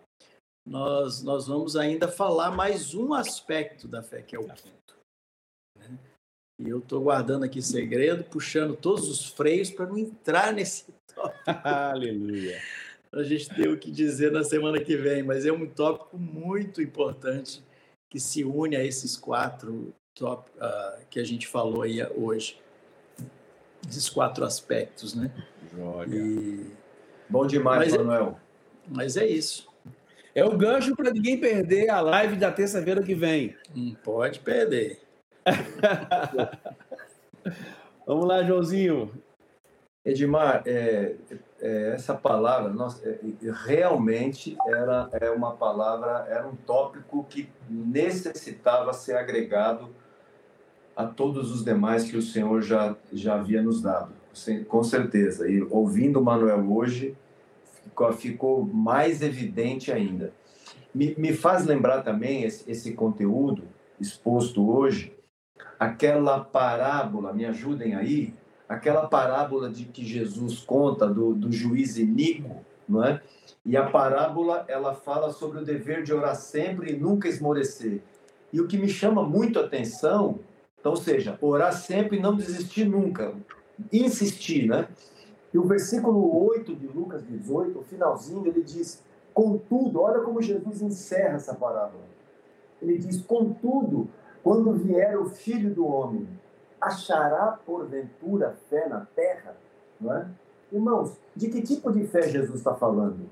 nós, 0.66 1.22
nós 1.22 1.46
vamos 1.46 1.76
ainda 1.76 2.08
falar 2.08 2.50
mais 2.50 2.94
um 2.94 3.12
aspecto 3.12 3.86
da 3.86 4.02
fé, 4.02 4.22
que 4.22 4.34
é 4.34 4.38
o 4.38 4.48
quinto. 4.48 4.79
E 6.60 6.68
eu 6.68 6.78
estou 6.78 7.00
guardando 7.00 7.44
aqui 7.44 7.62
segredo, 7.62 8.22
puxando 8.22 8.76
todos 8.76 9.08
os 9.08 9.26
freios 9.26 9.70
para 9.70 9.86
não 9.86 9.96
entrar 9.96 10.52
nesse 10.52 10.84
tópico. 11.14 11.42
Aleluia. 11.64 12.60
A 13.10 13.22
gente 13.22 13.48
tem 13.48 13.66
o 13.66 13.78
que 13.78 13.90
dizer 13.90 14.30
na 14.30 14.44
semana 14.44 14.78
que 14.78 14.94
vem, 14.94 15.22
mas 15.22 15.46
é 15.46 15.52
um 15.52 15.66
tópico 15.66 16.18
muito 16.18 16.82
importante 16.82 17.64
que 18.10 18.20
se 18.20 18.44
une 18.44 18.76
a 18.76 18.84
esses 18.84 19.16
quatro 19.16 19.94
tópicos 20.14 20.60
uh, 20.60 21.06
que 21.08 21.18
a 21.18 21.24
gente 21.24 21.46
falou 21.48 21.82
aí 21.82 22.04
hoje. 22.14 22.60
Esses 23.88 24.10
quatro 24.10 24.44
aspectos, 24.44 25.14
né? 25.14 25.32
Joga. 25.74 26.14
E... 26.14 26.70
Bom 27.28 27.46
demais, 27.46 27.92
Mas 27.92 27.94
é- 27.94 27.98
Manuel. 27.98 28.40
Mas 28.86 29.16
é 29.16 29.26
isso. 29.26 29.66
É 30.34 30.44
o 30.44 30.56
gancho 30.56 30.94
para 30.94 31.10
ninguém 31.10 31.40
perder 31.40 31.88
a 31.88 32.00
live 32.00 32.36
da 32.36 32.52
terça-feira 32.52 33.02
que 33.02 33.14
vem. 33.14 33.56
Não 33.74 33.94
pode 33.94 34.40
perder. 34.40 35.00
Vamos 38.06 38.26
lá, 38.26 38.42
Joãozinho. 38.42 39.10
Edmar, 40.04 40.62
é, 40.66 41.14
é, 41.60 41.92
essa 41.94 42.14
palavra 42.14 42.72
nossa, 42.72 43.06
é, 43.06 43.18
realmente 43.66 44.56
era 44.66 45.08
é 45.12 45.30
uma 45.30 45.52
palavra, 45.52 46.26
era 46.28 46.48
um 46.48 46.56
tópico 46.56 47.24
que 47.28 47.50
necessitava 47.68 48.94
ser 48.94 49.16
agregado 49.16 49.90
a 50.96 51.04
todos 51.04 51.52
os 51.52 51.62
demais 51.62 52.04
que 52.04 52.16
o 52.16 52.22
Senhor 52.22 52.62
já, 52.62 52.96
já 53.12 53.34
havia 53.34 53.62
nos 53.62 53.82
dado, 53.82 54.12
com 54.68 54.82
certeza. 54.82 55.48
E 55.48 55.62
ouvindo 55.70 56.18
o 56.18 56.24
Manuel 56.24 56.72
hoje, 56.72 57.14
ficou, 57.84 58.12
ficou 58.12 58.64
mais 58.64 59.20
evidente 59.20 59.92
ainda. 59.92 60.32
Me, 60.94 61.14
me 61.16 61.32
faz 61.32 61.66
lembrar 61.66 62.02
também 62.02 62.44
esse, 62.44 62.68
esse 62.70 62.92
conteúdo 62.92 63.64
exposto 64.00 64.68
hoje, 64.68 65.12
aquela 65.80 66.44
parábola, 66.44 67.32
me 67.32 67.46
ajudem 67.46 67.94
aí, 67.94 68.34
aquela 68.68 69.08
parábola 69.08 69.70
de 69.70 69.86
que 69.86 70.04
Jesus 70.04 70.58
conta 70.58 71.06
do, 71.06 71.32
do 71.32 71.50
juiz 71.50 71.96
Inico, 71.96 72.62
não 72.86 73.02
é? 73.02 73.22
E 73.64 73.78
a 73.78 73.88
parábola, 73.88 74.66
ela 74.68 74.94
fala 74.94 75.32
sobre 75.32 75.60
o 75.60 75.64
dever 75.64 76.02
de 76.02 76.12
orar 76.12 76.36
sempre 76.36 76.92
e 76.92 76.96
nunca 76.96 77.28
esmorecer. 77.28 78.02
E 78.52 78.60
o 78.60 78.66
que 78.66 78.76
me 78.76 78.88
chama 78.88 79.22
muito 79.22 79.58
a 79.58 79.64
atenção, 79.64 80.40
então, 80.78 80.92
ou 80.92 80.96
seja, 80.96 81.38
orar 81.40 81.72
sempre 81.72 82.18
e 82.18 82.20
não 82.20 82.36
desistir 82.36 82.84
nunca, 82.84 83.32
insistir, 83.90 84.66
né? 84.66 84.86
E 85.52 85.58
o 85.58 85.64
versículo 85.64 86.46
8 86.48 86.76
de 86.76 86.86
Lucas 86.88 87.26
18, 87.26 87.78
o 87.78 87.82
finalzinho, 87.82 88.46
ele 88.46 88.62
diz: 88.62 89.02
Contudo, 89.32 90.00
olha 90.00 90.20
como 90.20 90.42
Jesus 90.42 90.82
encerra 90.82 91.36
essa 91.36 91.54
parábola. 91.54 92.04
Ele 92.80 92.98
diz: 92.98 93.20
Contudo, 93.22 94.08
quando 94.42 94.72
vier 94.72 95.18
o 95.18 95.26
filho 95.28 95.74
do 95.74 95.86
homem, 95.86 96.26
achará 96.80 97.58
porventura 97.64 98.56
fé 98.68 98.88
na 98.88 99.06
terra? 99.14 99.54
Não 100.00 100.16
é? 100.16 100.26
Irmãos, 100.72 101.16
de 101.36 101.48
que 101.48 101.62
tipo 101.62 101.92
de 101.92 102.06
fé 102.06 102.22
Jesus 102.22 102.58
está 102.58 102.74
falando? 102.74 103.28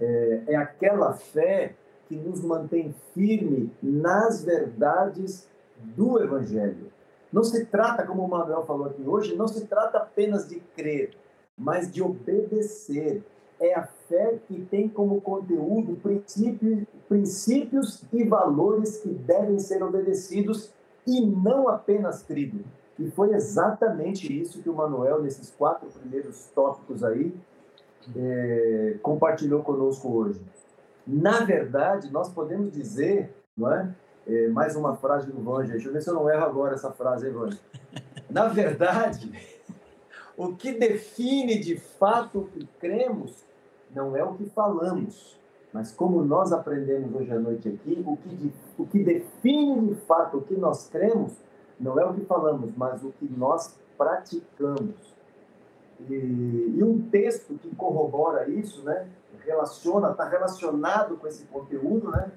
É, 0.00 0.42
é 0.48 0.56
aquela 0.56 1.12
fé 1.12 1.74
que 2.08 2.16
nos 2.16 2.40
mantém 2.42 2.94
firme 3.14 3.70
nas 3.82 4.44
verdades 4.44 5.48
do 5.76 6.22
Evangelho. 6.22 6.90
Não 7.32 7.42
se 7.42 7.64
trata, 7.66 8.06
como 8.06 8.24
o 8.24 8.28
Manuel 8.28 8.64
falou 8.64 8.86
aqui 8.86 9.02
hoje, 9.02 9.34
não 9.34 9.48
se 9.48 9.66
trata 9.66 9.98
apenas 9.98 10.48
de 10.48 10.60
crer, 10.76 11.16
mas 11.56 11.90
de 11.90 12.02
obedecer. 12.02 13.22
É 13.58 13.74
a 13.74 13.86
fé 14.12 14.38
que 14.46 14.60
tem 14.66 14.88
como 14.88 15.22
conteúdo 15.22 15.96
princípios, 15.96 16.84
princípios 17.08 18.04
e 18.12 18.24
valores 18.24 18.98
que 18.98 19.08
devem 19.08 19.58
ser 19.58 19.82
obedecidos 19.82 20.70
e 21.06 21.24
não 21.24 21.68
apenas 21.68 22.22
crido. 22.22 22.62
E 22.98 23.10
foi 23.10 23.32
exatamente 23.32 24.38
isso 24.38 24.62
que 24.62 24.68
o 24.68 24.74
Manuel, 24.74 25.22
nesses 25.22 25.50
quatro 25.50 25.88
primeiros 25.88 26.50
tópicos 26.54 27.02
aí, 27.02 27.34
é, 28.14 28.98
compartilhou 29.02 29.62
conosco 29.62 30.12
hoje. 30.12 30.40
Na 31.06 31.40
verdade, 31.44 32.12
nós 32.12 32.28
podemos 32.28 32.70
dizer, 32.70 33.34
não 33.56 33.72
é? 33.72 33.94
é 34.26 34.48
mais 34.48 34.76
uma 34.76 34.94
frase 34.94 35.26
do 35.26 35.42
Vanja, 35.42 35.72
deixa 35.72 35.88
eu 35.88 35.92
ver 35.92 36.02
se 36.02 36.10
eu 36.10 36.14
não 36.14 36.30
erro 36.30 36.44
agora 36.44 36.74
essa 36.74 36.92
frase, 36.92 37.26
hein? 37.26 37.34
Na 38.28 38.46
verdade, 38.48 39.32
o 40.36 40.54
que 40.54 40.72
define 40.72 41.58
de 41.58 41.76
fato 41.76 42.40
o 42.40 42.44
que 42.46 42.66
cremos 42.78 43.42
não 43.94 44.16
é 44.16 44.24
o 44.24 44.34
que 44.34 44.46
falamos, 44.50 45.38
mas 45.72 45.92
como 45.92 46.22
nós 46.22 46.52
aprendemos 46.52 47.14
hoje 47.14 47.32
à 47.32 47.38
noite 47.38 47.68
aqui, 47.68 48.02
o 48.06 48.16
que, 48.16 48.52
o 48.78 48.86
que 48.86 49.02
define 49.02 49.88
de 49.88 49.94
fato 50.02 50.38
o 50.38 50.42
que 50.42 50.54
nós 50.54 50.88
cremos 50.88 51.32
não 51.80 51.98
é 51.98 52.04
o 52.04 52.14
que 52.14 52.24
falamos, 52.24 52.70
mas 52.76 53.02
o 53.02 53.10
que 53.12 53.28
nós 53.36 53.76
praticamos. 53.96 54.94
E, 56.08 56.14
e 56.76 56.82
um 56.82 57.00
texto 57.10 57.54
que 57.54 57.74
corrobora 57.74 58.48
isso, 58.48 58.82
né, 58.82 59.08
relaciona, 59.44 60.10
está 60.10 60.28
relacionado 60.28 61.16
com 61.16 61.26
esse 61.26 61.44
conteúdo, 61.44 62.10
né? 62.10 62.30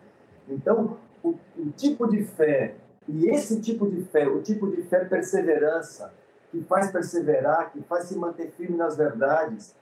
Então, 0.48 0.98
o, 1.24 1.36
o 1.58 1.72
tipo 1.76 2.08
de 2.08 2.24
fé 2.24 2.76
e 3.08 3.30
esse 3.30 3.62
tipo 3.62 3.90
de 3.90 4.04
fé, 4.06 4.28
o 4.28 4.42
tipo 4.42 4.68
de 4.70 4.82
fé 4.84 5.06
perseverança, 5.06 6.14
que 6.52 6.62
faz 6.64 6.92
perseverar, 6.92 7.72
que 7.72 7.82
faz 7.82 8.06
se 8.06 8.18
manter 8.18 8.52
firme 8.52 8.78
nas 8.78 8.98
verdades, 8.98 9.76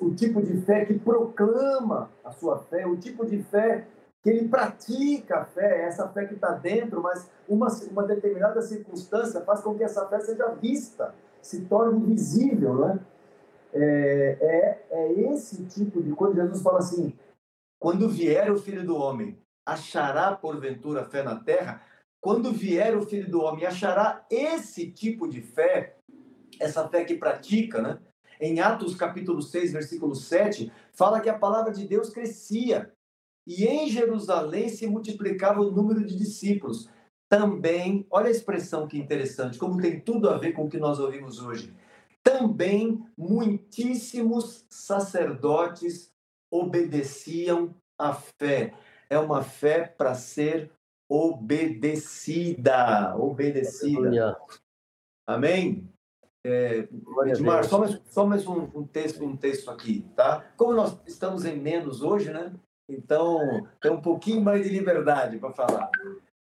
o 0.00 0.14
tipo 0.14 0.42
de 0.42 0.60
fé 0.62 0.84
que 0.84 0.98
proclama 0.98 2.10
a 2.24 2.30
sua 2.30 2.58
fé, 2.58 2.86
o 2.86 2.96
tipo 2.96 3.24
de 3.26 3.42
fé 3.42 3.86
que 4.22 4.30
ele 4.30 4.48
pratica 4.48 5.38
a 5.40 5.44
fé, 5.44 5.84
essa 5.84 6.08
fé 6.08 6.26
que 6.26 6.34
está 6.34 6.52
dentro, 6.52 7.02
mas 7.02 7.28
uma, 7.48 7.66
uma 7.90 8.04
determinada 8.04 8.62
circunstância 8.62 9.40
faz 9.40 9.60
com 9.60 9.76
que 9.76 9.82
essa 9.82 10.06
fé 10.06 10.20
seja 10.20 10.48
vista, 10.54 11.12
se 11.40 11.62
torne 11.62 12.06
visível, 12.06 12.86
né? 12.86 13.00
É, 13.74 14.36
é, 14.40 14.86
é 14.90 15.12
esse 15.32 15.64
tipo 15.64 16.00
de 16.00 16.12
coisa. 16.12 16.42
Jesus 16.42 16.62
fala 16.62 16.78
assim: 16.78 17.12
quando 17.80 18.08
vier 18.08 18.50
o 18.52 18.58
filho 18.58 18.86
do 18.86 18.96
homem, 18.96 19.36
achará 19.66 20.36
porventura 20.36 21.04
fé 21.04 21.22
na 21.22 21.36
terra? 21.40 21.82
Quando 22.20 22.52
vier 22.52 22.96
o 22.96 23.02
filho 23.02 23.28
do 23.28 23.40
homem, 23.40 23.66
achará 23.66 24.24
esse 24.30 24.92
tipo 24.92 25.26
de 25.26 25.40
fé, 25.40 25.96
essa 26.60 26.88
fé 26.88 27.04
que 27.04 27.16
pratica, 27.16 27.82
né? 27.82 27.98
Em 28.42 28.58
Atos 28.58 28.96
capítulo 28.96 29.40
6, 29.40 29.72
versículo 29.72 30.16
7, 30.16 30.72
fala 30.92 31.20
que 31.20 31.28
a 31.28 31.38
palavra 31.38 31.72
de 31.72 31.86
Deus 31.86 32.10
crescia 32.10 32.92
e 33.46 33.66
em 33.66 33.88
Jerusalém 33.88 34.68
se 34.68 34.84
multiplicava 34.84 35.60
o 35.60 35.70
número 35.70 36.04
de 36.04 36.16
discípulos. 36.16 36.90
Também, 37.28 38.04
olha 38.10 38.26
a 38.26 38.32
expressão 38.32 38.88
que 38.88 38.98
interessante, 38.98 39.56
como 39.56 39.80
tem 39.80 40.00
tudo 40.00 40.28
a 40.28 40.38
ver 40.38 40.54
com 40.54 40.64
o 40.64 40.68
que 40.68 40.76
nós 40.76 40.98
ouvimos 40.98 41.38
hoje. 41.38 41.72
Também 42.20 43.06
muitíssimos 43.16 44.66
sacerdotes 44.68 46.12
obedeciam 46.50 47.72
à 47.96 48.12
fé. 48.12 48.74
É 49.08 49.20
uma 49.20 49.44
fé 49.44 49.86
para 49.86 50.16
ser 50.16 50.72
obedecida. 51.08 53.16
Obedecida. 53.16 54.36
Amém? 55.24 55.91
É, 56.44 56.88
Edmar, 57.26 57.64
só 57.64 57.78
mais, 57.78 58.00
só 58.10 58.26
mais 58.26 58.46
um, 58.46 58.68
um, 58.74 58.84
texto, 58.84 59.24
um 59.24 59.36
texto 59.36 59.70
aqui, 59.70 60.04
tá? 60.16 60.44
Como 60.56 60.72
nós 60.72 60.98
estamos 61.06 61.44
em 61.44 61.56
menos 61.56 62.02
hoje, 62.02 62.32
né? 62.32 62.52
Então, 62.88 63.38
tem 63.80 63.92
um 63.92 64.00
pouquinho 64.00 64.40
mais 64.40 64.64
de 64.64 64.70
liberdade 64.70 65.38
para 65.38 65.52
falar. 65.52 65.88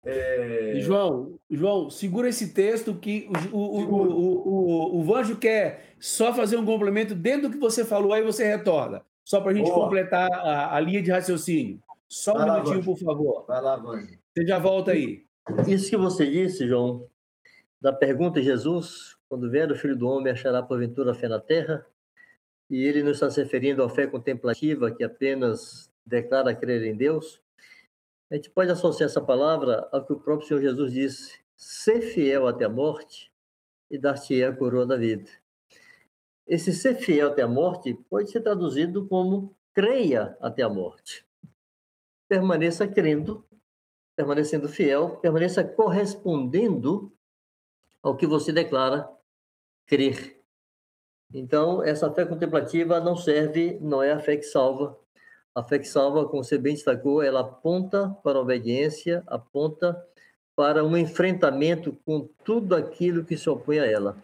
É... 0.03 0.76
João, 0.76 1.38
João, 1.51 1.90
segura 1.90 2.28
esse 2.28 2.55
texto 2.55 2.94
que 2.94 3.28
o, 3.53 3.59
o, 3.59 3.80
o, 3.90 4.48
o, 4.48 4.98
o, 4.98 5.03
Vanjo 5.03 5.36
quer 5.36 5.94
só 6.01 6.32
fazer 6.32 6.57
um 6.57 6.64
complemento 6.64 7.14
dentro 7.14 7.48
do 7.48 7.53
que 7.53 7.59
você 7.59 7.84
falou, 7.84 8.14
aí 8.14 8.22
você 8.22 8.44
retorna. 8.44 9.03
Só 9.22 9.40
para 9.40 9.51
a 9.51 9.55
gente 9.55 9.70
Boa. 9.70 9.84
completar 9.84 10.32
a, 10.32 10.74
a, 10.74 10.80
linha 10.80 11.03
de 11.03 11.11
raciocínio. 11.11 11.78
Só 12.09 12.32
um 12.32 12.38
Vai 12.38 12.46
minutinho, 12.46 12.78
lá, 12.78 12.84
por 12.84 12.98
favor. 12.98 13.44
Vai 13.46 13.61
lá, 13.61 13.76
Vanjo. 13.76 14.18
Você 14.34 14.46
já 14.46 14.59
volta 14.59 14.92
aí. 14.92 15.24
Isso 15.68 15.90
que 15.90 15.96
você 15.96 16.28
disse, 16.28 16.66
João, 16.66 17.07
da 17.80 17.92
pergunta 17.92 18.40
de 18.40 18.46
Jesus, 18.46 19.16
quando 19.31 19.49
vier 19.49 19.70
o 19.70 19.76
Filho 19.76 19.97
do 19.97 20.09
Homem, 20.09 20.33
achará 20.33 20.61
porventura 20.61 21.12
a 21.12 21.14
fé 21.14 21.28
na 21.28 21.39
terra? 21.39 21.87
E 22.68 22.83
ele 22.83 23.01
não 23.01 23.12
está 23.12 23.31
se 23.31 23.41
referindo 23.41 23.81
à 23.81 23.89
fé 23.89 24.09
contemplativa, 24.09 24.91
que 24.91 25.05
apenas 25.05 25.89
declara 26.05 26.53
crer 26.53 26.83
em 26.83 26.97
Deus. 26.97 27.41
A 28.28 28.35
gente 28.35 28.51
pode 28.51 28.72
associar 28.72 29.09
essa 29.09 29.20
palavra 29.20 29.89
ao 29.93 30.05
que 30.05 30.12
o 30.12 30.18
próprio 30.18 30.49
Senhor 30.49 30.61
Jesus 30.61 30.93
disse: 30.93 31.41
ser 31.57 32.01
fiel 32.01 32.49
até 32.49 32.64
a 32.64 32.68
morte 32.68 33.33
e 33.89 33.97
dar-te 33.97 34.43
a 34.43 34.53
coroa 34.53 34.85
da 34.85 34.97
vida. 34.97 35.31
esse 36.45 36.72
ser 36.72 36.97
fiel 36.97 37.28
até 37.28 37.43
a 37.43 37.49
morte 37.49 37.95
pode 38.09 38.33
ser 38.33 38.41
traduzido 38.41 39.07
como 39.07 39.55
creia 39.72 40.37
até 40.41 40.64
a 40.64 40.68
morte. 40.68 41.24
Permaneça 42.28 42.87
crendo, 42.89 43.45
permanecendo 44.16 44.68
fiel, 44.68 45.18
permaneça 45.18 45.62
correspondendo 45.62 47.12
ao 48.03 48.16
que 48.16 48.26
você 48.26 48.53
declara 48.53 49.09
crer. 49.91 50.36
Então, 51.34 51.82
essa 51.82 52.09
fé 52.12 52.24
contemplativa 52.24 53.01
não 53.01 53.16
serve, 53.16 53.76
não 53.80 54.01
é 54.01 54.12
a 54.12 54.20
fé 54.20 54.36
que 54.36 54.45
salva. 54.45 54.97
A 55.53 55.64
fé 55.64 55.80
que 55.80 55.88
salva, 55.88 56.26
como 56.26 56.45
você 56.45 56.57
bem 56.57 56.74
destacou, 56.74 57.22
ela 57.22 57.41
aponta 57.41 58.09
para 58.22 58.38
a 58.38 58.41
obediência, 58.41 59.24
aponta 59.26 60.01
para 60.55 60.84
um 60.84 60.97
enfrentamento 60.97 61.99
com 62.07 62.28
tudo 62.45 62.76
aquilo 62.76 63.24
que 63.24 63.36
se 63.36 63.51
opõe 63.51 63.80
a 63.80 63.86
ela. 63.86 64.16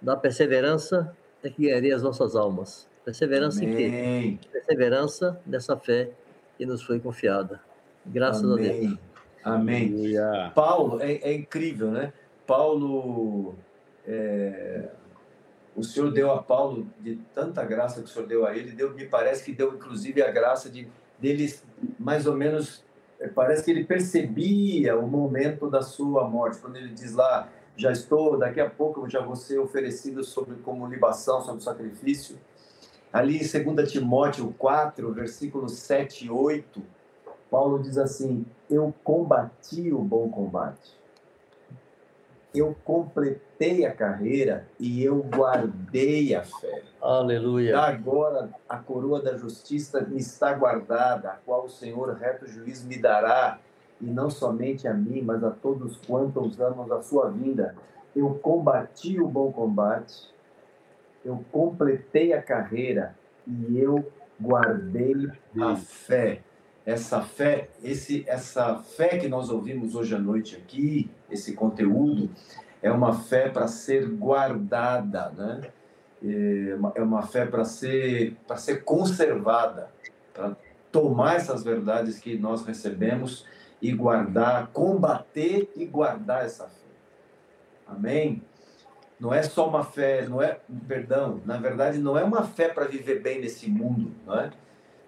Da 0.00 0.16
perseverança 0.16 1.16
é 1.42 1.50
que 1.50 1.62
ganharia 1.62 1.96
as 1.96 2.02
nossas 2.02 2.36
almas. 2.36 2.88
Perseverança 3.04 3.62
Amém. 3.64 3.72
em 3.72 4.36
quê? 4.36 4.48
Perseverança 4.52 5.40
dessa 5.44 5.76
fé 5.76 6.10
que 6.56 6.64
nos 6.64 6.82
foi 6.82 7.00
confiada. 7.00 7.60
Graças 8.04 8.44
Amém. 8.44 8.68
a 8.68 8.72
Deus. 8.72 8.98
Amém. 9.42 9.94
Paulo, 10.54 11.00
é, 11.00 11.14
é, 11.14 11.32
incrível, 11.32 11.90
né? 11.90 12.12
Paulo, 12.46 13.56
é, 14.06 14.88
o 15.74 15.82
Senhor 15.82 16.10
deu 16.10 16.30
a 16.30 16.42
Paulo 16.42 16.86
de 17.00 17.16
tanta 17.34 17.64
graça 17.64 18.00
que 18.00 18.06
o 18.06 18.08
Senhor 18.08 18.26
deu 18.26 18.46
a 18.46 18.56
ele, 18.56 18.72
deu, 18.72 18.94
me 18.94 19.06
parece 19.06 19.44
que 19.44 19.52
deu 19.52 19.74
inclusive 19.74 20.22
a 20.22 20.30
graça 20.30 20.70
de 20.70 20.88
deles 21.18 21.64
mais 21.98 22.26
ou 22.26 22.34
menos 22.34 22.84
é, 23.18 23.28
parece 23.28 23.64
que 23.64 23.70
ele 23.70 23.84
percebia 23.84 24.98
o 24.98 25.06
momento 25.06 25.70
da 25.70 25.82
sua 25.82 26.28
morte. 26.28 26.58
Quando 26.58 26.76
ele 26.76 26.88
diz 26.88 27.12
lá 27.12 27.48
já 27.76 27.92
estou 27.92 28.38
daqui 28.38 28.60
a 28.60 28.70
pouco 28.70 29.08
já 29.08 29.20
vou 29.20 29.36
ser 29.36 29.58
oferecido 29.58 30.24
sobre 30.24 30.56
como 30.56 30.86
libação 30.86 31.42
sobre 31.42 31.62
sacrifício. 31.62 32.38
Ali 33.12 33.36
em 33.36 33.74
2 33.74 33.92
Timóteo 33.92 34.54
4 34.58 35.12
versículos 35.12 35.72
7 35.74 36.26
e 36.26 36.30
8 36.30 36.82
Paulo 37.50 37.80
diz 37.80 37.98
assim 37.98 38.44
eu 38.68 38.94
combati 39.04 39.92
o 39.92 39.98
bom 39.98 40.28
combate 40.30 40.96
eu 42.58 42.76
completei 42.84 43.84
a 43.84 43.92
carreira 43.92 44.66
e 44.78 45.02
eu 45.02 45.22
guardei 45.22 46.34
a 46.34 46.42
fé. 46.42 46.82
Aleluia. 47.00 47.78
Agora 47.78 48.50
a 48.68 48.78
coroa 48.78 49.20
da 49.20 49.36
justiça 49.36 50.00
me 50.02 50.18
está 50.18 50.52
guardada, 50.52 51.30
a 51.30 51.36
qual 51.36 51.66
o 51.66 51.70
Senhor 51.70 52.14
reto 52.14 52.46
juiz 52.46 52.84
me 52.84 52.98
dará, 52.98 53.58
e 54.00 54.06
não 54.06 54.28
somente 54.28 54.86
a 54.86 54.92
mim, 54.92 55.22
mas 55.22 55.42
a 55.42 55.50
todos 55.50 55.96
quantos 56.06 56.60
amam 56.60 56.92
a 56.92 57.02
sua 57.02 57.30
vinda. 57.30 57.74
Eu 58.14 58.34
combati 58.34 59.20
o 59.20 59.28
bom 59.28 59.52
combate, 59.52 60.30
eu 61.24 61.44
completei 61.50 62.32
a 62.32 62.42
carreira 62.42 63.14
e 63.46 63.78
eu 63.78 64.10
guardei 64.40 65.28
a 65.60 65.76
fé 65.76 66.42
essa 66.86 67.20
fé, 67.20 67.68
esse, 67.82 68.24
essa 68.28 68.76
fé 68.76 69.18
que 69.18 69.26
nós 69.26 69.50
ouvimos 69.50 69.96
hoje 69.96 70.14
à 70.14 70.18
noite 70.18 70.54
aqui, 70.54 71.10
esse 71.28 71.52
conteúdo, 71.52 72.30
é 72.80 72.92
uma 72.92 73.12
fé 73.12 73.48
para 73.48 73.66
ser 73.66 74.08
guardada, 74.08 75.30
né? 75.30 75.62
É 76.94 77.02
uma 77.02 77.20
é 77.20 77.26
fé 77.26 77.44
para 77.44 77.64
ser, 77.64 78.36
para 78.46 78.56
ser 78.56 78.84
conservada, 78.84 79.90
para 80.32 80.56
tomar 80.92 81.34
essas 81.34 81.64
verdades 81.64 82.20
que 82.20 82.38
nós 82.38 82.64
recebemos 82.64 83.44
e 83.82 83.92
guardar, 83.92 84.68
combater 84.68 85.70
e 85.74 85.84
guardar 85.84 86.44
essa 86.44 86.68
fé. 86.68 86.86
Amém? 87.86 88.42
Não 89.18 89.34
é 89.34 89.42
só 89.42 89.68
uma 89.68 89.82
fé, 89.82 90.26
não 90.28 90.40
é, 90.40 90.60
perdão, 90.86 91.40
na 91.44 91.56
verdade 91.56 91.98
não 91.98 92.16
é 92.16 92.22
uma 92.22 92.44
fé 92.44 92.68
para 92.68 92.84
viver 92.84 93.20
bem 93.20 93.40
nesse 93.40 93.68
mundo, 93.68 94.12
não 94.24 94.38
é? 94.38 94.50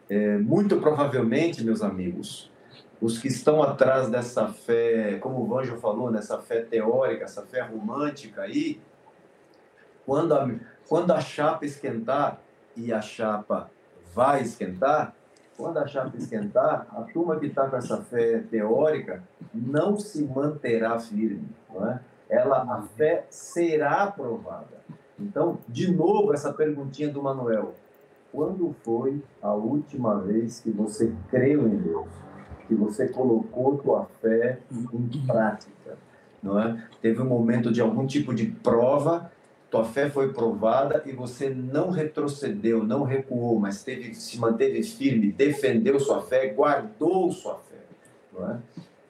É, 0.09 0.39
muito 0.39 0.81
provavelmente, 0.81 1.65
meus 1.65 1.83
amigos, 1.83 2.51
os 3.01 3.19
que 3.19 3.29
estão 3.29 3.63
atrás 3.63 4.09
dessa 4.09 4.49
fé, 4.49 5.19
como 5.21 5.41
o 5.41 5.47
Vanjo 5.47 5.77
falou, 5.77 6.11
nessa 6.11 6.39
fé 6.39 6.63
teórica, 6.63 7.25
essa 7.25 7.43
fé 7.43 7.61
romântica 7.61 8.43
aí, 8.43 8.81
quando 10.07 10.35
a, 10.35 10.51
quando 10.89 11.13
a 11.13 11.21
chapa 11.21 11.65
esquentar, 11.65 12.41
e 12.75 12.93
a 12.93 13.03
chapa 13.03 13.71
vai 14.15 14.41
esquentar, 14.43 15.15
quando 15.57 15.79
a 15.79 15.87
chapa 15.87 16.17
esquentar, 16.17 16.87
a 16.91 17.03
turma 17.03 17.39
que 17.39 17.47
está 17.47 17.69
com 17.69 17.77
essa 17.77 18.01
fé 18.03 18.39
teórica 18.51 19.23
não 19.53 19.99
se 19.99 20.25
manterá 20.25 20.99
firme, 20.99 21.49
não 21.69 21.89
é? 21.91 22.01
Ela, 22.29 22.63
a 22.63 22.83
fé 22.83 23.27
será 23.29 24.05
aprovada. 24.05 24.79
Então, 25.19 25.59
de 25.69 25.91
novo, 25.91 26.33
essa 26.33 26.53
perguntinha 26.53 27.11
do 27.11 27.23
Manuel 27.23 27.75
quando 28.39 28.73
foi 28.85 29.21
a 29.43 29.53
última 29.53 30.21
vez 30.21 30.61
que 30.61 30.71
você 30.71 31.13
creu 31.29 31.67
em 31.67 31.77
Deus? 31.77 32.07
Que 32.69 32.75
você 32.77 33.09
colocou 33.09 33.79
tua 33.79 34.05
fé 34.23 34.61
em 34.93 35.27
prática, 35.27 35.99
não 36.41 36.57
é? 36.57 36.89
Teve 37.03 37.21
um 37.21 37.25
momento 37.25 37.73
de 37.73 37.81
algum 37.81 38.07
tipo 38.07 38.33
de 38.33 38.47
prova, 38.47 39.33
tua 39.69 39.85
fé 39.85 40.09
foi 40.09 40.33
provada 40.33 41.03
e 41.05 41.11
você 41.11 41.51
não 41.51 41.91
retrocedeu, 41.91 42.85
não 42.85 43.03
recuou, 43.03 43.59
mas 43.59 43.83
teve, 43.83 44.15
se 44.15 44.39
manteve 44.39 44.85
firme, 44.85 45.33
defendeu 45.33 45.99
sua 45.99 46.23
fé, 46.23 46.47
guardou 46.47 47.33
sua 47.33 47.57
fé, 47.57 47.83
não 48.33 48.53
é? 48.53 48.59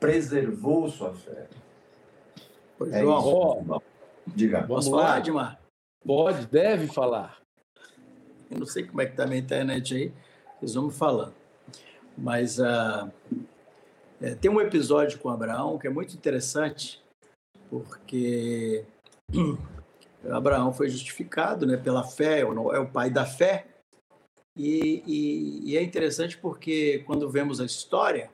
Preservou 0.00 0.88
sua 0.88 1.12
fé. 1.12 1.48
é 2.92 3.02
João, 3.02 3.60
isso. 3.60 3.82
Diga. 4.28 4.62
Posso 4.62 4.90
falar, 4.90 5.18
Edmar? 5.18 5.60
Pode, 6.02 6.46
deve 6.46 6.86
falar. 6.86 7.37
Eu 8.50 8.58
não 8.58 8.66
sei 8.66 8.84
como 8.84 9.00
é 9.00 9.06
que 9.06 9.12
está 9.12 9.24
a 9.24 9.26
minha 9.26 9.40
internet 9.40 9.94
aí, 9.94 10.12
vocês 10.58 10.74
vão 10.74 10.86
me 10.86 10.92
falando. 10.92 11.34
Mas 12.16 12.58
uh, 12.58 13.10
é, 14.20 14.34
tem 14.34 14.50
um 14.50 14.60
episódio 14.60 15.18
com 15.18 15.28
Abraão 15.28 15.78
que 15.78 15.86
é 15.86 15.90
muito 15.90 16.14
interessante, 16.14 17.00
porque 17.70 18.84
Abraão 20.30 20.72
foi 20.72 20.88
justificado 20.88 21.66
né, 21.66 21.76
pela 21.76 22.02
fé, 22.02 22.40
é 22.40 22.44
o 22.78 22.90
pai 22.90 23.10
da 23.10 23.24
fé, 23.24 23.66
e, 24.56 25.04
e, 25.06 25.70
e, 25.70 25.76
é 25.76 25.82
interessante 25.82 26.36
porque 26.36 27.04
quando 27.06 27.30
vemos 27.30 27.60
a 27.60 27.64
história, 27.64 28.28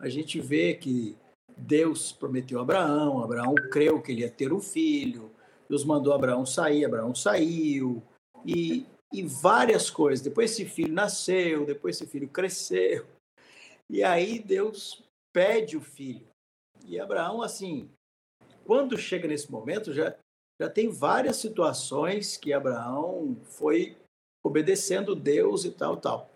a 0.00 0.08
gente 0.08 0.40
vê 0.40 0.72
que 0.72 1.14
Deus 1.54 2.10
prometeu 2.10 2.58
a 2.58 2.62
Abraão, 2.62 3.22
Abraão 3.22 3.54
creu 3.70 4.00
que 4.00 4.12
ele 4.12 4.22
ia 4.22 4.30
ter 4.30 4.50
um 4.50 4.60
filho, 4.60 5.30
Deus 5.68 5.84
mandou 5.84 6.14
Abraão 6.14 6.46
sair, 6.46 6.86
Abraão 6.86 7.14
saiu, 7.14 8.02
e, 8.46 8.86
e 9.12 9.22
várias 9.22 9.90
coisas. 9.90 10.24
Depois 10.24 10.52
esse 10.52 10.64
filho 10.64 10.92
nasceu, 10.92 11.66
depois 11.66 11.96
esse 11.96 12.06
filho 12.06 12.28
cresceu. 12.28 13.06
E 13.90 14.02
aí 14.02 14.38
Deus 14.38 15.02
pede 15.32 15.76
o 15.76 15.80
filho. 15.80 16.26
E 16.86 16.98
Abraão, 16.98 17.42
assim, 17.42 17.90
quando 18.64 18.96
chega 18.96 19.28
nesse 19.28 19.50
momento, 19.50 19.92
já, 19.92 20.14
já 20.60 20.68
tem 20.68 20.88
várias 20.88 21.36
situações 21.36 22.36
que 22.36 22.52
Abraão 22.52 23.36
foi 23.44 23.96
obedecendo 24.44 25.14
Deus 25.14 25.64
e 25.64 25.70
tal, 25.70 25.96
tal. 25.96 26.30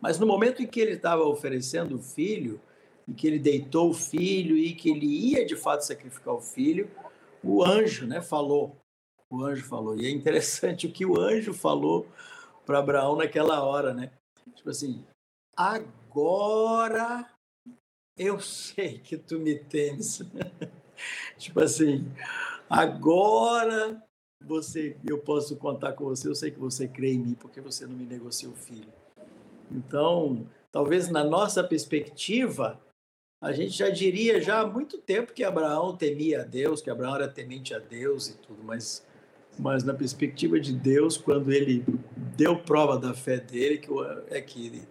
Mas 0.00 0.18
no 0.18 0.26
momento 0.26 0.62
em 0.62 0.66
que 0.66 0.80
ele 0.80 0.92
estava 0.92 1.24
oferecendo 1.24 1.96
o 1.96 2.02
filho, 2.02 2.60
em 3.06 3.12
que 3.12 3.26
ele 3.26 3.38
deitou 3.38 3.90
o 3.90 3.94
filho 3.94 4.56
e 4.56 4.74
que 4.74 4.90
ele 4.90 5.06
ia 5.06 5.44
de 5.44 5.56
fato 5.56 5.84
sacrificar 5.84 6.34
o 6.34 6.40
filho, 6.40 6.90
o 7.42 7.64
anjo 7.64 8.06
né, 8.06 8.20
falou: 8.20 8.76
o 9.30 9.44
anjo 9.44 9.64
falou. 9.64 9.96
E 9.96 10.06
é 10.06 10.10
interessante 10.10 10.86
o 10.86 10.92
que 10.92 11.04
o 11.04 11.20
anjo 11.20 11.52
falou 11.52 12.06
para 12.64 12.78
Abraão 12.78 13.16
naquela 13.16 13.62
hora, 13.62 13.94
né? 13.94 14.10
Tipo 14.54 14.70
assim, 14.70 15.04
agora 15.56 17.28
eu 18.16 18.40
sei 18.40 18.98
que 18.98 19.16
tu 19.16 19.38
me 19.38 19.54
temes. 19.54 20.22
tipo 21.38 21.60
assim, 21.60 22.06
agora 22.68 24.02
você, 24.44 24.96
eu 25.08 25.18
posso 25.18 25.56
contar 25.56 25.92
com 25.92 26.04
você, 26.04 26.28
eu 26.28 26.34
sei 26.34 26.50
que 26.50 26.58
você 26.58 26.86
crê 26.86 27.12
em 27.12 27.18
mim, 27.18 27.34
porque 27.34 27.60
você 27.60 27.86
não 27.86 27.94
me 27.94 28.04
negociou 28.04 28.52
filho. 28.54 28.92
Então, 29.70 30.46
talvez 30.72 31.08
na 31.08 31.24
nossa 31.24 31.62
perspectiva, 31.62 32.80
a 33.40 33.52
gente 33.52 33.76
já 33.76 33.90
diria 33.90 34.40
já 34.40 34.60
há 34.60 34.66
muito 34.66 34.98
tempo 34.98 35.32
que 35.32 35.44
Abraão 35.44 35.96
temia 35.96 36.42
a 36.42 36.44
Deus, 36.44 36.80
que 36.80 36.90
Abraão 36.90 37.14
era 37.14 37.28
temente 37.28 37.74
a 37.74 37.78
Deus 37.78 38.28
e 38.28 38.36
tudo, 38.38 38.62
mas 38.64 39.06
mas 39.58 39.84
na 39.84 39.94
perspectiva 39.94 40.58
de 40.60 40.72
Deus, 40.72 41.16
quando 41.16 41.52
ele 41.52 41.84
deu 42.36 42.58
prova 42.58 42.98
da 42.98 43.14
fé 43.14 43.38
dele, 43.38 43.78
que 43.78 43.90
é 44.30 44.40
que 44.40 44.66
ele, 44.66 44.82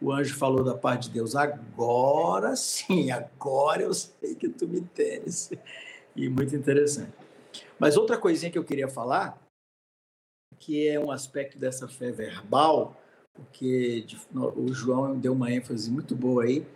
o 0.00 0.12
anjo 0.12 0.36
falou 0.36 0.62
da 0.62 0.74
parte 0.74 1.08
de 1.08 1.14
Deus, 1.14 1.34
agora 1.34 2.54
sim, 2.56 3.10
agora 3.10 3.82
eu 3.82 3.92
sei 3.92 4.34
que 4.34 4.48
tu 4.48 4.68
me 4.68 4.80
tens. 4.80 5.50
E 6.14 6.28
muito 6.28 6.54
interessante. 6.54 7.12
Mas 7.78 7.96
outra 7.96 8.18
coisinha 8.18 8.50
que 8.50 8.58
eu 8.58 8.64
queria 8.64 8.88
falar, 8.88 9.40
que 10.58 10.86
é 10.86 11.00
um 11.00 11.10
aspecto 11.10 11.58
dessa 11.58 11.88
fé 11.88 12.12
verbal, 12.12 12.96
porque 13.34 14.06
o 14.34 14.72
João 14.72 15.18
deu 15.18 15.32
uma 15.32 15.50
ênfase 15.50 15.90
muito 15.90 16.14
boa 16.14 16.44
aí, 16.44 16.66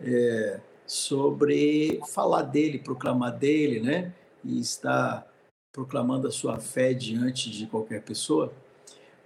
é, 0.00 0.60
sobre 0.86 2.00
falar 2.08 2.42
dele, 2.42 2.78
proclamar 2.78 3.36
dele, 3.36 3.80
né? 3.80 4.12
E 4.42 4.58
estar 4.58 5.30
proclamando 5.72 6.28
a 6.28 6.30
sua 6.30 6.58
fé 6.58 6.92
diante 6.92 7.50
de 7.50 7.66
qualquer 7.66 8.02
pessoa. 8.02 8.52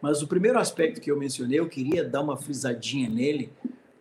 Mas 0.01 0.22
o 0.22 0.26
primeiro 0.26 0.59
aspecto 0.59 1.01
que 1.01 1.11
eu 1.11 1.18
mencionei, 1.18 1.61
eu 1.61 1.68
queria 1.68 2.05
dar 2.05 2.20
uma 2.20 2.36
frisadinha 2.36 3.09
nele, 3.09 3.53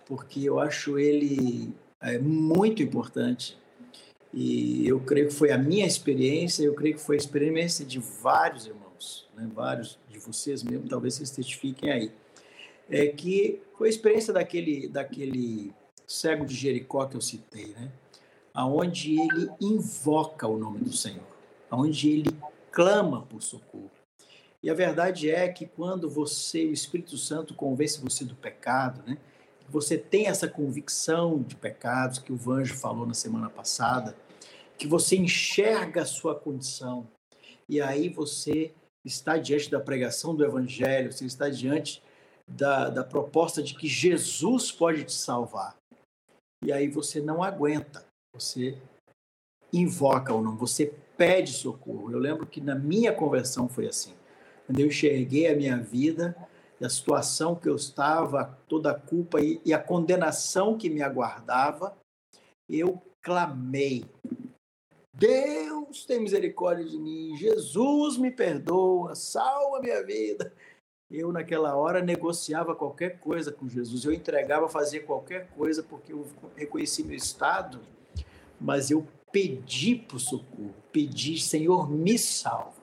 porque 0.05 0.41
eu 0.43 0.59
acho 0.59 0.97
ele 0.97 1.73
é, 2.01 2.17
muito 2.17 2.81
importante. 2.81 3.57
E 4.33 4.87
eu 4.87 4.99
creio 5.01 5.27
que 5.27 5.33
foi 5.33 5.51
a 5.51 5.57
minha 5.57 5.85
experiência, 5.85 6.63
eu 6.63 6.73
creio 6.73 6.95
que 6.95 7.01
foi 7.01 7.15
a 7.15 7.19
experiência 7.19 7.85
de 7.85 7.99
vários 7.99 8.65
irmãos, 8.65 9.29
né? 9.35 9.49
vários 9.53 9.99
de 10.09 10.17
vocês 10.19 10.63
mesmo, 10.63 10.87
talvez 10.87 11.15
vocês 11.15 11.31
testifiquem 11.31 11.91
aí. 11.91 12.11
É 12.89 13.07
que 13.07 13.61
foi 13.77 13.87
a 13.87 13.89
experiência 13.89 14.33
daquele, 14.33 14.87
daquele 14.87 15.73
cego 16.07 16.45
de 16.45 16.55
Jericó 16.55 17.05
que 17.05 17.15
eu 17.15 17.21
citei, 17.21 17.67
né? 17.73 17.91
aonde 18.53 19.19
ele 19.19 19.49
invoca 19.59 20.47
o 20.47 20.57
nome 20.57 20.79
do 20.79 20.93
Senhor, 20.93 21.27
aonde 21.71 22.09
ele 22.09 22.29
clama 22.71 23.25
por 23.25 23.41
socorro. 23.41 23.89
E 24.61 24.69
a 24.69 24.73
verdade 24.73 25.31
é 25.31 25.47
que 25.47 25.65
quando 25.65 26.09
você, 26.09 26.65
o 26.65 26.73
Espírito 26.73 27.17
Santo, 27.17 27.55
convence 27.55 27.99
você 27.99 28.23
do 28.23 28.35
pecado, 28.35 29.01
né? 29.07 29.17
Você 29.69 29.97
tem 29.97 30.27
essa 30.27 30.47
convicção 30.47 31.41
de 31.41 31.55
pecados 31.55 32.19
que 32.19 32.31
o 32.31 32.35
Vanjo 32.35 32.75
falou 32.75 33.07
na 33.07 33.13
semana 33.13 33.49
passada, 33.49 34.15
que 34.77 34.85
você 34.85 35.15
enxerga 35.15 36.01
a 36.01 36.05
sua 36.05 36.35
condição. 36.35 37.07
E 37.69 37.79
aí 37.81 38.09
você 38.09 38.73
está 39.03 39.37
diante 39.37 39.71
da 39.71 39.79
pregação 39.79 40.35
do 40.35 40.43
Evangelho, 40.43 41.11
você 41.11 41.25
está 41.25 41.49
diante 41.49 42.03
da, 42.47 42.89
da 42.89 43.03
proposta 43.03 43.63
de 43.63 43.73
que 43.73 43.87
Jesus 43.87 44.71
pode 44.71 45.05
te 45.05 45.13
salvar. 45.13 45.75
E 46.63 46.71
aí 46.71 46.87
você 46.87 47.21
não 47.21 47.41
aguenta, 47.41 48.05
você 48.35 48.77
invoca 49.73 50.33
o 50.33 50.41
nome, 50.41 50.57
você 50.57 50.93
pede 51.21 51.53
socorro. 51.53 52.11
Eu 52.11 52.17
lembro 52.17 52.47
que 52.47 52.59
na 52.59 52.73
minha 52.73 53.13
conversão 53.13 53.69
foi 53.69 53.85
assim. 53.87 54.15
Quando 54.65 54.79
eu 54.79 54.87
enxerguei 54.87 55.47
a 55.47 55.55
minha 55.55 55.77
vida, 55.77 56.35
a 56.81 56.89
situação 56.89 57.53
que 57.53 57.69
eu 57.69 57.75
estava, 57.75 58.57
toda 58.67 58.89
a 58.89 58.99
culpa 58.99 59.39
e, 59.39 59.61
e 59.63 59.71
a 59.71 59.77
condenação 59.77 60.75
que 60.75 60.89
me 60.89 61.03
aguardava, 61.03 61.95
eu 62.67 62.99
clamei. 63.21 64.03
Deus 65.13 66.05
tem 66.05 66.19
misericórdia 66.19 66.85
de 66.85 66.97
mim, 66.97 67.37
Jesus 67.37 68.17
me 68.17 68.31
perdoa, 68.31 69.13
salva 69.13 69.79
minha 69.79 70.03
vida. 70.03 70.51
Eu, 71.11 71.31
naquela 71.31 71.75
hora, 71.75 72.01
negociava 72.01 72.73
qualquer 72.73 73.19
coisa 73.19 73.51
com 73.51 73.69
Jesus, 73.69 74.05
eu 74.05 74.11
entregava, 74.11 74.67
fazia 74.67 75.03
qualquer 75.03 75.49
coisa, 75.49 75.83
porque 75.83 76.13
eu 76.13 76.25
reconheci 76.55 77.03
meu 77.03 77.15
estado, 77.15 77.79
mas 78.59 78.89
eu 78.89 79.05
pedi 79.31 79.95
por 79.95 80.19
socorro, 80.19 80.80
pedi, 80.91 81.39
Senhor, 81.39 81.89
me 81.89 82.17
salva 82.17 82.73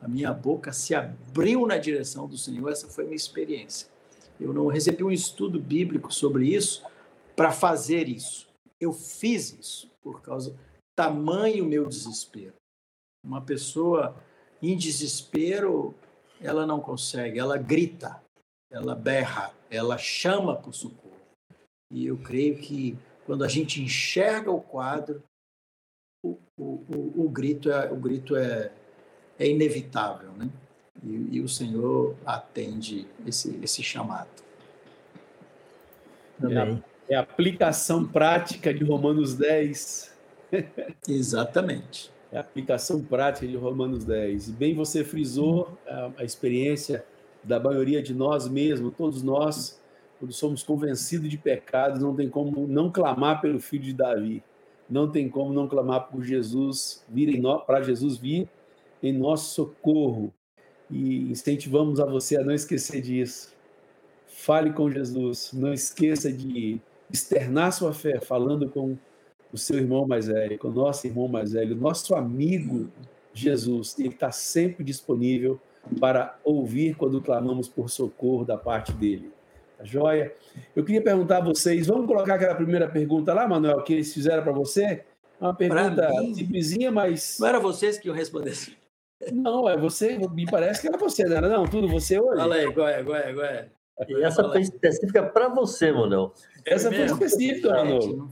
a 0.00 0.08
minha 0.08 0.32
boca 0.32 0.72
se 0.72 0.94
abriu 0.94 1.66
na 1.66 1.76
direção 1.76 2.26
do 2.26 2.38
Senhor. 2.38 2.70
Essa 2.70 2.88
foi 2.88 3.04
a 3.04 3.06
minha 3.06 3.16
experiência. 3.16 3.88
Eu 4.40 4.52
não 4.52 4.66
recebi 4.68 5.04
um 5.04 5.12
estudo 5.12 5.60
bíblico 5.60 6.12
sobre 6.12 6.46
isso 6.46 6.82
para 7.36 7.52
fazer 7.52 8.08
isso. 8.08 8.48
Eu 8.80 8.92
fiz 8.94 9.52
isso 9.52 9.90
por 10.00 10.22
causa 10.22 10.56
tamanho 10.96 11.66
meu 11.66 11.86
desespero. 11.86 12.54
Uma 13.22 13.42
pessoa 13.42 14.16
em 14.62 14.76
desespero, 14.76 15.94
ela 16.40 16.66
não 16.66 16.80
consegue, 16.80 17.38
ela 17.38 17.58
grita, 17.58 18.22
ela 18.70 18.94
berra, 18.94 19.52
ela 19.70 19.98
chama 19.98 20.56
por 20.56 20.74
socorro. 20.74 21.10
E 21.92 22.06
eu 22.06 22.16
creio 22.16 22.58
que 22.58 22.96
quando 23.26 23.44
a 23.44 23.48
gente 23.48 23.82
enxerga 23.82 24.50
o 24.50 24.60
quadro, 24.60 25.22
o, 26.22 26.38
o, 26.58 27.24
o, 27.24 27.28
grito 27.28 27.70
é, 27.70 27.90
o 27.90 27.96
grito 27.96 28.36
é, 28.36 28.70
é 29.38 29.48
inevitável, 29.48 30.30
né? 30.32 30.48
E, 31.02 31.36
e 31.36 31.40
o 31.40 31.48
Senhor 31.48 32.14
atende 32.26 33.06
esse, 33.26 33.58
esse 33.62 33.82
chamado. 33.82 34.28
É 36.42 36.58
a, 36.58 36.78
é 37.08 37.14
a 37.16 37.20
aplicação 37.20 38.06
prática 38.06 38.72
de 38.72 38.84
Romanos 38.84 39.34
10. 39.34 40.14
Exatamente. 41.08 42.10
É 42.32 42.36
a 42.36 42.40
aplicação 42.40 43.02
prática 43.02 43.46
de 43.46 43.56
Romanos 43.56 44.04
10. 44.04 44.48
E 44.48 44.52
bem 44.52 44.74
você 44.74 45.04
frisou 45.04 45.76
a, 45.86 46.10
a 46.18 46.24
experiência 46.24 47.04
da 47.42 47.58
maioria 47.58 48.02
de 48.02 48.14
nós 48.14 48.46
mesmos, 48.46 48.94
todos 48.96 49.22
nós, 49.22 49.80
quando 50.18 50.32
somos 50.32 50.62
convencidos 50.62 51.28
de 51.28 51.38
pecados, 51.38 52.00
não 52.00 52.14
tem 52.14 52.28
como 52.28 52.66
não 52.66 52.90
clamar 52.90 53.40
pelo 53.40 53.58
filho 53.58 53.84
de 53.84 53.94
Davi. 53.94 54.42
Não 54.90 55.10
tem 55.10 55.28
como 55.28 55.52
não 55.52 55.68
clamar 55.68 56.08
por 56.08 56.22
Jesus, 56.22 57.04
vir 57.08 57.40
para 57.66 57.82
Jesus 57.82 58.18
vir 58.18 58.48
em 59.02 59.12
nosso 59.12 59.54
socorro. 59.54 60.32
E 60.90 61.30
incentivamos 61.30 62.00
a 62.00 62.04
você 62.04 62.36
a 62.36 62.44
não 62.44 62.52
esquecer 62.52 63.00
disso. 63.00 63.54
Fale 64.26 64.72
com 64.72 64.90
Jesus, 64.90 65.52
não 65.52 65.72
esqueça 65.72 66.32
de 66.32 66.80
externar 67.12 67.72
sua 67.72 67.92
fé 67.92 68.20
falando 68.20 68.68
com 68.68 68.96
o 69.52 69.58
seu 69.58 69.78
irmão 69.78 70.06
mais 70.06 70.26
velho, 70.26 70.58
com 70.58 70.68
o 70.68 70.72
nosso 70.72 71.06
irmão 71.06 71.28
mais 71.28 71.52
velho, 71.52 71.76
nosso 71.76 72.14
amigo 72.14 72.88
Jesus. 73.32 73.98
Ele 73.98 74.08
está 74.08 74.32
sempre 74.32 74.82
disponível 74.82 75.60
para 76.00 76.38
ouvir 76.44 76.96
quando 76.96 77.20
clamamos 77.20 77.68
por 77.68 77.88
socorro 77.88 78.44
da 78.44 78.56
parte 78.56 78.92
dele. 78.92 79.32
Tá 79.80 79.84
joia? 79.84 80.34
Eu 80.76 80.84
queria 80.84 81.02
perguntar 81.02 81.38
a 81.38 81.44
vocês, 81.44 81.86
vamos 81.86 82.06
colocar 82.06 82.34
aquela 82.34 82.54
primeira 82.54 82.88
pergunta 82.88 83.32
lá, 83.32 83.48
Manuel, 83.48 83.82
que 83.82 83.94
eles 83.94 84.12
fizeram 84.12 84.42
para 84.42 84.52
você? 84.52 85.04
Uma 85.40 85.54
pergunta 85.54 86.10
simplesinha, 86.34 86.92
mas. 86.92 87.38
Não 87.40 87.48
era 87.48 87.58
vocês 87.58 87.98
que 87.98 88.08
iam 88.08 88.14
responder 88.14 88.50
assim. 88.50 88.74
Não, 89.32 89.68
é 89.68 89.76
você, 89.76 90.18
me 90.18 90.46
parece 90.46 90.80
que 90.80 90.88
era 90.88 90.96
você, 90.96 91.24
não 91.24 91.36
era 91.36 91.48
não? 91.48 91.66
Tudo 91.66 91.88
você 91.88 92.18
hoje? 92.18 92.36
Fala 92.36 92.54
aí, 92.54 92.64
é, 92.64 92.68
é, 92.68 92.72
qual 92.72 92.88
é? 92.88 93.68
E 94.08 94.22
essa 94.22 94.48
foi 94.48 94.60
específica 94.62 95.22
para 95.22 95.48
você, 95.48 95.92
Manuel. 95.92 96.32
Essa 96.64 96.90
foi 96.90 97.04
específica, 97.04 97.70
Manuel. 97.70 98.00
Não, 98.00 98.30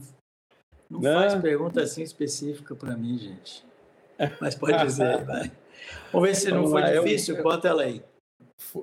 não, 0.89 0.99
não 1.01 1.13
faz 1.13 1.35
pergunta 1.35 1.81
assim 1.81 2.03
específica 2.03 2.75
para 2.75 2.95
mim, 2.95 3.17
gente. 3.17 3.65
Mas 4.39 4.55
pode 4.55 4.83
dizer, 4.83 5.23
vai. 5.25 5.51
Vamos 6.11 6.29
ver 6.29 6.35
se 6.35 6.51
não 6.51 6.67
foi 6.67 6.83
difícil, 6.83 7.37
eu... 7.37 7.43
bota 7.43 7.67
ela 7.67 7.83
aí. 7.83 8.03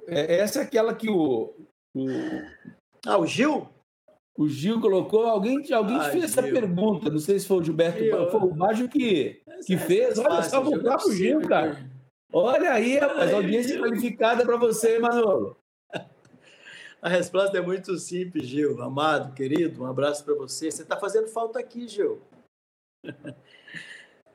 É, 0.08 0.38
essa 0.38 0.60
é 0.60 0.62
aquela 0.62 0.94
que 0.94 1.10
o, 1.10 1.52
o... 1.96 2.06
Ah, 3.06 3.18
o 3.18 3.26
Gil? 3.26 3.68
O 4.36 4.48
Gil 4.48 4.80
colocou, 4.80 5.24
alguém, 5.26 5.62
alguém 5.72 5.96
ah, 5.96 6.04
fez 6.10 6.14
Gil. 6.14 6.24
essa 6.24 6.42
pergunta, 6.42 7.08
não 7.08 7.18
sei 7.18 7.38
se 7.38 7.46
foi 7.46 7.58
o 7.58 7.62
Gilberto, 7.62 7.98
Gil. 7.98 8.30
foi 8.30 8.40
o 8.40 8.54
Bajo 8.54 8.88
que, 8.88 9.40
que 9.64 9.74
é 9.74 9.78
fez. 9.78 10.18
Olha 10.18 10.42
só, 10.42 10.60
vou 10.60 10.78
para 10.78 10.96
o 10.96 11.12
Gil, 11.12 11.40
cara. 11.40 11.90
Olha 12.30 12.72
aí, 12.72 12.98
rapaz, 12.98 13.32
audiência 13.32 13.78
qualificada 13.78 14.44
para 14.44 14.56
você, 14.58 14.98
Manolo. 14.98 15.56
A 17.00 17.08
resposta 17.08 17.56
é 17.56 17.62
muito 17.62 17.96
simples, 17.96 18.46
Gil. 18.46 18.82
Amado, 18.82 19.32
querido, 19.34 19.82
um 19.82 19.86
abraço 19.86 20.24
para 20.24 20.34
você. 20.34 20.70
Você 20.70 20.82
está 20.82 20.98
fazendo 20.98 21.28
falta 21.28 21.58
aqui, 21.58 21.88
Gil. 21.88 22.20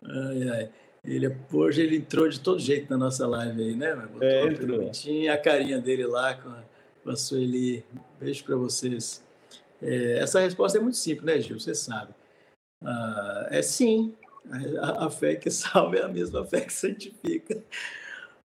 Ai, 0.03 0.49
ai. 0.49 0.72
Ele, 1.03 1.36
hoje 1.53 1.82
ele 1.82 1.97
entrou 1.97 2.28
de 2.28 2.39
todo 2.39 2.59
jeito 2.59 2.89
na 2.89 2.97
nossa 2.97 3.28
live 3.28 3.62
aí, 3.62 3.76
né? 3.76 3.95
Botou 3.95 4.28
é, 4.28 4.47
entrou. 4.47 4.91
a 5.32 5.38
carinha 5.38 5.80
dele 5.80 6.07
lá 6.07 6.34
com 6.34 6.49
a, 6.49 6.64
com 7.04 7.10
a 7.10 7.16
Sueli. 7.16 7.86
Beijo 8.20 8.43
para 8.43 8.56
vocês. 8.56 9.24
É, 9.82 10.20
essa 10.20 10.39
resposta 10.39 10.78
é 10.78 10.82
muito 10.82 10.97
simples, 10.97 11.26
né, 11.26 11.41
Gil? 11.41 11.60
Você 11.60 11.74
sabe. 11.76 12.14
Ah, 12.84 13.47
é 13.52 13.62
sim. 13.62 14.16
A, 14.82 15.06
a, 15.06 15.10
fé 15.10 15.36
que 15.36 15.52
salva 15.52 15.97
é 15.97 16.04
a 16.04 16.08
mesma 16.08 16.45
fé 16.45 16.62
que 16.62 16.74
santifica. 16.74 17.64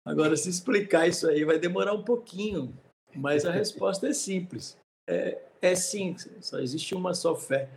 Agora, 0.03 0.35
se 0.35 0.49
explicar 0.49 1.07
isso 1.07 1.27
aí 1.27 1.43
vai 1.43 1.57
demorar 1.57 1.93
um 1.93 2.03
pouquinho, 2.03 2.77
mas 3.15 3.45
a 3.45 3.51
resposta 3.51 4.07
é 4.07 4.13
simples. 4.13 4.77
É, 5.07 5.41
é 5.61 5.73
sim, 5.75 6.15
só 6.41 6.59
existe 6.59 6.93
uma 6.93 7.13
só 7.13 7.35
fé. 7.35 7.69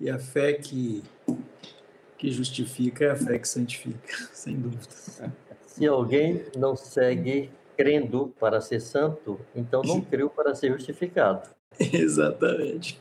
E 0.00 0.08
a 0.08 0.18
fé 0.18 0.54
que, 0.54 1.02
que 2.16 2.30
justifica 2.30 3.04
é 3.04 3.10
a 3.10 3.16
fé 3.16 3.38
que 3.38 3.48
santifica, 3.48 4.16
sem 4.32 4.58
dúvida. 4.58 4.88
Se 5.66 5.86
alguém 5.86 6.44
não 6.56 6.76
segue 6.76 7.50
crendo 7.76 8.34
para 8.38 8.60
ser 8.60 8.80
santo, 8.80 9.38
então 9.54 9.82
não 9.82 10.00
creu 10.00 10.30
para 10.30 10.54
ser 10.54 10.72
justificado. 10.72 11.48
Exatamente. 11.92 13.00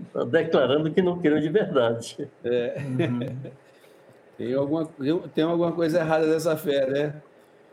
Está 0.00 0.24
declarando 0.24 0.90
que 0.90 1.02
não 1.02 1.18
creu 1.18 1.40
de 1.40 1.48
verdade. 1.48 2.28
É. 2.44 2.76
Uhum. 2.78 3.36
Tem, 4.36 4.54
alguma, 4.54 4.90
tem 5.34 5.44
alguma 5.44 5.72
coisa 5.72 6.00
errada 6.00 6.26
nessa 6.26 6.56
fé, 6.56 6.86
né? 6.86 7.22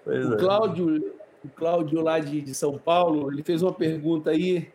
Pois 0.04 0.26
o, 0.26 0.34
é. 0.34 0.38
Cláudio, 0.38 1.16
o 1.44 1.50
Cláudio 1.50 2.02
lá 2.02 2.20
de, 2.20 2.42
de 2.42 2.54
São 2.54 2.78
Paulo, 2.78 3.32
ele 3.32 3.44
fez 3.44 3.62
uma 3.62 3.74
pergunta 3.74 4.32
aí. 4.32 4.72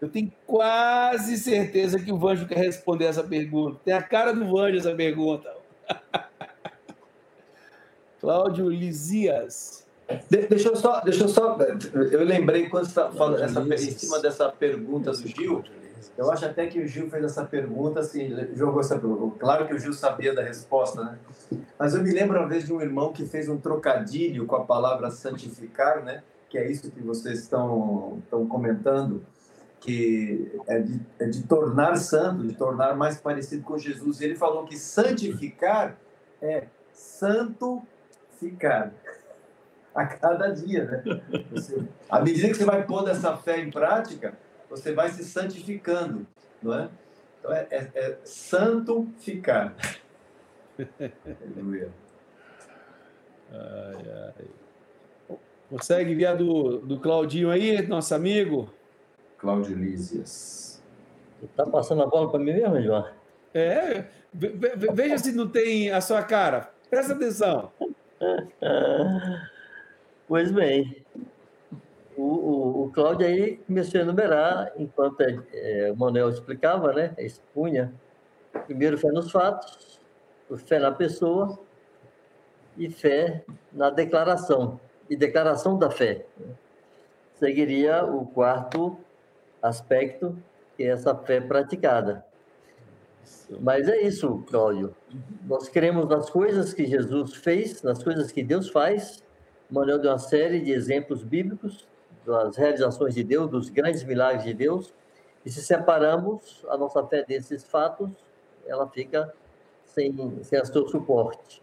Eu 0.00 0.10
tenho 0.10 0.30
quase 0.46 1.38
certeza 1.38 1.98
que 1.98 2.12
o 2.12 2.18
Vanjo 2.18 2.46
quer 2.46 2.58
responder 2.58 3.06
essa 3.06 3.24
pergunta. 3.24 3.80
Tem 3.84 3.94
a 3.94 4.02
cara 4.02 4.32
do 4.32 4.44
Vanjo 4.46 4.76
essa 4.76 4.94
pergunta. 4.94 5.50
Cláudio 8.20 8.68
Lisias. 8.68 9.79
De, 10.28 10.46
deixa 10.46 10.68
eu 10.68 10.76
só, 10.76 11.00
deixa 11.00 11.24
eu 11.24 11.28
só. 11.28 11.58
Eu 12.10 12.24
lembrei 12.24 12.68
quando 12.68 12.84
você 12.84 12.90
estava 12.90 13.14
falando 13.14 13.42
essa, 13.42 13.60
em 13.60 13.90
cima 13.90 14.18
dessa 14.20 14.48
pergunta 14.48 15.12
do 15.12 15.28
Gil. 15.28 15.64
Eu 16.16 16.30
acho 16.30 16.44
até 16.44 16.66
que 16.66 16.80
o 16.80 16.86
Gil 16.86 17.08
fez 17.08 17.24
essa 17.24 17.44
pergunta, 17.44 18.00
assim, 18.00 18.28
jogou 18.54 18.80
essa 18.80 18.98
pergunta. 18.98 19.38
Claro 19.38 19.66
que 19.66 19.74
o 19.74 19.78
Gil 19.78 19.92
sabia 19.92 20.34
da 20.34 20.42
resposta, 20.42 21.02
né? 21.02 21.18
Mas 21.78 21.94
eu 21.94 22.02
me 22.02 22.12
lembro 22.12 22.38
uma 22.38 22.48
vez 22.48 22.66
de 22.66 22.72
um 22.72 22.80
irmão 22.80 23.12
que 23.12 23.24
fez 23.24 23.48
um 23.48 23.56
trocadilho 23.56 24.44
com 24.46 24.56
a 24.56 24.64
palavra 24.64 25.10
santificar, 25.10 26.04
né? 26.04 26.22
Que 26.48 26.58
é 26.58 26.70
isso 26.70 26.90
que 26.90 27.00
vocês 27.00 27.40
estão, 27.40 28.18
estão 28.24 28.46
comentando, 28.46 29.24
que 29.80 30.52
é 30.66 30.78
de, 30.80 31.00
é 31.18 31.26
de 31.26 31.42
tornar 31.44 31.96
santo, 31.96 32.46
de 32.46 32.54
tornar 32.54 32.94
mais 32.96 33.18
parecido 33.18 33.62
com 33.62 33.78
Jesus. 33.78 34.20
Ele 34.20 34.34
falou 34.34 34.64
que 34.64 34.76
santificar 34.76 35.96
é 36.42 36.64
santo 36.92 37.82
ficar 38.38 38.92
a 39.94 40.06
cada 40.06 40.48
dia, 40.48 40.84
né? 40.84 41.02
Você, 41.50 41.82
à 42.08 42.20
medida 42.20 42.48
que 42.48 42.54
você 42.54 42.64
vai 42.64 42.84
pondo 42.84 43.10
essa 43.10 43.36
fé 43.36 43.60
em 43.60 43.70
prática, 43.70 44.34
você 44.68 44.92
vai 44.92 45.08
se 45.10 45.24
santificando, 45.24 46.26
não 46.62 46.74
é? 46.74 46.88
Então 47.38 47.52
é, 47.52 47.66
é, 47.70 47.90
é 47.94 48.18
santificar. 48.24 49.74
Aleluia. 51.56 51.90
Ai, 53.52 54.34
ai. 54.38 55.36
Consegue 55.68 56.12
enviar 56.12 56.36
do, 56.36 56.78
do 56.78 56.98
Claudinho 56.98 57.50
aí, 57.50 57.86
nosso 57.86 58.14
amigo? 58.14 58.72
Cláudio 59.38 59.76
Lísias. 59.76 60.82
Tá 61.56 61.64
passando 61.64 62.02
a 62.02 62.06
bola 62.06 62.30
para 62.30 62.38
mim 62.38 62.52
mesmo, 62.52 62.82
João? 62.82 63.08
É, 63.54 64.04
veja 64.32 65.18
se 65.18 65.32
não 65.32 65.48
tem 65.48 65.90
a 65.90 66.00
sua 66.00 66.22
cara. 66.22 66.70
Presta 66.88 67.14
atenção. 67.14 67.72
Pois 70.30 70.52
bem, 70.52 71.04
o, 72.16 72.22
o, 72.22 72.84
o 72.84 72.92
Cláudio 72.92 73.26
aí 73.26 73.56
começou 73.66 73.98
a 73.98 74.04
enumerar, 74.04 74.72
enquanto 74.76 75.22
é, 75.22 75.90
o 75.92 75.96
Manuel 75.96 76.28
explicava, 76.28 76.92
né? 76.92 77.12
Expunha. 77.18 77.92
Primeiro, 78.64 78.96
fé 78.96 79.08
nos 79.08 79.32
fatos, 79.32 79.98
fé 80.66 80.78
na 80.78 80.92
pessoa 80.92 81.58
e 82.78 82.88
fé 82.88 83.44
na 83.72 83.90
declaração, 83.90 84.78
e 85.10 85.16
declaração 85.16 85.76
da 85.76 85.90
fé. 85.90 86.24
Seguiria 87.34 88.04
o 88.04 88.24
quarto 88.24 88.96
aspecto, 89.60 90.38
que 90.76 90.84
é 90.84 90.90
essa 90.90 91.12
fé 91.12 91.40
praticada. 91.40 92.24
Mas 93.60 93.88
é 93.88 94.00
isso, 94.02 94.44
Cláudio. 94.48 94.94
Nós 95.48 95.68
cremos 95.68 96.08
nas 96.08 96.30
coisas 96.30 96.72
que 96.72 96.86
Jesus 96.86 97.34
fez, 97.34 97.82
nas 97.82 98.00
coisas 98.00 98.30
que 98.30 98.44
Deus 98.44 98.70
faz, 98.70 99.28
Manuel 99.70 99.98
deu 99.98 100.10
uma 100.10 100.18
série 100.18 100.60
de 100.60 100.72
exemplos 100.72 101.22
bíblicos 101.22 101.86
das 102.26 102.56
realizações 102.56 103.14
de 103.14 103.22
Deus, 103.22 103.50
dos 103.50 103.70
grandes 103.70 104.04
milagres 104.04 104.44
de 104.44 104.54
Deus, 104.54 104.92
e 105.44 105.50
se 105.50 105.62
separamos 105.62 106.64
a 106.68 106.76
nossa 106.76 107.06
fé 107.06 107.24
desses 107.26 107.64
fatos, 107.64 108.10
ela 108.66 108.88
fica 108.88 109.32
sem, 109.84 110.14
sem 110.42 110.64
seu 110.64 110.86
suporte. 110.88 111.62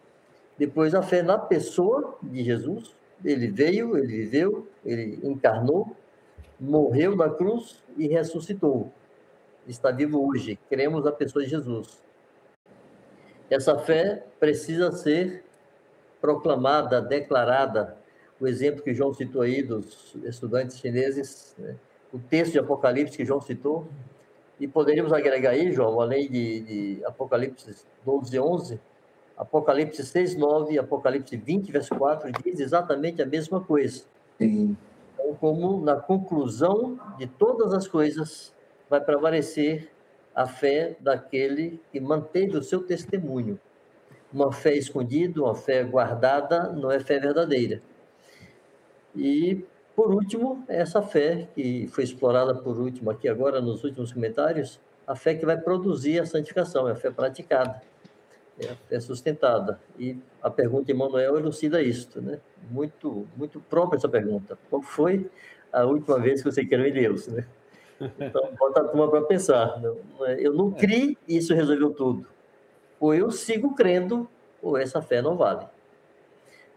Depois, 0.58 0.96
a 0.96 1.04
fé 1.04 1.22
na 1.22 1.38
pessoa 1.38 2.18
de 2.24 2.44
Jesus, 2.44 2.96
ele 3.24 3.48
veio, 3.48 3.98
ele 3.98 4.08
viveu, 4.08 4.68
ele 4.84 5.20
encarnou, 5.24 5.96
morreu 6.60 7.16
na 7.16 7.30
cruz 7.30 7.84
e 7.96 8.08
ressuscitou. 8.08 8.92
Está 9.68 9.92
vivo 9.92 10.28
hoje. 10.28 10.58
Cremos 10.70 11.04
na 11.04 11.12
pessoa 11.12 11.44
de 11.44 11.52
Jesus. 11.52 12.02
Essa 13.50 13.78
fé 13.78 14.26
precisa 14.40 14.92
ser 14.92 15.44
proclamada, 16.22 17.02
declarada, 17.02 17.98
o 18.40 18.48
exemplo 18.48 18.84
que 18.84 18.94
João 18.94 19.14
citou 19.14 19.42
aí 19.42 19.64
dos 19.64 20.16
estudantes 20.24 20.80
chineses, 20.80 21.56
né? 21.58 21.76
o 22.14 22.20
texto 22.20 22.54
de 22.54 22.60
Apocalipse 22.60 23.18
que 23.18 23.26
João 23.26 23.42
citou, 23.42 23.88
e 24.60 24.68
poderíamos 24.68 25.14
agregar 25.14 25.52
aí, 25.52 25.72
João, 25.72 26.02
além 26.02 26.30
de, 26.30 26.60
de 26.62 27.06
Apocalipse 27.06 27.76
12, 28.06 28.40
11, 28.40 28.80
Apocalipse 29.38 30.04
6, 30.04 30.36
9 30.36 30.80
Apocalipse 30.80 31.38
20, 31.38 31.72
verso 31.72 31.96
4, 31.96 32.32
diz 32.44 32.60
exatamente 32.60 33.22
a 33.22 33.26
mesma 33.26 33.62
coisa. 33.62 34.04
Sim. 34.38 34.76
Então, 35.14 35.36
como 35.36 35.80
na 35.84 35.96
conclusão 35.96 37.00
de 37.20 37.28
todas 37.28 37.74
as 37.74 37.88
coisas, 37.88 38.52
vai 38.90 39.00
prevalecer 39.00 39.92
a 40.34 40.48
fé 40.48 40.96
daquele 41.00 41.80
que 41.92 42.00
manteve 42.00 42.58
o 42.58 42.64
seu 42.64 42.82
testemunho. 42.82 43.60
Uma 44.32 44.52
fé 44.52 44.76
escondida, 44.76 45.42
uma 45.42 45.56
fé 45.56 45.84
guardada, 45.84 46.72
não 46.74 46.92
é 46.92 47.00
fé 47.00 47.20
verdadeira. 47.20 47.82
E, 49.16 49.66
por 49.96 50.14
último, 50.14 50.64
essa 50.68 51.02
fé 51.02 51.48
que 51.56 51.88
foi 51.88 52.04
explorada 52.04 52.54
por 52.54 52.78
último 52.78 53.10
aqui 53.10 53.28
agora 53.28 53.62
nos 53.62 53.84
últimos 53.84 54.12
comentários, 54.12 54.80
a 55.08 55.16
fé 55.16 55.34
que 55.34 55.46
vai 55.46 55.58
produzir 55.58 56.20
a 56.20 56.26
santificação, 56.26 56.88
é 56.88 56.92
a 56.92 56.96
fé 56.96 57.10
praticada, 57.10 57.82
é 58.60 58.70
a 58.70 58.76
fé 58.76 59.00
sustentada. 59.00 59.80
E 59.98 60.18
a 60.42 60.50
pergunta 60.50 60.86
de 60.86 60.94
Manuel 60.94 61.38
elucida 61.38 61.82
isso, 61.82 62.22
né? 62.22 62.40
Muito, 62.70 63.26
muito 63.36 63.60
própria 63.62 63.98
essa 63.98 64.10
pergunta. 64.10 64.58
Qual 64.70 64.82
foi 64.82 65.30
a 65.72 65.86
última 65.86 66.20
vez 66.20 66.44
que 66.44 66.52
você 66.52 66.66
creu 66.66 66.86
em 66.86 66.92
Deus, 66.94 67.28
né? 67.28 67.46
Então, 68.00 68.54
bota 68.60 68.82
a 68.82 68.84
turma 68.84 69.10
para 69.10 69.22
pensar. 69.22 69.82
É, 70.22 70.46
eu 70.46 70.54
não 70.54 70.72
criei 70.72 71.18
e 71.28 71.38
isso 71.38 71.54
resolveu 71.54 71.92
tudo. 71.92 72.28
Ou 73.00 73.14
eu 73.14 73.32
sigo 73.32 73.76
crendo, 73.76 74.30
ou 74.62 74.78
essa 74.78 75.02
fé 75.02 75.22
não 75.22 75.36
vale. 75.36 75.66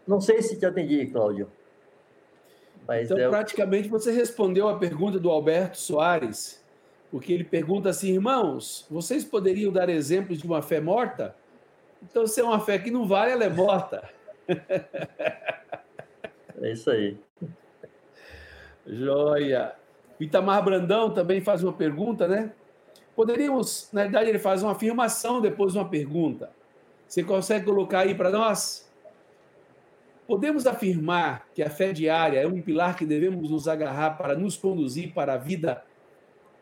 Não 0.07 0.19
sei 0.19 0.41
se 0.41 0.57
te 0.57 0.65
atendi, 0.65 1.05
Cláudio. 1.07 1.49
Mas 2.87 3.05
então, 3.05 3.17
é... 3.17 3.29
praticamente, 3.29 3.87
você 3.87 4.11
respondeu 4.11 4.67
a 4.67 4.77
pergunta 4.77 5.19
do 5.19 5.29
Alberto 5.29 5.77
Soares, 5.77 6.63
porque 7.09 7.31
ele 7.33 7.43
pergunta 7.43 7.89
assim, 7.89 8.13
irmãos, 8.13 8.85
vocês 8.89 9.23
poderiam 9.23 9.71
dar 9.71 9.89
exemplos 9.89 10.39
de 10.39 10.45
uma 10.45 10.61
fé 10.61 10.79
morta? 10.79 11.35
Então, 12.01 12.25
se 12.25 12.39
é 12.39 12.43
uma 12.43 12.59
fé 12.59 12.79
que 12.79 12.89
não 12.89 13.07
vale, 13.07 13.31
ela 13.31 13.43
é 13.43 13.49
morta. 13.49 14.07
É 16.61 16.73
isso 16.73 16.91
aí. 16.91 17.17
Joia. 18.85 19.73
Itamar 20.19 20.63
Brandão 20.63 21.11
também 21.11 21.41
faz 21.41 21.63
uma 21.63 21.73
pergunta, 21.73 22.27
né? 22.27 22.51
Poderíamos, 23.15 23.89
na 23.91 24.03
verdade, 24.03 24.29
ele 24.29 24.39
faz 24.39 24.63
uma 24.63 24.71
afirmação 24.71 25.41
depois 25.41 25.73
de 25.73 25.79
uma 25.79 25.87
pergunta. 25.87 26.49
Você 27.07 27.23
consegue 27.23 27.65
colocar 27.65 27.99
aí 27.99 28.15
para 28.15 28.29
nós? 28.29 28.89
Podemos 30.25 30.65
afirmar 30.65 31.45
que 31.53 31.61
a 31.61 31.69
fé 31.69 31.91
diária 31.91 32.39
é 32.39 32.47
um 32.47 32.61
pilar 32.61 32.95
que 32.95 33.05
devemos 33.05 33.49
nos 33.49 33.67
agarrar 33.67 34.11
para 34.11 34.33
nos 34.33 34.55
conduzir 34.55 35.13
para 35.13 35.33
a 35.33 35.37
vida 35.37 35.83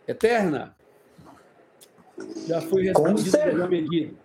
eterna? 0.08 0.76
Já 2.48 2.60
foi 2.62 2.86
respondido 2.86 3.32
pela 3.32 3.68
medida. 3.68 4.16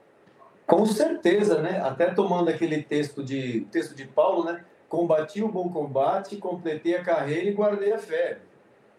Com 0.66 0.86
certeza, 0.86 1.60
né? 1.60 1.80
Até 1.80 2.06
tomando 2.14 2.48
aquele 2.48 2.82
texto 2.82 3.22
de 3.22 3.60
texto 3.70 3.94
de 3.94 4.06
Paulo, 4.06 4.44
né? 4.44 4.64
Combati 4.88 5.42
o 5.42 5.48
bom 5.48 5.68
combate, 5.68 6.36
completei 6.36 6.96
a 6.96 7.02
carreira 7.02 7.50
e 7.50 7.52
guardei 7.52 7.92
a 7.92 7.98
fé. 7.98 8.38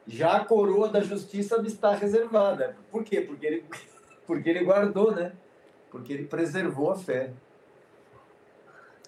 Já 0.07 0.37
a 0.37 0.45
coroa 0.45 0.87
da 0.89 1.01
justiça 1.01 1.61
me 1.61 1.67
está 1.67 1.93
reservada. 1.95 2.75
Por 2.91 3.03
quê? 3.03 3.21
Porque 3.21 3.45
ele, 3.45 3.65
porque 4.27 4.49
ele 4.49 4.63
guardou, 4.63 5.13
né? 5.13 5.33
Porque 5.89 6.13
ele 6.13 6.25
preservou 6.25 6.91
a 6.91 6.95
fé. 6.95 7.31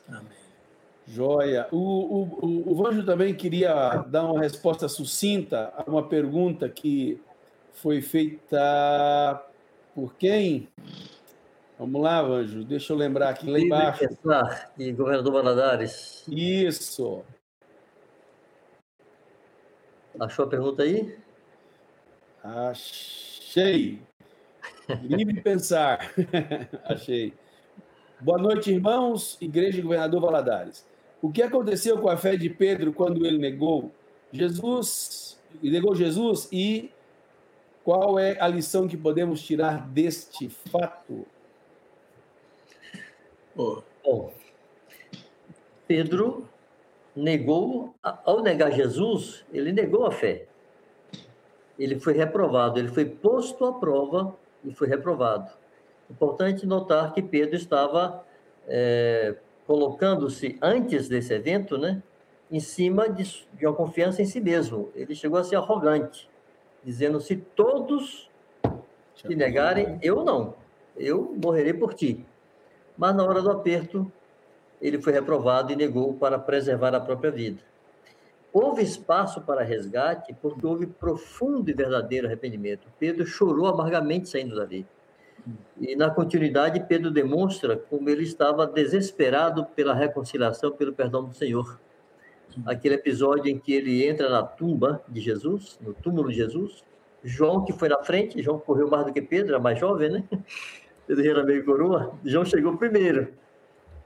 Amém. 0.08 0.38
Joia. 1.08 1.68
O, 1.72 1.78
o, 1.78 2.72
o, 2.72 2.76
Vanjo 2.76 3.06
também 3.06 3.34
queria 3.34 4.04
dar 4.08 4.26
uma 4.26 4.42
resposta 4.42 4.90
sucinta 4.90 5.74
a 5.78 5.90
uma 5.90 6.04
pergunta 6.04 6.68
que 6.68 7.22
foi 7.74 8.02
feita 8.02 9.42
por 9.96 10.16
quem? 10.16 10.68
Vamos 11.80 12.02
lá, 12.02 12.22
Vanjo, 12.22 12.64
deixa 12.64 12.92
eu 12.92 12.98
lembrar 12.98 13.30
aqui 13.30 13.50
lá 13.50 13.60
embaixo. 13.60 14.06
E 14.78 14.92
governador 14.92 15.32
Valadares. 15.32 16.26
Isso. 16.28 17.24
Achou 20.20 20.46
a 20.46 20.48
pergunta 20.48 20.84
aí? 20.84 21.16
Achei. 22.44 24.00
Livre 25.04 25.42
pensar. 25.42 26.12
Achei. 26.86 27.34
Boa 28.20 28.38
noite, 28.40 28.72
irmãos. 28.72 29.38
Igreja 29.40 29.78
e 29.78 29.82
Governador 29.82 30.22
Valadares. 30.22 30.86
O 31.22 31.32
que 31.32 31.42
aconteceu 31.42 32.00
com 32.00 32.10
a 32.10 32.18
fé 32.18 32.36
de 32.36 32.50
Pedro 32.50 32.94
quando 32.94 33.26
ele 33.26 33.38
negou 33.38 33.92
Jesus, 34.32 35.40
negou 35.62 35.96
Jesus 35.96 36.48
e 36.52 36.92
qual 37.84 38.18
é 38.18 38.40
a 38.40 38.48
lição 38.48 38.88
que 38.88 38.98
podemos 38.98 39.42
tirar 39.42 39.88
deste 39.88 40.50
fato? 40.50 41.26
Bom, 43.56 43.84
Pedro 45.88 46.48
negou, 47.18 47.96
ao 48.04 48.44
negar 48.44 48.72
Jesus, 48.72 49.44
ele 49.52 49.72
negou 49.72 50.06
a 50.06 50.12
fé. 50.12 50.46
Ele 51.78 52.00
foi 52.00 52.14
reprovado, 52.14 52.78
ele 52.78 52.90
foi 52.90 53.06
posto 53.06 53.66
à 53.66 53.74
prova 53.74 54.36
e 54.64 54.72
foi 54.72 54.88
reprovado. 54.88 55.50
Importante 56.10 56.66
notar 56.68 57.14
que 57.14 57.22
Pedro 57.22 57.56
estava 57.56 58.24
é, 58.68 59.36
colocando-se 59.66 60.60
antes 60.62 61.10
desse 61.10 61.34
evento, 61.34 61.76
né, 61.78 62.04
em 62.52 62.60
cima 62.60 63.10
de, 63.10 63.24
de, 63.54 63.66
uma 63.66 63.74
confiança 63.74 64.22
em 64.22 64.26
si 64.26 64.40
mesmo. 64.40 64.92
Ele 64.94 65.16
chegou 65.16 65.40
a 65.40 65.44
ser 65.44 65.56
arrogante, 65.56 66.30
dizendo: 66.84 67.20
se 67.20 67.36
todos 67.36 68.30
te 69.16 69.36
negarem, 69.36 69.98
eu 70.04 70.24
não. 70.24 70.54
Eu 70.96 71.36
morrerei 71.44 71.74
por 71.74 71.96
ti. 71.96 72.24
Mas 72.96 73.16
na 73.16 73.24
hora 73.24 73.42
do 73.42 73.52
aperto, 73.52 74.12
ele 74.82 75.02
foi 75.02 75.14
reprovado 75.14 75.72
e 75.72 75.76
negou 75.76 76.14
para 76.14 76.38
preservar 76.38 76.94
a 76.94 77.00
própria 77.00 77.32
vida. 77.32 77.62
Houve 78.54 78.82
espaço 78.82 79.42
para 79.42 79.64
resgate 79.64 80.36
porque 80.42 80.66
houve 80.66 80.88
profundo 80.88 81.70
e 81.70 81.74
verdadeiro 81.74 82.28
arrependimento. 82.28 82.88
Pedro 83.00 83.26
chorou 83.26 83.68
amargamente 83.68 84.30
saindo 84.30 84.56
dali. 84.56 84.86
E 85.80 85.96
na 85.96 86.10
continuidade, 86.10 86.84
Pedro 86.88 87.12
demonstra 87.12 87.78
como 87.78 88.10
ele 88.10 88.24
estava 88.24 88.66
desesperado 88.66 89.66
pela 89.66 89.94
reconciliação, 89.94 90.72
pelo 90.72 90.94
perdão 90.94 91.24
do 91.24 91.34
Senhor. 91.34 91.80
Aquele 92.66 92.96
episódio 92.96 93.48
em 93.52 93.60
que 93.60 93.74
ele 93.74 94.06
entra 94.06 94.30
na 94.30 94.42
tumba 94.42 95.02
de 95.08 95.22
Jesus, 95.22 95.78
no 95.82 95.94
túmulo 95.94 96.30
de 96.30 96.36
Jesus. 96.36 96.84
João, 97.24 97.64
que 97.64 97.74
foi 97.74 97.90
na 97.90 98.04
frente, 98.04 98.42
João 98.42 98.60
correu 98.60 98.90
mais 98.90 99.06
do 99.06 99.14
que 99.14 99.22
Pedro, 99.22 99.54
era 99.54 99.60
mais 99.60 99.80
jovem, 99.80 100.10
né? 100.10 100.24
Pedro 101.06 101.30
era 101.30 101.44
meio 101.44 101.64
coroa. 101.64 102.14
João 102.26 102.44
chegou 102.44 102.76
primeiro, 102.78 103.34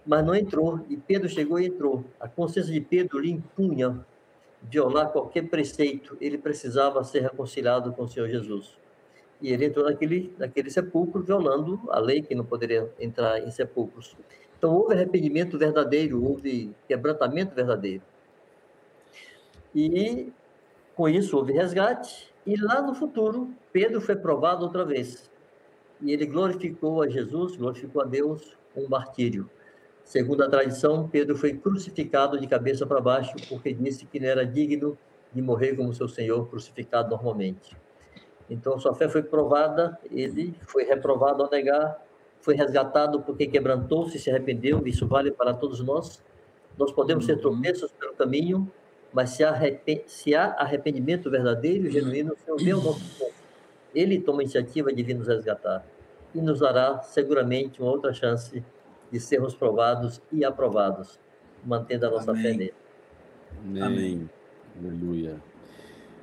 mas 0.05 0.25
não 0.25 0.35
entrou. 0.35 0.85
E 0.89 0.97
Pedro 0.97 1.29
chegou 1.29 1.59
e 1.59 1.67
entrou. 1.67 2.03
A 2.19 2.27
consciência 2.27 2.71
de 2.71 2.81
Pedro 2.81 3.19
lhe 3.19 3.31
impunha 3.31 4.05
violar 4.61 5.11
qualquer 5.11 5.47
preceito. 5.47 6.17
Ele 6.19 6.37
precisava 6.37 7.03
ser 7.03 7.21
reconciliado 7.21 7.91
com 7.93 8.03
o 8.03 8.07
Senhor 8.07 8.29
Jesus. 8.29 8.77
E 9.41 9.51
ele 9.51 9.65
entrou 9.65 9.85
naquele, 9.85 10.33
naquele 10.37 10.69
sepulcro 10.69 11.23
violando 11.23 11.79
a 11.89 11.99
lei, 11.99 12.21
que 12.21 12.35
não 12.35 12.45
poderia 12.45 12.91
entrar 12.99 13.39
em 13.39 13.49
sepulcros. 13.49 14.15
Então, 14.57 14.75
houve 14.75 14.93
arrependimento 14.93 15.57
verdadeiro, 15.57 16.23
houve 16.23 16.75
quebrantamento 16.87 17.55
verdadeiro. 17.55 18.03
E, 19.73 20.31
com 20.95 21.09
isso, 21.09 21.35
houve 21.35 21.53
resgate. 21.53 22.31
E 22.45 22.55
lá 22.55 22.81
no 22.81 22.93
futuro, 22.93 23.51
Pedro 23.73 23.99
foi 23.99 24.15
provado 24.15 24.63
outra 24.63 24.85
vez. 24.85 25.29
E 25.99 26.11
ele 26.11 26.27
glorificou 26.27 27.01
a 27.01 27.09
Jesus, 27.09 27.55
glorificou 27.55 28.03
a 28.03 28.05
Deus 28.05 28.55
com 28.73 28.81
um 28.81 28.87
martírio. 28.89 29.49
Segundo 30.03 30.43
a 30.43 30.49
tradição, 30.49 31.07
Pedro 31.07 31.37
foi 31.37 31.53
crucificado 31.53 32.39
de 32.39 32.47
cabeça 32.47 32.85
para 32.85 32.99
baixo 32.99 33.33
porque 33.47 33.73
disse 33.73 34.05
que 34.05 34.19
não 34.19 34.27
era 34.27 34.45
digno 34.45 34.97
de 35.33 35.41
morrer 35.41 35.75
como 35.75 35.93
seu 35.93 36.07
Senhor 36.07 36.47
crucificado 36.49 37.09
normalmente. 37.09 37.75
Então, 38.49 38.77
sua 38.77 38.93
fé 38.93 39.07
foi 39.07 39.23
provada, 39.23 39.97
ele 40.11 40.53
foi 40.67 40.83
reprovado 40.83 41.43
ao 41.43 41.49
negar, 41.49 42.03
foi 42.41 42.55
resgatado 42.55 43.21
porque 43.21 43.47
quebrantou-se 43.47 44.17
e 44.17 44.19
se 44.19 44.29
arrependeu, 44.29 44.85
isso 44.85 45.07
vale 45.07 45.31
para 45.31 45.53
todos 45.53 45.79
nós. 45.79 46.21
Nós 46.77 46.91
podemos 46.91 47.25
ser 47.25 47.35
uhum. 47.35 47.41
tropeços 47.41 47.91
pelo 47.91 48.13
caminho, 48.13 48.69
mas 49.13 49.29
se, 49.29 49.43
se 50.07 50.35
há 50.35 50.47
arrependimento 50.57 51.29
verdadeiro 51.29 51.87
e 51.87 51.91
genuíno, 51.91 52.33
o 52.33 52.37
Senhor 52.37 52.57
vê 52.57 52.73
o 52.73 52.81
nosso 52.81 53.17
ponto. 53.17 53.33
Ele 53.95 54.19
toma 54.19 54.41
a 54.41 54.43
iniciativa 54.43 54.91
de 54.91 55.03
vir 55.03 55.13
nos 55.13 55.27
resgatar 55.27 55.85
e 56.33 56.41
nos 56.41 56.59
dará 56.59 57.01
seguramente 57.03 57.81
uma 57.81 57.91
outra 57.91 58.13
chance 58.13 58.63
de 59.11 59.19
sermos 59.19 59.53
provados 59.53 60.21
e 60.31 60.45
aprovados, 60.45 61.19
mantendo 61.65 62.07
a 62.07 62.09
nossa 62.09 62.31
Amém. 62.31 62.43
fé 62.43 62.53
nele. 62.53 62.73
Amém. 63.65 63.83
Amém. 63.83 64.29
Aleluia. 64.79 65.35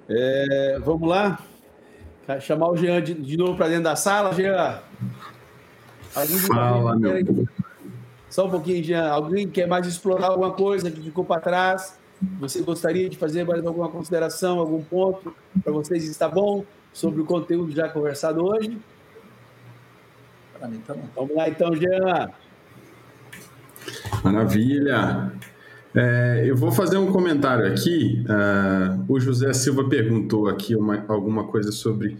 É, 0.09 0.79
vamos 0.81 1.09
lá? 1.09 1.39
Chamar 2.41 2.71
o 2.71 2.77
Jean 2.77 3.03
de, 3.03 3.15
de 3.15 3.37
novo 3.37 3.57
para 3.57 3.69
dentro 3.69 3.85
da 3.85 3.97
sala, 3.97 4.33
Jean. 4.35 4.81
Alguém 6.15 6.39
Fala, 6.39 6.97
meu. 6.97 7.47
Só 8.29 8.47
um 8.47 8.51
pouquinho, 8.51 8.83
Jean. 8.83 9.09
Alguém 9.09 9.49
quer 9.49 9.67
mais 9.67 9.87
explorar 9.87 10.29
alguma 10.29 10.53
coisa 10.53 10.91
que 10.91 11.01
ficou 11.01 11.25
para 11.25 11.41
trás? 11.41 11.99
Você 12.41 12.63
gostaria 12.63 13.09
de 13.09 13.17
fazer 13.17 13.45
mais 13.45 13.65
alguma 13.65 13.89
consideração, 13.89 14.59
algum 14.59 14.83
ponto 14.83 15.35
para 15.63 15.73
vocês? 15.73 16.05
Está 16.05 16.29
bom 16.29 16.65
sobre 16.93 17.21
o 17.21 17.25
conteúdo 17.25 17.71
já 17.71 17.89
conversado 17.89 18.45
hoje? 18.45 18.77
Para 20.59 20.69
mim, 20.69 20.83
bom. 20.87 21.09
Vamos 21.15 21.37
lá, 21.37 21.49
então, 21.49 21.75
Jean. 21.75 22.31
Maravilha. 24.23 25.33
É, 25.95 26.45
eu 26.47 26.57
vou 26.57 26.71
fazer 26.71 26.99
um 26.99 27.11
comentário 27.11 27.67
aqui. 27.67 28.25
Uh, 28.29 29.13
o 29.13 29.19
José 29.19 29.53
Silva 29.53 29.89
perguntou 29.89 30.49
aqui 30.49 30.77
uma, 30.77 31.05
alguma 31.09 31.45
coisa 31.45 31.73
sobre 31.73 32.19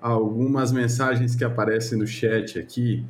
algumas 0.00 0.72
mensagens 0.72 1.34
que 1.34 1.44
aparecem 1.44 1.98
no 1.98 2.06
chat 2.06 2.58
aqui. 2.58 3.04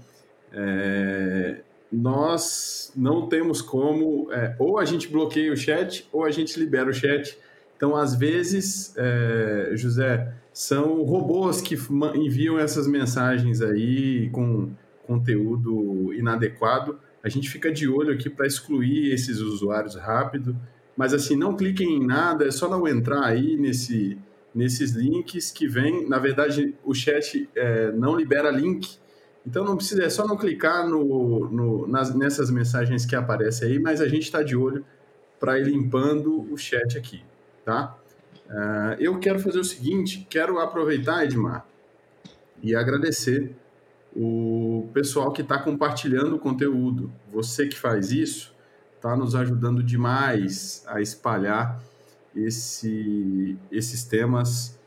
É, 0.52 1.60
nós 1.90 2.92
não 2.94 3.26
temos 3.28 3.62
como, 3.62 4.30
é, 4.32 4.54
ou 4.58 4.78
a 4.78 4.84
gente 4.84 5.08
bloqueia 5.08 5.52
o 5.52 5.56
chat, 5.56 6.06
ou 6.12 6.24
a 6.24 6.30
gente 6.30 6.58
libera 6.58 6.90
o 6.90 6.92
chat. 6.92 7.38
Então, 7.76 7.96
às 7.96 8.14
vezes, 8.14 8.94
é, 8.96 9.70
José, 9.74 10.32
são 10.52 11.02
robôs 11.02 11.60
que 11.60 11.76
enviam 12.14 12.58
essas 12.58 12.86
mensagens 12.86 13.62
aí 13.62 14.28
com 14.30 14.70
conteúdo 15.06 16.12
inadequado 16.12 16.98
a 17.22 17.28
gente 17.28 17.48
fica 17.48 17.70
de 17.70 17.88
olho 17.88 18.12
aqui 18.12 18.28
para 18.28 18.46
excluir 18.46 19.12
esses 19.12 19.38
usuários 19.38 19.94
rápido, 19.94 20.56
mas 20.96 21.14
assim, 21.14 21.36
não 21.36 21.56
cliquem 21.56 21.96
em 21.96 22.06
nada, 22.06 22.46
é 22.46 22.50
só 22.50 22.68
não 22.68 22.86
entrar 22.86 23.24
aí 23.24 23.56
nesse, 23.56 24.18
nesses 24.54 24.90
links 24.92 25.50
que 25.50 25.66
vem. 25.66 26.08
Na 26.08 26.18
verdade, 26.18 26.74
o 26.84 26.92
chat 26.92 27.48
é, 27.54 27.92
não 27.92 28.16
libera 28.16 28.50
link, 28.50 28.98
então 29.46 29.64
não 29.64 29.76
precisa, 29.76 30.04
é 30.04 30.10
só 30.10 30.26
não 30.26 30.36
clicar 30.36 30.86
no, 30.86 31.48
no 31.48 31.86
nas, 31.86 32.14
nessas 32.14 32.50
mensagens 32.50 33.06
que 33.06 33.16
aparecem 33.16 33.68
aí, 33.68 33.78
mas 33.78 34.00
a 34.00 34.08
gente 34.08 34.24
está 34.24 34.42
de 34.42 34.56
olho 34.56 34.84
para 35.40 35.58
ir 35.58 35.64
limpando 35.64 36.52
o 36.52 36.56
chat 36.56 36.96
aqui, 36.96 37.22
tá? 37.64 37.96
Uh, 38.48 39.00
eu 39.00 39.18
quero 39.18 39.38
fazer 39.38 39.58
o 39.58 39.64
seguinte, 39.64 40.26
quero 40.28 40.58
aproveitar, 40.58 41.24
Edmar, 41.24 41.66
e 42.62 42.74
agradecer 42.76 43.50
o 44.14 44.88
pessoal 44.92 45.32
que 45.32 45.42
está 45.42 45.58
compartilhando 45.58 46.36
o 46.36 46.38
conteúdo. 46.38 47.12
Você 47.30 47.66
que 47.66 47.78
faz 47.78 48.12
isso 48.12 48.54
está 48.96 49.16
nos 49.16 49.34
ajudando 49.34 49.82
demais 49.82 50.84
a 50.86 51.00
espalhar 51.00 51.82
esse, 52.36 53.56
esses 53.70 54.04
temas 54.04 54.78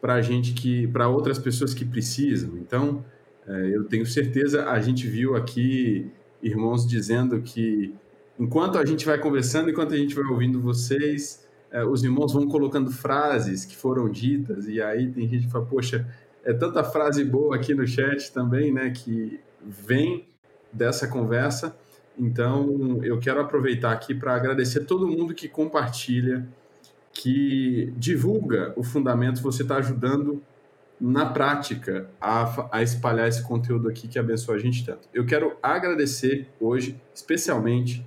para 0.00 0.20
gente 0.22 0.52
que, 0.54 0.86
para 0.88 1.08
outras 1.08 1.38
pessoas 1.38 1.74
que 1.74 1.84
precisam. 1.84 2.56
Então, 2.56 3.04
é, 3.46 3.76
eu 3.76 3.84
tenho 3.84 4.06
certeza. 4.06 4.68
A 4.70 4.80
gente 4.80 5.06
viu 5.06 5.36
aqui 5.36 6.10
irmãos 6.42 6.86
dizendo 6.86 7.40
que 7.42 7.94
enquanto 8.38 8.78
a 8.78 8.84
gente 8.84 9.04
vai 9.04 9.18
conversando, 9.18 9.70
enquanto 9.70 9.92
a 9.92 9.96
gente 9.96 10.14
vai 10.14 10.24
ouvindo 10.24 10.60
vocês, 10.60 11.46
é, 11.70 11.84
os 11.84 12.02
irmãos 12.02 12.32
vão 12.32 12.48
colocando 12.48 12.90
frases 12.90 13.64
que 13.64 13.76
foram 13.76 14.08
ditas 14.08 14.66
e 14.66 14.80
aí 14.80 15.10
tem 15.10 15.28
gente 15.28 15.46
que 15.46 15.52
fala, 15.52 15.66
poxa, 15.66 16.08
é 16.44 16.52
tanta 16.52 16.82
frase 16.82 17.24
boa 17.24 17.56
aqui 17.56 17.74
no 17.74 17.86
chat 17.86 18.32
também, 18.32 18.72
né, 18.72 18.90
que 18.90 19.40
vem 19.62 20.28
dessa 20.72 21.06
conversa. 21.06 21.76
Então, 22.18 23.00
eu 23.02 23.18
quero 23.18 23.40
aproveitar 23.40 23.92
aqui 23.92 24.14
para 24.14 24.34
agradecer 24.34 24.84
todo 24.84 25.06
mundo 25.06 25.34
que 25.34 25.48
compartilha, 25.48 26.46
que 27.12 27.92
divulga 27.96 28.72
o 28.76 28.82
fundamento, 28.82 29.42
você 29.42 29.62
está 29.62 29.76
ajudando 29.76 30.42
na 31.00 31.24
prática 31.24 32.10
a, 32.20 32.76
a, 32.76 32.82
espalhar 32.82 33.26
esse 33.26 33.42
conteúdo 33.42 33.88
aqui 33.88 34.06
que 34.06 34.18
abençoa 34.18 34.56
a 34.56 34.58
gente 34.58 34.84
tanto. 34.84 35.08
Eu 35.14 35.24
quero 35.24 35.56
agradecer 35.62 36.48
hoje, 36.60 37.00
especialmente, 37.14 38.04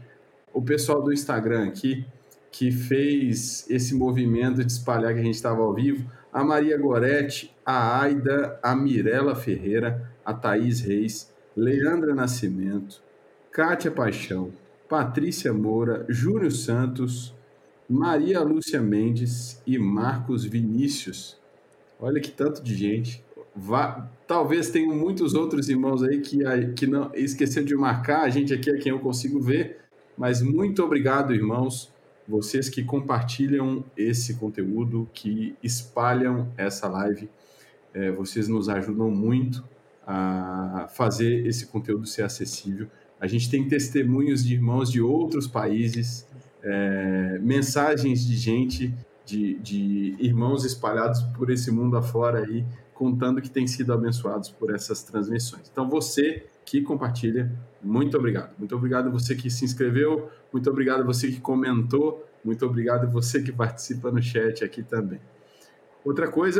o 0.53 0.61
pessoal 0.61 1.01
do 1.01 1.11
Instagram 1.11 1.67
aqui, 1.67 2.05
que 2.51 2.71
fez 2.71 3.67
esse 3.67 3.95
movimento 3.95 4.63
de 4.63 4.71
espalhar 4.71 5.11
que 5.13 5.19
a 5.19 5.23
gente 5.23 5.33
estava 5.33 5.63
ao 5.63 5.73
vivo 5.73 6.07
a 6.33 6.43
Maria 6.43 6.75
Goretti, 6.77 7.55
a 7.63 8.01
Aida, 8.01 8.59
a 8.63 8.75
Mirela 8.75 9.35
Ferreira, 9.35 10.11
a 10.25 10.33
Thaís 10.33 10.81
Reis, 10.81 11.31
Leandra 11.55 12.15
Nascimento, 12.15 13.03
Kátia 13.51 13.91
Paixão, 13.91 14.51
Patrícia 14.89 15.53
Moura, 15.53 16.03
Júnior 16.09 16.51
Santos, 16.51 17.35
Maria 17.87 18.41
Lúcia 18.41 18.81
Mendes 18.81 19.61
e 19.67 19.77
Marcos 19.77 20.43
Vinícius. 20.43 21.37
Olha 21.99 22.19
que 22.19 22.31
tanto 22.31 22.63
de 22.63 22.73
gente. 22.73 23.23
Talvez 24.25 24.71
tenham 24.71 24.95
muitos 24.95 25.35
outros 25.35 25.69
irmãos 25.69 26.01
aí 26.01 26.19
que, 26.19 26.39
que 26.75 26.87
não 26.87 27.11
esqueceram 27.13 27.67
de 27.67 27.75
marcar. 27.75 28.23
A 28.23 28.29
gente 28.29 28.51
aqui 28.51 28.71
é 28.71 28.77
quem 28.77 28.91
eu 28.91 28.99
consigo 28.99 29.39
ver. 29.39 29.81
Mas 30.17 30.41
muito 30.41 30.83
obrigado, 30.83 31.33
irmãos 31.33 31.92
vocês 32.27 32.69
que 32.69 32.83
compartilham 32.83 33.83
esse 33.97 34.35
conteúdo, 34.35 35.09
que 35.13 35.55
espalham 35.61 36.51
essa 36.57 36.87
live. 36.87 37.29
É, 37.93 38.11
vocês 38.11 38.47
nos 38.47 38.69
ajudam 38.69 39.09
muito 39.11 39.63
a 40.05 40.87
fazer 40.93 41.45
esse 41.45 41.67
conteúdo 41.67 42.05
ser 42.05 42.23
acessível. 42.23 42.87
A 43.19 43.27
gente 43.27 43.49
tem 43.49 43.67
testemunhos 43.67 44.43
de 44.43 44.53
irmãos 44.53 44.91
de 44.91 45.01
outros 45.01 45.47
países, 45.47 46.27
é, 46.61 47.39
mensagens 47.41 48.25
de 48.25 48.35
gente, 48.35 48.93
de, 49.25 49.55
de 49.59 50.15
irmãos 50.19 50.65
espalhados 50.65 51.21
por 51.37 51.49
esse 51.49 51.71
mundo 51.71 51.95
afora 51.95 52.39
aí, 52.39 52.65
contando 52.93 53.41
que 53.41 53.49
têm 53.49 53.65
sido 53.65 53.93
abençoados 53.93 54.49
por 54.49 54.73
essas 54.73 55.03
transmissões. 55.03 55.69
Então, 55.71 55.89
você 55.89 56.45
que 56.65 56.81
compartilha, 56.81 57.51
muito 57.81 58.17
obrigado. 58.17 58.51
Muito 58.57 58.75
obrigado 58.75 59.07
a 59.07 59.11
você 59.11 59.35
que 59.35 59.49
se 59.49 59.65
inscreveu, 59.65 60.29
muito 60.51 60.69
obrigado 60.69 61.01
a 61.01 61.05
você 61.05 61.27
que 61.27 61.39
comentou, 61.39 62.25
muito 62.43 62.65
obrigado 62.65 63.05
a 63.05 63.09
você 63.09 63.41
que 63.41 63.51
participa 63.51 64.11
no 64.11 64.21
chat 64.21 64.63
aqui 64.63 64.83
também. 64.83 65.19
Outra 66.03 66.29
coisa, 66.29 66.59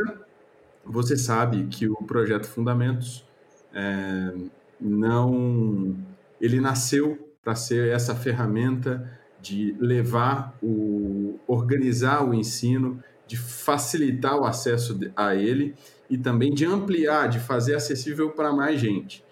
você 0.86 1.18
sabe 1.18 1.66
que 1.68 1.88
o 1.88 1.96
projeto 1.96 2.46
Fundamentos 2.46 3.26
é, 3.74 4.34
não. 4.80 5.96
Ele 6.40 6.60
nasceu 6.60 7.34
para 7.44 7.56
ser 7.56 7.90
essa 7.90 8.16
ferramenta 8.16 9.20
de 9.42 9.76
levar 9.80 10.58
o. 10.62 11.40
organizar 11.48 12.28
o 12.28 12.34
ensino, 12.34 13.02
de 13.28 13.38
facilitar 13.38 14.38
o 14.38 14.46
acesso 14.46 15.00
a 15.16 15.36
ele 15.36 15.76
e 16.10 16.18
também 16.18 16.54
de 16.54 16.66
ampliar, 16.66 17.28
de 17.28 17.40
fazer 17.40 17.76
acessível 17.76 18.32
para 18.32 18.54
mais 18.54 18.80
gente. 18.80 19.24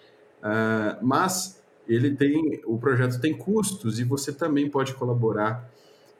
Uh, 0.42 0.98
mas 1.00 1.62
ele 1.86 2.14
tem, 2.14 2.60
o 2.66 2.78
projeto 2.78 3.20
tem 3.20 3.36
custos 3.36 4.00
e 4.00 4.04
você 4.04 4.32
também 4.32 4.68
pode 4.68 4.94
colaborar 4.94 5.70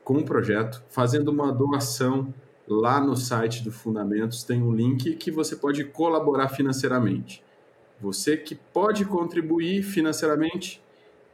com 0.04 0.14
o 0.14 0.24
projeto 0.24 0.82
fazendo 0.88 1.28
uma 1.30 1.52
doação 1.52 2.32
lá 2.66 3.00
no 3.00 3.16
site 3.16 3.62
do 3.62 3.70
Fundamentos 3.70 4.44
tem 4.44 4.62
um 4.62 4.72
link 4.72 5.14
que 5.16 5.30
você 5.30 5.56
pode 5.56 5.84
colaborar 5.84 6.48
financeiramente. 6.48 7.42
Você 8.00 8.36
que 8.36 8.54
pode 8.54 9.04
contribuir 9.04 9.82
financeiramente, 9.82 10.82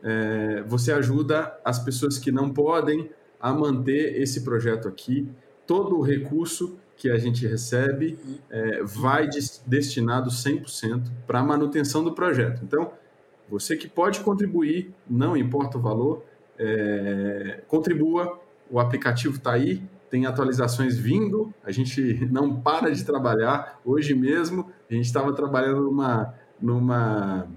é, 0.02 0.62
você 0.66 0.92
ajuda 0.92 1.58
as 1.64 1.78
pessoas 1.78 2.18
que 2.18 2.30
não 2.30 2.50
podem 2.50 3.10
a 3.40 3.52
manter 3.52 4.20
esse 4.20 4.42
projeto 4.42 4.88
aqui. 4.88 5.28
Todo 5.66 5.96
o 5.96 6.02
recurso 6.02 6.78
que 6.98 7.08
a 7.08 7.16
gente 7.16 7.46
recebe 7.46 8.18
é, 8.50 8.82
vai 8.82 9.28
destinado 9.64 10.30
100% 10.30 11.08
para 11.26 11.38
a 11.38 11.42
manutenção 11.44 12.02
do 12.02 12.12
projeto. 12.12 12.60
Então, 12.64 12.90
você 13.48 13.76
que 13.76 13.88
pode 13.88 14.20
contribuir, 14.20 14.92
não 15.08 15.36
importa 15.36 15.78
o 15.78 15.80
valor, 15.80 16.24
é, 16.58 17.62
contribua. 17.68 18.40
O 18.68 18.80
aplicativo 18.80 19.36
está 19.36 19.52
aí, 19.52 19.80
tem 20.10 20.26
atualizações 20.26 20.98
vindo, 20.98 21.54
a 21.64 21.70
gente 21.70 22.26
não 22.30 22.60
para 22.60 22.90
de 22.90 23.04
trabalhar. 23.04 23.80
Hoje 23.84 24.12
mesmo, 24.12 24.68
a 24.90 24.92
gente 24.92 25.06
estava 25.06 25.32
trabalhando 25.32 25.82
numa, 25.82 26.34
numa, 26.60 27.48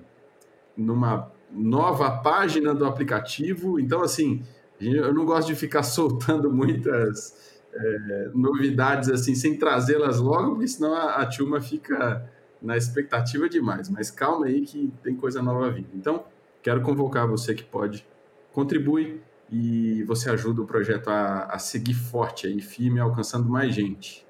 numa 0.78 1.32
nova 1.52 2.12
página 2.12 2.76
do 2.76 2.86
aplicativo. 2.86 3.80
Então, 3.80 4.04
assim, 4.04 4.44
eu 4.80 5.12
não 5.14 5.26
gosto 5.26 5.48
de 5.48 5.56
ficar 5.56 5.82
soltando 5.84 6.52
muitas 6.52 7.51
é, 7.74 8.32
novidades 8.34 9.10
assim, 9.10 9.36
sem 9.36 9.58
trazê-las 9.58 10.20
logo, 10.20 10.52
porque 10.52 10.68
senão 10.68 10.94
a, 10.94 11.16
a 11.16 11.26
turma 11.26 11.62
fica 11.62 12.30
na 12.62 12.78
expectativa 12.78 13.50
demais. 13.50 13.90
Mas 13.90 14.12
calma 14.12 14.46
aí 14.46 14.62
que 14.62 14.92
tem 15.04 15.16
coisa 15.16 15.42
nova 15.42 15.70
vindo. 15.72 15.90
Então, 15.94 16.26
quero 16.62 16.82
convocar 16.82 17.28
você 17.28 17.54
que 17.54 17.64
pode, 17.64 18.06
contribui 18.54 19.22
e 19.50 20.04
você 20.04 20.30
ajuda 20.30 20.62
o 20.62 20.66
projeto 20.66 21.10
a, 21.10 21.46
a 21.46 21.60
seguir 21.60 21.94
forte 21.94 22.48
aí, 22.48 22.62
firme, 22.62 23.00
alcançando 23.00 23.50
mais 23.50 23.74
gente. 23.74 24.26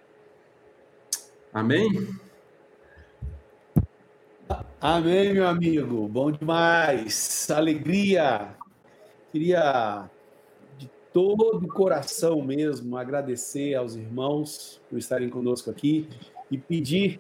Amém? 1.54 2.08
Amém, 4.80 5.34
meu 5.34 5.48
amigo. 5.48 6.08
Bom 6.08 6.32
demais. 6.32 7.50
Alegria. 7.52 8.56
Queria 9.32 10.10
todo 11.14 11.58
o 11.58 11.68
coração 11.68 12.42
mesmo 12.42 12.98
agradecer 12.98 13.76
aos 13.76 13.96
irmãos 13.96 14.82
por 14.90 14.98
estarem 14.98 15.30
conosco 15.30 15.70
aqui 15.70 16.08
e 16.50 16.58
pedir 16.58 17.20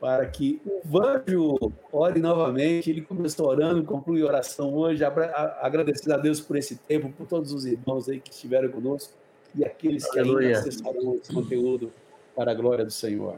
para 0.00 0.26
que 0.26 0.60
o 0.64 0.80
Vanjo 0.84 1.72
ore 1.92 2.20
novamente. 2.20 2.90
Ele 2.90 3.02
começou 3.02 3.48
orando, 3.48 3.84
conclui 3.84 4.22
a 4.22 4.26
oração 4.26 4.74
hoje, 4.74 5.04
agradecido 5.04 6.14
a 6.14 6.16
Deus 6.16 6.40
por 6.40 6.56
esse 6.56 6.76
tempo, 6.76 7.10
por 7.10 7.26
todos 7.26 7.52
os 7.52 7.66
irmãos 7.66 8.08
aí 8.08 8.20
que 8.20 8.30
estiveram 8.30 8.70
conosco 8.70 9.12
e 9.54 9.64
aqueles 9.64 10.08
que 10.10 10.18
Aleluia. 10.18 10.48
ainda 10.48 10.58
acessarão 10.60 11.14
esse 11.14 11.32
conteúdo 11.32 11.92
para 12.34 12.52
a 12.52 12.54
glória 12.54 12.84
do 12.84 12.90
Senhor. 12.90 13.36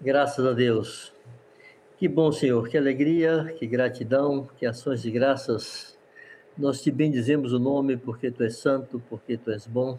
Graças 0.00 0.44
a 0.44 0.52
Deus. 0.52 1.12
Que 1.98 2.08
bom, 2.08 2.32
Senhor, 2.32 2.66
que 2.68 2.78
alegria, 2.78 3.54
que 3.58 3.66
gratidão, 3.66 4.48
que 4.56 4.64
ações 4.64 5.02
de 5.02 5.10
graças. 5.10 5.98
Nós 6.56 6.82
te 6.82 6.90
bendizemos 6.90 7.52
o 7.52 7.58
nome 7.58 7.96
porque 7.96 8.30
tu 8.30 8.42
és 8.42 8.56
santo, 8.56 9.02
porque 9.08 9.36
tu 9.36 9.50
és 9.50 9.66
bom. 9.66 9.98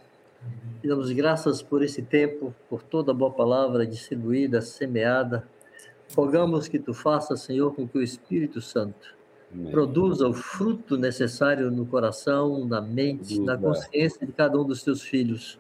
Te 0.82 0.88
damos 0.88 1.12
graças 1.12 1.62
por 1.62 1.84
esse 1.84 2.02
tempo, 2.02 2.54
por 2.70 2.82
toda 2.82 3.12
a 3.12 3.16
boa 3.16 3.32
palavra 3.32 3.86
distribuída, 3.86 4.62
semeada. 4.62 5.48
Rogamos 6.16 6.68
que 6.68 6.80
tu 6.80 6.94
faças, 6.94 7.42
Senhor, 7.42 7.74
com 7.74 7.88
que 7.88 7.98
o 7.98 8.02
Espírito 8.02 8.60
Santo 8.62 9.16
Amém. 9.54 9.72
produza 9.72 10.28
o 10.28 10.34
fruto 10.34 10.98
necessário 10.98 11.72
no 11.72 11.86
coração, 11.86 12.66
na 12.66 12.82
mente, 12.82 13.40
na 13.40 13.58
consciência 13.58 14.26
de 14.26 14.34
cada 14.34 14.60
um 14.60 14.66
dos 14.66 14.84
teus 14.84 15.02
filhos. 15.02 15.60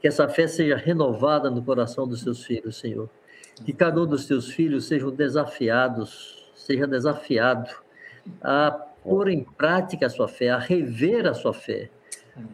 Que 0.00 0.08
essa 0.08 0.28
fé 0.28 0.46
seja 0.46 0.76
renovada 0.76 1.50
no 1.50 1.62
coração 1.62 2.06
dos 2.06 2.22
teus 2.24 2.44
filhos, 2.44 2.76
Senhor. 2.76 3.08
Que 3.64 3.72
cada 3.72 4.00
um 4.00 4.06
dos 4.06 4.26
teus 4.26 4.50
filhos 4.50 4.86
sejam 4.86 5.10
desafiados, 5.10 6.50
seja 6.54 6.86
desafiado 6.86 7.70
a 8.40 8.91
pôr 9.02 9.28
em 9.28 9.44
prática 9.44 10.06
a 10.06 10.10
sua 10.10 10.28
fé, 10.28 10.50
a 10.50 10.58
rever 10.58 11.26
a 11.26 11.34
sua 11.34 11.52
fé, 11.52 11.90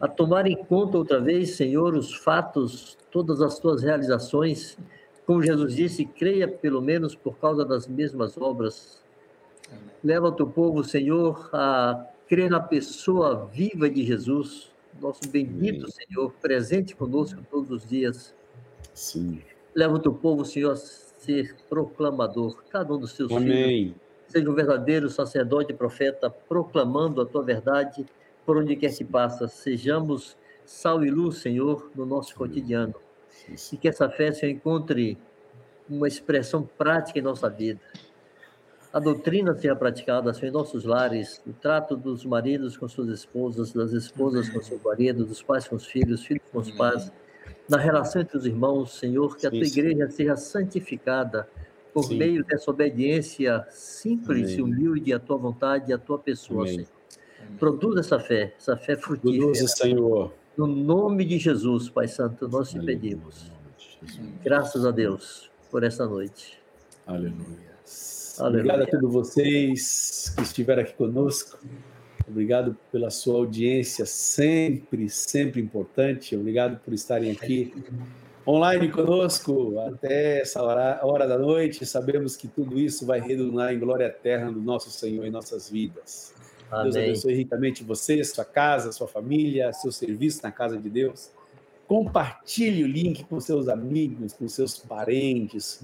a 0.01 0.07
tomar 0.07 0.45
em 0.47 0.55
conta 0.55 0.97
outra 0.97 1.19
vez, 1.19 1.51
Senhor, 1.51 1.95
os 1.95 2.13
fatos, 2.13 2.97
todas 3.11 3.41
as 3.41 3.59
tuas 3.59 3.81
realizações. 3.81 4.77
Como 5.25 5.43
Jesus 5.43 5.75
disse, 5.75 6.05
creia 6.05 6.47
pelo 6.47 6.81
menos 6.81 7.15
por 7.15 7.37
causa 7.37 7.63
das 7.63 7.87
mesmas 7.87 8.37
obras. 8.37 9.01
Leva 10.03 10.27
o 10.27 10.31
teu 10.31 10.47
povo, 10.47 10.83
Senhor, 10.83 11.49
a 11.53 12.05
crer 12.27 12.49
na 12.49 12.59
pessoa 12.59 13.47
viva 13.51 13.89
de 13.89 14.03
Jesus, 14.03 14.71
nosso 14.99 15.29
bendito 15.29 15.85
Amém. 15.85 15.91
Senhor, 15.91 16.33
presente 16.41 16.95
conosco 16.95 17.41
todos 17.49 17.69
os 17.69 17.87
dias. 17.87 18.35
Sim. 18.93 19.41
Leva 19.75 19.95
o 19.95 19.99
teu 19.99 20.13
povo, 20.13 20.43
Senhor, 20.43 20.71
a 20.71 20.75
ser 20.75 21.55
proclamador, 21.69 22.63
cada 22.69 22.93
um 22.93 22.99
dos 22.99 23.11
seus 23.11 23.31
Amém. 23.31 23.93
filhos. 23.93 24.08
Seja 24.29 24.49
um 24.49 24.53
verdadeiro 24.53 25.09
sacerdote 25.09 25.73
e 25.73 25.75
profeta, 25.75 26.29
proclamando 26.29 27.19
a 27.19 27.25
tua 27.25 27.43
verdade 27.43 28.05
por 28.45 28.57
onde 28.57 28.75
quer 28.75 28.95
que 28.95 29.03
passa, 29.03 29.47
sejamos 29.47 30.37
sal 30.65 31.03
e 31.03 31.09
luz, 31.09 31.37
Senhor, 31.37 31.91
no 31.95 32.05
nosso 32.05 32.35
cotidiano. 32.35 32.95
E 33.73 33.77
que 33.77 33.87
essa 33.87 34.07
festa 34.07 34.47
encontre 34.47 35.17
uma 35.89 36.07
expressão 36.07 36.63
prática 36.77 37.17
em 37.17 37.23
nossa 37.23 37.49
vida. 37.49 37.79
A 38.93 38.99
doutrina 38.99 39.55
seja 39.55 39.75
praticada 39.75 40.31
assim, 40.31 40.47
em 40.47 40.51
nossos 40.51 40.83
lares, 40.83 41.41
o 41.45 41.53
trato 41.53 41.95
dos 41.95 42.23
maridos 42.25 42.77
com 42.77 42.87
suas 42.87 43.09
esposas, 43.09 43.73
das 43.73 43.91
esposas 43.91 44.49
com 44.49 44.61
seus 44.61 44.81
maridos, 44.81 45.27
dos 45.27 45.43
pais 45.43 45.67
com 45.67 45.75
os 45.75 45.85
filhos, 45.85 46.23
filhos 46.23 46.43
com 46.51 46.59
os 46.59 46.71
pais, 46.71 47.11
na 47.67 47.77
relação 47.77 48.21
entre 48.21 48.37
os 48.37 48.45
irmãos, 48.45 48.97
Senhor, 48.97 49.37
que 49.37 49.45
a 49.45 49.51
tua 49.51 49.59
igreja 49.59 50.09
seja 50.09 50.35
santificada 50.35 51.47
por 51.93 52.05
Sim. 52.05 52.17
meio 52.17 52.43
dessa 52.43 52.69
obediência 52.71 53.65
simples 53.69 54.53
Amém. 54.53 54.57
e 54.57 54.61
humilde 54.61 55.13
à 55.13 55.19
tua 55.19 55.37
vontade 55.37 55.91
e 55.91 55.93
à 55.93 55.97
tua 55.97 56.19
pessoa, 56.19 56.63
Amém. 56.63 56.75
Senhor. 56.75 56.89
Produza 57.57 57.99
essa 58.01 58.19
fé, 58.19 58.53
essa 58.57 58.77
fé 58.77 58.95
frutífera. 58.95 59.45
Produza, 59.45 59.67
Senhor. 59.67 60.33
No 60.57 60.67
nome 60.67 61.25
de 61.25 61.37
Jesus, 61.37 61.89
Pai 61.89 62.07
Santo, 62.07 62.47
nós 62.47 62.69
te 62.69 62.79
pedimos. 62.79 63.51
Graças 64.43 64.85
a 64.85 64.91
Deus 64.91 65.49
por 65.71 65.83
essa 65.83 66.05
noite. 66.05 66.59
Aleluia. 67.07 67.69
Aleluia. 68.37 68.61
Obrigado 68.61 68.81
a 68.83 68.87
todos 68.87 69.11
vocês 69.11 70.33
que 70.35 70.43
estiveram 70.43 70.81
aqui 70.83 70.93
conosco. 70.93 71.57
Obrigado 72.27 72.77
pela 72.91 73.09
sua 73.09 73.35
audiência, 73.35 74.05
sempre, 74.05 75.09
sempre 75.09 75.59
importante. 75.59 76.35
Obrigado 76.35 76.79
por 76.79 76.93
estarem 76.93 77.31
aqui 77.31 77.73
online 78.49 78.89
conosco 78.89 79.79
até 79.79 80.41
essa 80.41 80.63
hora, 80.63 80.99
hora 81.03 81.27
da 81.27 81.37
noite. 81.37 81.85
Sabemos 81.85 82.35
que 82.35 82.47
tudo 82.47 82.79
isso 82.79 83.05
vai 83.05 83.19
redundar 83.19 83.71
em 83.71 83.79
glória 83.79 84.05
eterna 84.05 84.51
do 84.51 84.59
nosso 84.59 84.89
Senhor 84.89 85.25
em 85.25 85.29
nossas 85.29 85.69
vidas. 85.69 86.33
Amém. 86.71 86.83
Deus 86.85 86.95
abençoe 86.95 87.33
ricamente 87.35 87.83
você, 87.83 88.23
sua 88.23 88.45
casa, 88.45 88.91
sua 88.91 89.07
família, 89.07 89.71
seu 89.73 89.91
serviço 89.91 90.41
na 90.41 90.51
casa 90.51 90.77
de 90.77 90.89
Deus. 90.89 91.31
Compartilhe 91.87 92.83
o 92.83 92.87
link 92.87 93.23
com 93.23 93.39
seus 93.39 93.67
amigos, 93.67 94.33
com 94.33 94.47
seus 94.47 94.77
parentes. 94.77 95.83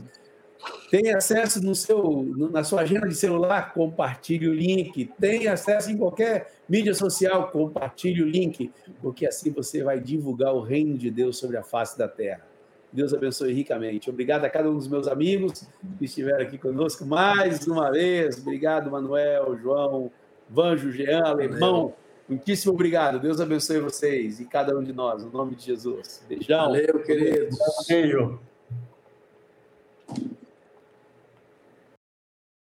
Tem 0.89 1.13
acesso 1.13 1.63
no 1.63 1.75
seu, 1.75 2.23
na 2.51 2.63
sua 2.63 2.81
agenda 2.81 3.07
de 3.07 3.15
celular, 3.15 3.73
compartilhe 3.73 4.47
o 4.47 4.53
link. 4.53 5.11
Tem 5.19 5.47
acesso 5.47 5.91
em 5.91 5.97
qualquer 5.97 6.51
mídia 6.67 6.93
social, 6.93 7.49
compartilhe 7.51 8.23
o 8.23 8.27
link, 8.27 8.71
porque 9.01 9.27
assim 9.27 9.51
você 9.51 9.83
vai 9.83 9.99
divulgar 9.99 10.53
o 10.53 10.61
reino 10.61 10.97
de 10.97 11.11
Deus 11.11 11.37
sobre 11.37 11.57
a 11.57 11.63
face 11.63 11.97
da 11.97 12.07
terra. 12.07 12.54
Deus 12.95 13.13
abençoe 13.13 13.53
ricamente. 13.53 14.09
Obrigado 14.09 14.45
a 14.45 14.49
cada 14.49 14.69
um 14.69 14.75
dos 14.75 14.87
meus 14.87 15.07
amigos 15.07 15.67
que 15.99 16.05
estiveram 16.05 16.41
aqui 16.41 16.57
conosco 16.57 17.05
mais 17.05 17.67
uma 17.67 17.91
vez. 17.91 18.39
Obrigado, 18.39 18.89
Manuel, 18.89 19.57
João, 19.57 20.09
Vanjo, 20.49 20.91
Jean, 20.91 21.23
Alemão. 21.25 21.93
Muitíssimo 22.27 22.73
obrigado. 22.73 23.19
Deus 23.19 23.39
abençoe 23.39 23.79
vocês 23.79 24.39
e 24.39 24.45
cada 24.45 24.75
um 24.77 24.83
de 24.83 24.93
nós, 24.93 25.23
no 25.23 25.29
nome 25.29 25.55
de 25.55 25.65
Jesus. 25.65 26.23
Beijão. 26.27 26.65
Valeu, 26.65 27.03
queridos. 27.03 27.57
Beijo. 27.87 28.39